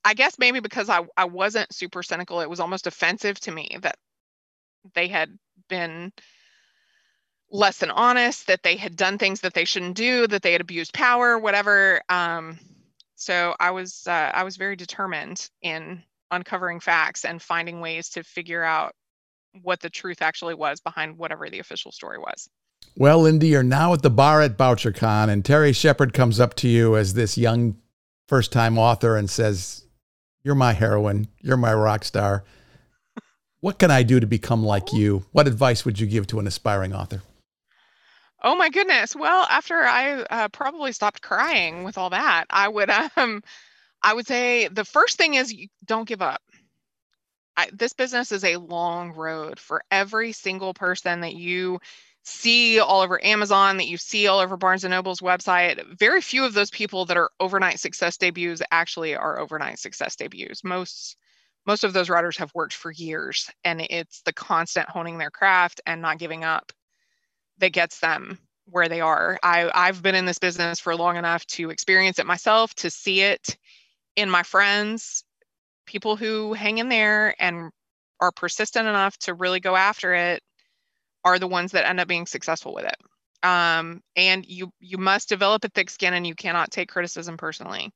I 0.05 0.15
guess 0.15 0.39
maybe 0.39 0.61
because 0.61 0.89
I, 0.89 1.01
I 1.17 1.25
wasn't 1.25 1.75
super 1.75 2.03
cynical, 2.05 2.41
it 2.41 2.49
was 2.49 2.61
almost 2.61 2.87
offensive 2.87 3.41
to 3.41 3.51
me 3.51 3.77
that 3.83 3.97
they 4.95 5.09
had 5.09 5.37
been 5.69 6.13
less 7.51 7.79
than 7.79 7.91
honest, 7.91 8.47
that 8.49 8.63
they 8.63 8.77
had 8.77 8.97
done 8.97 9.19
things 9.19 9.41
that 9.41 9.55
they 9.55 9.65
shouldn't 9.65 9.97
do, 9.97 10.27
that 10.27 10.43
they 10.43 10.53
had 10.53 10.61
abused 10.61 10.93
power, 10.93 11.39
whatever. 11.39 12.01
Um, 12.09 12.59
so 13.15 13.55
I 13.59 13.71
was 13.71 14.07
uh, 14.07 14.31
I 14.35 14.45
was 14.45 14.57
very 14.57 14.77
determined 14.77 15.49
in 15.63 16.03
uncovering 16.31 16.81
facts 16.81 17.25
and 17.25 17.41
finding 17.41 17.81
ways 17.81 18.11
to 18.11 18.23
figure 18.23 18.63
out 18.63 18.95
what 19.63 19.81
the 19.81 19.91
truth 19.91 20.23
actually 20.23 20.55
was 20.55 20.81
behind 20.81 21.17
whatever 21.17 21.49
the 21.49 21.61
official 21.61 21.93
story 21.93 22.19
was. 22.19 22.49
Well, 22.97 23.23
LynDee, 23.23 23.51
you're 23.51 23.63
now 23.63 23.93
at 23.93 24.03
the 24.03 24.11
bar 24.11 24.43
at 24.43 24.57
BoucherCon, 24.57 25.29
and 25.29 25.45
Terry 25.45 25.73
Shepard 25.73 26.13
comes 26.13 26.41
up 26.41 26.55
to 26.57 26.69
you 26.69 26.97
as 26.97 27.15
this 27.15 27.39
young 27.39 27.77
first 28.27 28.53
time 28.53 28.79
author 28.79 29.17
and 29.17 29.29
says, 29.31 29.85
You're 30.43 30.55
my 30.55 30.73
heroine, 30.73 31.29
you're 31.41 31.57
my 31.57 31.75
rock 31.75 32.05
star. 32.05 32.45
What 33.61 33.79
can 33.79 33.91
I 33.91 34.03
do 34.03 34.21
to 34.21 34.27
become 34.27 34.65
like 34.65 34.93
you? 34.93 35.25
What 35.33 35.49
advice 35.49 35.85
would 35.85 35.99
you 35.99 36.07
give 36.07 36.27
to 36.29 36.39
an 36.39 36.47
aspiring 36.47 36.95
author? 36.95 37.23
Oh 38.47 38.55
my 38.55 38.71
goodness. 38.71 39.17
Well, 39.17 39.45
after 39.51 39.75
I 39.83 40.23
uh, 40.23 40.49
probably 40.49 40.93
stopped 40.93 41.21
crying 41.21 41.83
with 41.83 41.99
all 41.99 42.11
that, 42.11 42.45
I 42.49 42.69
would 42.69 42.89
um 43.17 43.43
I 44.03 44.15
would 44.15 44.27
say 44.27 44.69
the 44.69 44.85
first 44.85 45.19
thing 45.19 45.35
is 45.35 45.55
don't 45.85 46.09
give 46.09 46.23
up. 46.23 46.43
I, 47.57 47.71
this 47.73 47.93
business 47.93 48.33
is 48.33 48.45
a 48.45 48.57
long 48.57 49.13
road 49.13 49.59
for 49.59 49.83
every 49.91 50.33
single 50.33 50.75
person 50.75 51.21
that 51.23 51.35
you 51.35 51.81
see 52.23 52.79
all 52.81 53.01
over 53.03 53.23
Amazon, 53.25 53.79
that 53.79 53.89
you 53.89 53.97
see 53.99 54.29
all 54.29 54.41
over 54.41 54.57
Barnes 54.57 54.85
and 54.85 54.93
Noble's 54.93 55.21
website, 55.21 55.85
very 55.99 56.21
few 56.21 56.45
of 56.45 56.55
those 56.55 56.71
people 56.71 57.07
that 57.07 57.17
are 57.17 57.31
overnight 57.41 57.81
success 57.81 58.17
debuts 58.17 58.63
actually 58.71 59.17
are 59.17 59.39
overnight 59.41 59.79
success 59.81 60.17
debuts. 60.17 60.63
Most 60.65 61.17
most 61.67 61.83
of 61.85 61.93
those 61.93 62.11
writers 62.11 62.39
have 62.39 62.55
worked 62.55 62.75
for 62.75 62.93
years 62.93 63.51
and 63.65 63.81
it's 63.91 64.23
the 64.23 64.33
constant 64.33 64.89
honing 64.89 65.19
their 65.19 65.31
craft 65.33 65.81
and 65.87 66.01
not 66.01 66.19
giving 66.19 66.45
up 66.45 66.73
that 67.59 67.73
gets 67.73 68.01
them 68.01 68.38
where 68.66 68.88
they 68.88 69.01
are. 69.01 69.38
I, 69.42 69.71
I've 69.73 70.03
been 70.03 70.14
in 70.14 70.27
this 70.27 70.38
business 70.38 70.81
for 70.81 70.97
long 70.97 71.16
enough 71.16 71.47
to 71.47 71.71
experience 71.71 72.19
it 72.19 72.27
myself, 72.27 72.75
to 72.77 72.90
see 72.90 73.23
it 73.23 73.57
in 74.16 74.29
my 74.31 74.42
friends, 74.42 75.25
people 75.87 76.16
who 76.16 76.53
hang 76.53 76.79
in 76.79 76.88
there 76.88 77.35
and 77.38 77.71
are 78.21 78.33
persistent 78.33 78.88
enough 78.88 79.16
to 79.19 79.35
really 79.35 79.61
go 79.61 79.77
after 79.77 80.14
it 80.14 80.42
are 81.25 81.38
the 81.38 81.47
ones 81.47 81.73
that 81.73 81.87
end 81.87 82.01
up 82.01 82.09
being 82.09 82.27
successful 82.27 82.75
with 82.75 82.85
it. 82.85 82.97
Um, 83.42 84.01
and 84.16 84.45
you 84.47 84.71
you 84.81 84.99
must 84.99 85.29
develop 85.29 85.64
a 85.64 85.69
thick 85.69 85.90
skin, 85.90 86.14
and 86.14 86.27
you 86.27 86.35
cannot 86.35 86.71
take 86.71 86.88
criticism 86.88 87.37
personally. 87.37 87.92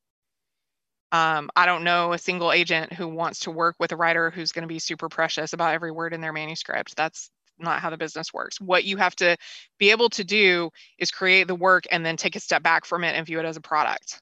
Um, 1.13 1.51
I 1.57 1.67
don't 1.67 1.83
know 1.83 2.13
a 2.13 2.19
single 2.19 2.53
agent 2.53 2.93
who 2.93 3.09
wants 3.09 3.41
to 3.41 3.51
work 3.51 3.75
with 3.81 3.91
a 3.91 3.97
writer 3.97 4.31
who's 4.31 4.53
going 4.53 4.63
to 4.63 4.69
be 4.69 4.79
super 4.79 5.09
precious 5.09 5.53
about 5.53 5.75
every 5.75 5.91
word 5.91 6.13
in 6.13 6.21
their 6.21 6.33
manuscript. 6.33 6.95
That's 6.97 7.31
not 7.61 7.81
how 7.81 7.91
the 7.91 7.97
business 7.97 8.33
works. 8.33 8.61
What 8.61 8.85
you 8.85 8.97
have 8.97 9.17
to 9.17 9.37
be 9.79 9.91
able 9.91 10.11
to 10.11 10.25
do 10.25 10.71
is 10.99 11.11
create 11.11 11.47
the 11.47 11.55
work 11.55 11.85
and 11.91 12.05
then 12.05 12.17
take 12.17 12.37
a 12.37 12.41
step 12.41 12.63
back 12.63 12.85
from 12.85 13.05
it 13.05 13.15
and 13.15 13.27
view 13.27 13.41
it 13.41 13.45
as 13.45 13.57
a 13.57 13.61
product 13.61 14.21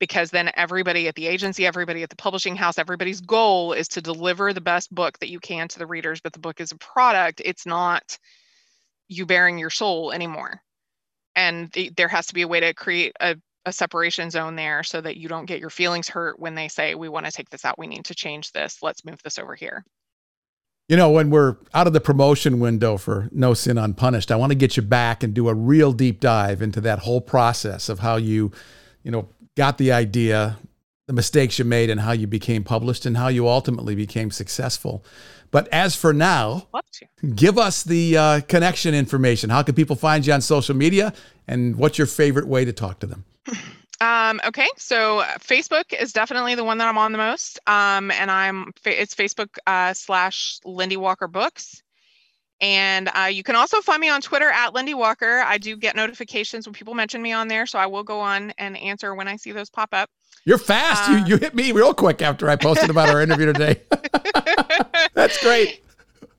because 0.00 0.30
then 0.30 0.50
everybody 0.54 1.08
at 1.08 1.14
the 1.14 1.26
agency, 1.26 1.66
everybody 1.66 2.02
at 2.02 2.10
the 2.10 2.16
publishing 2.16 2.56
house, 2.56 2.78
everybody's 2.78 3.20
goal 3.20 3.72
is 3.72 3.88
to 3.88 4.02
deliver 4.02 4.52
the 4.52 4.60
best 4.60 4.94
book 4.94 5.18
that 5.20 5.30
you 5.30 5.40
can 5.40 5.68
to 5.68 5.78
the 5.78 5.86
readers. 5.86 6.20
But 6.20 6.32
the 6.32 6.40
book 6.40 6.60
is 6.60 6.72
a 6.72 6.78
product, 6.78 7.40
it's 7.44 7.66
not 7.66 8.18
you 9.08 9.26
baring 9.26 9.58
your 9.58 9.70
soul 9.70 10.12
anymore. 10.12 10.60
And 11.36 11.70
the, 11.72 11.90
there 11.96 12.08
has 12.08 12.26
to 12.26 12.34
be 12.34 12.42
a 12.42 12.48
way 12.48 12.60
to 12.60 12.74
create 12.74 13.14
a, 13.20 13.36
a 13.64 13.72
separation 13.72 14.30
zone 14.30 14.56
there 14.56 14.82
so 14.82 15.00
that 15.00 15.16
you 15.16 15.28
don't 15.28 15.46
get 15.46 15.60
your 15.60 15.70
feelings 15.70 16.08
hurt 16.08 16.38
when 16.38 16.54
they 16.54 16.68
say, 16.68 16.94
we 16.94 17.08
want 17.08 17.26
to 17.26 17.32
take 17.32 17.50
this 17.50 17.64
out, 17.64 17.78
we 17.78 17.86
need 17.86 18.04
to 18.06 18.14
change 18.14 18.52
this, 18.52 18.82
let's 18.82 19.04
move 19.04 19.22
this 19.22 19.38
over 19.38 19.54
here. 19.54 19.84
You 20.88 20.98
know, 20.98 21.10
when 21.10 21.30
we're 21.30 21.56
out 21.72 21.86
of 21.86 21.94
the 21.94 22.00
promotion 22.00 22.60
window 22.60 22.98
for 22.98 23.30
No 23.32 23.54
Sin 23.54 23.78
Unpunished, 23.78 24.30
I 24.30 24.36
want 24.36 24.50
to 24.50 24.54
get 24.54 24.76
you 24.76 24.82
back 24.82 25.22
and 25.22 25.32
do 25.32 25.48
a 25.48 25.54
real 25.54 25.92
deep 25.92 26.20
dive 26.20 26.60
into 26.60 26.80
that 26.82 26.98
whole 26.98 27.22
process 27.22 27.88
of 27.88 28.00
how 28.00 28.16
you, 28.16 28.52
you 29.02 29.10
know, 29.10 29.28
got 29.56 29.78
the 29.78 29.92
idea, 29.92 30.58
the 31.06 31.14
mistakes 31.14 31.58
you 31.58 31.64
made, 31.64 31.88
and 31.88 32.00
how 32.00 32.12
you 32.12 32.26
became 32.26 32.64
published, 32.64 33.06
and 33.06 33.16
how 33.16 33.28
you 33.28 33.48
ultimately 33.48 33.94
became 33.94 34.30
successful. 34.30 35.02
But 35.50 35.68
as 35.68 35.96
for 35.96 36.12
now, 36.12 36.68
give 37.34 37.56
us 37.56 37.82
the 37.82 38.18
uh, 38.18 38.40
connection 38.42 38.94
information. 38.94 39.48
How 39.48 39.62
can 39.62 39.74
people 39.74 39.96
find 39.96 40.26
you 40.26 40.34
on 40.34 40.42
social 40.42 40.76
media, 40.76 41.14
and 41.48 41.76
what's 41.76 41.96
your 41.96 42.06
favorite 42.06 42.46
way 42.46 42.66
to 42.66 42.74
talk 42.74 42.98
to 43.00 43.06
them? 43.06 43.24
Um, 44.00 44.40
okay, 44.44 44.68
so 44.76 45.22
Facebook 45.38 45.92
is 45.98 46.12
definitely 46.12 46.54
the 46.54 46.64
one 46.64 46.78
that 46.78 46.88
I'm 46.88 46.98
on 46.98 47.12
the 47.12 47.18
most, 47.18 47.60
um, 47.66 48.10
and 48.10 48.30
I'm 48.30 48.72
it's 48.84 49.14
Facebook 49.14 49.56
uh, 49.66 49.94
slash 49.94 50.58
LynDee 50.64 50.96
Walker 50.96 51.28
Books. 51.28 51.82
And 52.60 53.10
uh, 53.14 53.24
you 53.24 53.42
can 53.42 53.56
also 53.56 53.80
find 53.80 54.00
me 54.00 54.08
on 54.08 54.20
Twitter 54.20 54.48
at 54.48 54.72
LynDee 54.72 54.94
Walker. 54.94 55.42
I 55.44 55.58
do 55.58 55.76
get 55.76 55.96
notifications 55.96 56.66
when 56.66 56.72
people 56.72 56.94
mention 56.94 57.20
me 57.20 57.32
on 57.32 57.48
there, 57.48 57.66
so 57.66 57.78
I 57.78 57.86
will 57.86 58.04
go 58.04 58.20
on 58.20 58.52
and 58.58 58.76
answer 58.76 59.14
when 59.14 59.28
I 59.28 59.36
see 59.36 59.52
those 59.52 59.70
pop 59.70 59.90
up. 59.92 60.08
You're 60.44 60.58
fast. 60.58 61.08
Uh, 61.08 61.12
you 61.12 61.24
you 61.26 61.36
hit 61.36 61.54
me 61.54 61.72
real 61.72 61.94
quick 61.94 62.22
after 62.22 62.48
I 62.48 62.56
posted 62.56 62.90
about 62.90 63.08
our 63.08 63.20
interview 63.20 63.46
today. 63.46 63.80
That's 65.14 65.42
great. 65.42 65.82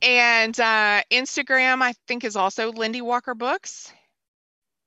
And 0.02 0.60
uh, 0.60 1.02
Instagram, 1.12 1.82
I 1.82 1.94
think, 2.08 2.24
is 2.24 2.36
also 2.36 2.72
LynDee 2.72 3.02
Walker 3.02 3.34
Books. 3.34 3.92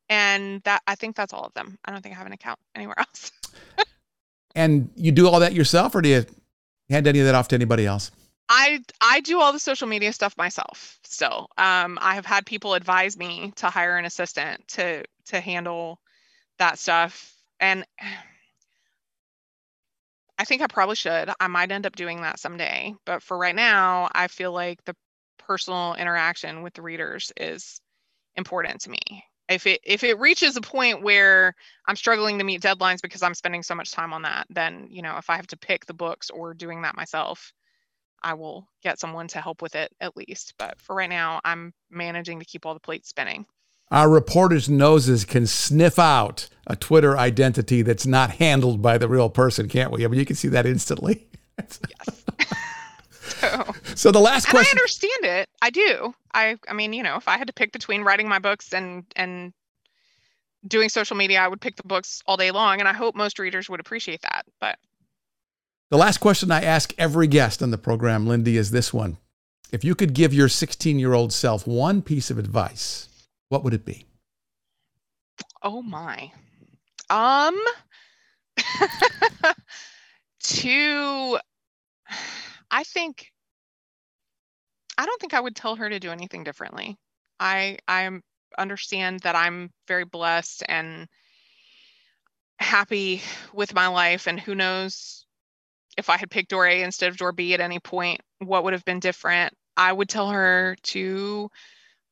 And 0.09 0.63
that 0.63 0.83
I 0.87 0.95
think 0.95 1.17
that's 1.17 1.33
all 1.33 1.45
of 1.45 1.55
them. 1.55 1.79
I 1.85 1.93
don't 1.93 2.03
think 2.03 2.15
I 2.15 2.19
have 2.19 2.27
an 2.27 2.33
account 2.33 2.59
anywhere 2.75 2.97
else. 2.99 3.33
and 4.55 4.91
you 4.95 5.13
do 5.13 5.29
all 5.29 5.41
that 5.41 5.53
yourself, 5.53 5.95
or 5.95 6.03
do 6.03 6.09
you 6.09 6.27
hand 6.91 7.07
any 7.07 7.21
of 7.21 7.27
that 7.27 7.35
off 7.35 7.49
to 7.49 7.55
anybody 7.55 7.87
else? 7.87 8.11
I 8.49 8.81
I 9.01 9.21
do 9.21 9.41
all 9.41 9.53
the 9.53 9.59
social 9.59 9.89
media 9.89 10.13
stuff 10.13 10.37
myself 10.37 10.99
still. 11.05 11.49
Um, 11.59 11.99
I 12.01 12.15
have 12.15 12.27
had 12.27 12.47
people 12.47 12.75
advise 12.75 13.17
me 13.17 13.53
to 13.57 13.69
hire 13.69 13.97
an 13.99 14.05
assistant 14.05 14.67
to 14.69 15.05
to 15.27 15.41
handle 15.41 16.01
that 16.59 16.79
stuff, 16.79 17.35
and 17.61 17.85
I 20.41 20.45
think 20.45 20.63
I 20.63 20.69
probably 20.69 20.95
should. 20.95 21.31
I 21.41 21.49
might 21.49 21.73
end 21.73 21.85
up 21.85 21.97
doing 21.97 22.23
that 22.23 22.39
someday, 22.39 22.95
but 23.05 23.25
for 23.25 23.37
right 23.37 23.57
now, 23.57 24.09
I 24.13 24.29
feel 24.29 24.53
like 24.53 24.85
the 24.85 24.95
personal 25.39 25.95
interaction 25.95 26.63
with 26.63 26.75
the 26.75 26.83
readers 26.83 27.33
is 27.37 27.81
important 28.37 28.83
to 28.83 28.91
me. 28.91 29.25
If 29.49 29.67
it 29.67 29.81
if 29.83 30.05
it 30.05 30.19
reaches 30.19 30.57
a 30.57 30.61
point 30.61 31.03
where 31.03 31.55
I'm 31.87 31.97
struggling 31.97 32.39
to 32.39 32.45
meet 32.45 32.63
deadlines 32.63 33.01
because 33.01 33.23
I'm 33.23 33.35
spending 33.35 33.63
so 33.63 33.75
much 33.75 33.93
time 33.93 34.13
on 34.13 34.23
that, 34.23 34.47
then 34.51 34.89
you 34.91 35.03
know 35.03 35.17
if 35.17 35.31
I 35.31 35.37
have 35.37 35.47
to 35.49 35.57
pick 35.57 35.87
the 35.87 35.95
books 35.95 36.31
or 36.31 36.55
doing 36.55 36.83
that 36.83 36.97
myself, 36.97 37.53
I 38.23 38.35
will 38.35 38.69
get 38.83 38.99
someone 38.99 39.29
to 39.29 39.41
help 39.41 39.63
with 39.63 39.75
it 39.75 39.91
at 40.01 40.17
least. 40.17 40.55
But 40.59 40.81
for 40.81 40.95
right 40.95 41.09
now, 41.09 41.41
I'm 41.45 41.73
managing 41.91 42.41
to 42.41 42.45
keep 42.45 42.67
all 42.67 42.75
the 42.75 42.81
plates 42.81 43.09
spinning. 43.09 43.47
Our 43.91 44.11
reporters' 44.11 44.69
noses 44.69 45.25
can 45.25 45.47
sniff 45.47 45.99
out 45.99 46.49
a 46.67 46.77
Twitter 46.77 47.17
identity 47.17 47.81
that's 47.81 48.07
not 48.07 48.33
handled 48.33 48.83
by 48.83 48.99
the 48.99 49.09
real 49.09 49.31
person, 49.31 49.67
can't 49.67 49.91
we? 49.91 50.05
I 50.05 50.09
mean, 50.09 50.21
you 50.21 50.27
can 50.27 50.37
see 50.37 50.49
that 50.49 50.67
instantly. 50.67 51.27
yes. 51.59 52.25
so, 53.29 53.75
so, 53.95 54.13
the 54.13 54.21
last 54.21 54.49
question. 54.49 54.77
I 54.77 54.81
understand 54.81 55.25
it. 55.25 55.49
I 55.63 55.71
do. 55.71 56.15
I. 56.35 56.57
I 56.69 56.73
mean, 56.73 56.93
you 56.93 57.03
know, 57.03 57.17
if 57.17 57.29
I 57.29 57.39
had 57.39 57.47
to 57.47 57.53
pick 57.53 57.73
between 57.73 58.03
writing 58.03 58.29
my 58.29 58.39
books 58.39 58.73
and 58.73 59.05
and 59.17 59.53
doing 60.67 60.89
social 60.89 61.17
media, 61.17 61.41
I 61.41 61.49
would 61.49 61.61
pick 61.61 61.77
the 61.77 61.83
books 61.85 62.23
all 62.27 62.37
day 62.37 62.51
long, 62.51 62.81
and 62.81 62.89
I 62.89 62.93
hope 62.93 63.15
most 63.15 63.39
readers 63.39 63.69
would 63.69 63.81
appreciate 63.81 64.23
that. 64.23 64.45
But 64.61 64.79
the 65.91 65.99
last 65.99 66.19
question 66.19 66.51
I 66.51 66.63
ask 66.63 66.93
every 66.99 67.27
guest 67.27 67.63
on 67.63 67.71
the 67.71 67.79
program, 67.79 68.27
LynDee, 68.27 68.57
is 68.57 68.71
this 68.71 68.93
one. 68.93 69.19
If 69.71 69.85
you 69.85 69.95
could 69.95 70.15
give 70.15 70.33
your 70.33 70.49
16 70.49 70.99
year 70.99 71.13
old 71.13 71.33
self 71.33 71.67
one 71.67 72.03
piece 72.03 72.31
of 72.31 72.39
advice, 72.39 73.09
what 73.49 73.65
would 73.65 73.75
it 73.75 73.85
be? 73.85 74.07
Oh 75.63 75.83
my. 75.83 76.33
Um 77.11 77.59
to 80.41 81.39
I 82.71 82.85
think 82.85 83.27
I 84.97 85.07
don't 85.07 85.21
think 85.21 85.35
I 85.35 85.41
would 85.41 85.57
tell 85.57 85.77
her 85.77 85.89
to 85.89 86.01
do 86.01 86.11
anything 86.11 86.45
differently. 86.45 86.97
I 87.39 87.79
I 87.87 88.11
understand 88.57 89.21
that 89.21 89.37
I'm 89.37 89.71
very 89.87 90.05
blessed 90.05 90.65
and 90.69 91.07
happy 92.59 93.23
with 93.53 93.75
my 93.75 93.87
life 93.87 94.27
and 94.27 94.41
who 94.41 94.55
knows 94.55 95.27
if 95.97 96.11
I 96.11 96.17
had 96.17 96.31
picked 96.31 96.51
door 96.51 96.67
A 96.67 96.83
instead 96.83 97.09
of 97.11 97.17
door 97.17 97.33
B 97.33 97.55
at 97.55 97.61
any 97.61 97.81
point, 97.81 98.21
what 98.39 98.65
would 98.65 98.73
have 98.73 98.85
been 98.85 99.01
different? 99.01 99.53
I 99.77 99.93
would 99.93 100.09
tell 100.09 100.31
her 100.31 100.77
to 100.85 101.51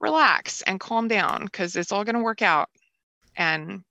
relax 0.00 0.62
and 0.62 0.80
calm 0.80 1.08
down 1.08 1.44
because 1.44 1.76
it's 1.76 1.92
all 1.92 2.04
going 2.04 2.16
to 2.16 2.22
work 2.22 2.42
out. 2.42 2.68
And 3.36 3.82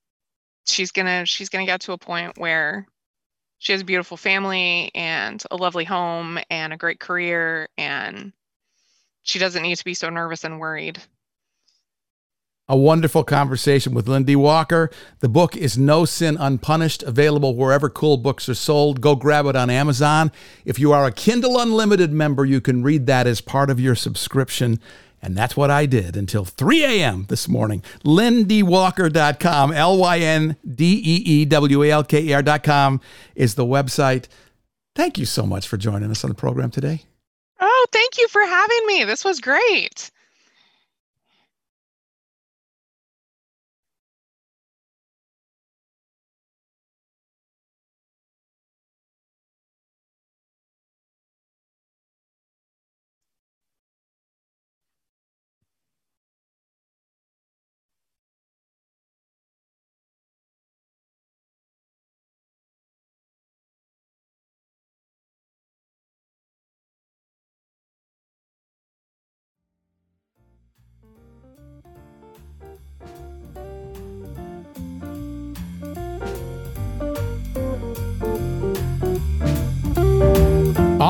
she's 0.66 0.92
going 0.92 1.06
to 1.06 1.26
she's 1.26 1.50
going 1.50 1.66
to 1.66 1.72
get 1.72 1.82
to 1.82 1.94
a 1.94 1.98
point 1.98 2.38
where 2.38 2.86
she 3.66 3.72
has 3.72 3.82
a 3.82 3.86
beautiful 3.86 4.16
family 4.16 4.92
and 4.94 5.42
a 5.50 5.56
lovely 5.56 5.86
home 5.86 6.38
and 6.52 6.72
a 6.72 6.78
great 6.78 7.00
career 7.00 7.68
and 7.80 8.32
she 9.24 9.40
doesn't 9.40 9.64
need 9.64 9.76
to 9.76 9.84
be 9.84 9.96
so 9.96 10.08
nervous 10.08 10.44
and 10.44 10.60
worried 10.60 11.02
a 12.68 12.76
wonderful 12.76 13.24
conversation 13.24 13.94
with 13.94 14.08
LynDee 14.08 14.36
Walker. 14.36 14.90
The 15.20 15.30
book 15.30 15.56
is 15.56 15.78
No 15.78 16.04
Sin 16.04 16.36
Unpunished, 16.36 17.04
available 17.04 17.56
wherever 17.56 17.92
cool 17.92 18.18
books 18.18 18.50
are 18.50 18.56
sold. 18.56 19.02
Go 19.02 19.16
grab 19.16 19.46
it 19.46 19.56
on 19.56 19.70
Amazon. 19.70 20.32
If 20.66 20.80
you 20.80 20.92
are 20.92 21.06
a 21.06 21.12
Kindle 21.12 21.60
Unlimited 21.60 22.12
member, 22.12 22.44
you 22.44 22.62
can 22.62 22.82
read 22.82 23.06
that 23.06 23.28
as 23.28 23.40
part 23.40 23.70
of 23.70 23.80
your 23.80 23.94
subscription. 23.94 24.80
And 25.26 25.36
that's 25.36 25.58
what 25.58 25.72
I 25.72 25.88
did 25.88 26.16
until 26.16 26.46
3 26.46 26.84
a.m. 26.86 27.26
this 27.30 27.48
morning. 27.48 27.82
LynDeeWalker.com, 28.04 29.74
L 29.74 29.98
Y 29.98 30.20
N 30.20 30.56
D 30.64 31.02
E 31.04 31.16
E 31.26 31.46
W 31.46 31.84
A 31.84 31.90
L 31.90 32.04
K 32.04 32.22
E 32.22 32.34
R.com 32.34 33.02
is 33.34 33.56
the 33.56 33.66
website. 33.66 34.28
Thank 34.96 35.18
you 35.18 35.26
so 35.26 35.48
much 35.48 35.68
for 35.68 35.78
joining 35.78 36.12
us 36.12 36.24
on 36.24 36.30
the 36.30 36.36
program 36.36 36.70
today. 36.70 37.02
Oh, 37.60 37.86
thank 37.92 38.20
you 38.20 38.28
for 38.28 38.42
having 38.46 38.86
me. 38.86 39.04
This 39.04 39.26
was 39.26 39.42
great. 39.42 40.12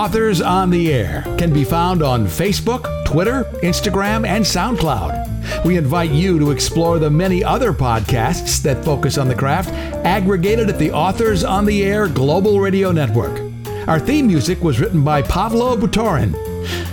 Authors 0.06 0.40
on 0.40 0.70
the 0.70 0.94
Air 0.94 1.24
can 1.36 1.52
be 1.52 1.64
found 1.64 2.04
on 2.04 2.28
Facebook, 2.28 3.04
Twitter, 3.06 3.44
Instagram, 3.64 4.24
and 4.24 4.46
SoundCloud. 4.46 5.66
We 5.66 5.78
invite 5.78 6.12
you 6.12 6.38
to 6.38 6.52
explore 6.52 7.00
the 7.00 7.10
many 7.10 7.44
other 7.44 7.74
podcasts 7.74 8.62
that 8.62 8.86
focus 8.86 9.18
on 9.18 9.28
the 9.28 9.34
craft, 9.34 9.70
aggregated 10.06 10.70
at 10.70 10.78
the 10.78 10.92
Authors 10.92 11.44
on 11.44 11.66
the 11.66 11.84
Air 11.84 12.08
Global 12.08 12.60
Radio 12.60 12.92
Network. 12.92 13.42
Our 13.88 14.00
theme 14.00 14.28
music 14.28 14.62
was 14.62 14.80
written 14.80 15.04
by 15.04 15.24
Pavlo 15.24 15.76
Butorin. 15.76 16.36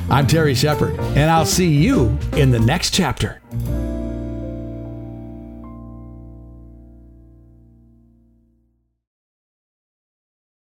I'm 0.09 0.27
Terry 0.27 0.55
Shepard, 0.55 0.99
and 0.99 1.31
I'll 1.31 1.45
see 1.45 1.69
you 1.69 2.19
in 2.33 2.51
the 2.51 2.61
next 2.61 2.95
chapter. 2.95 3.43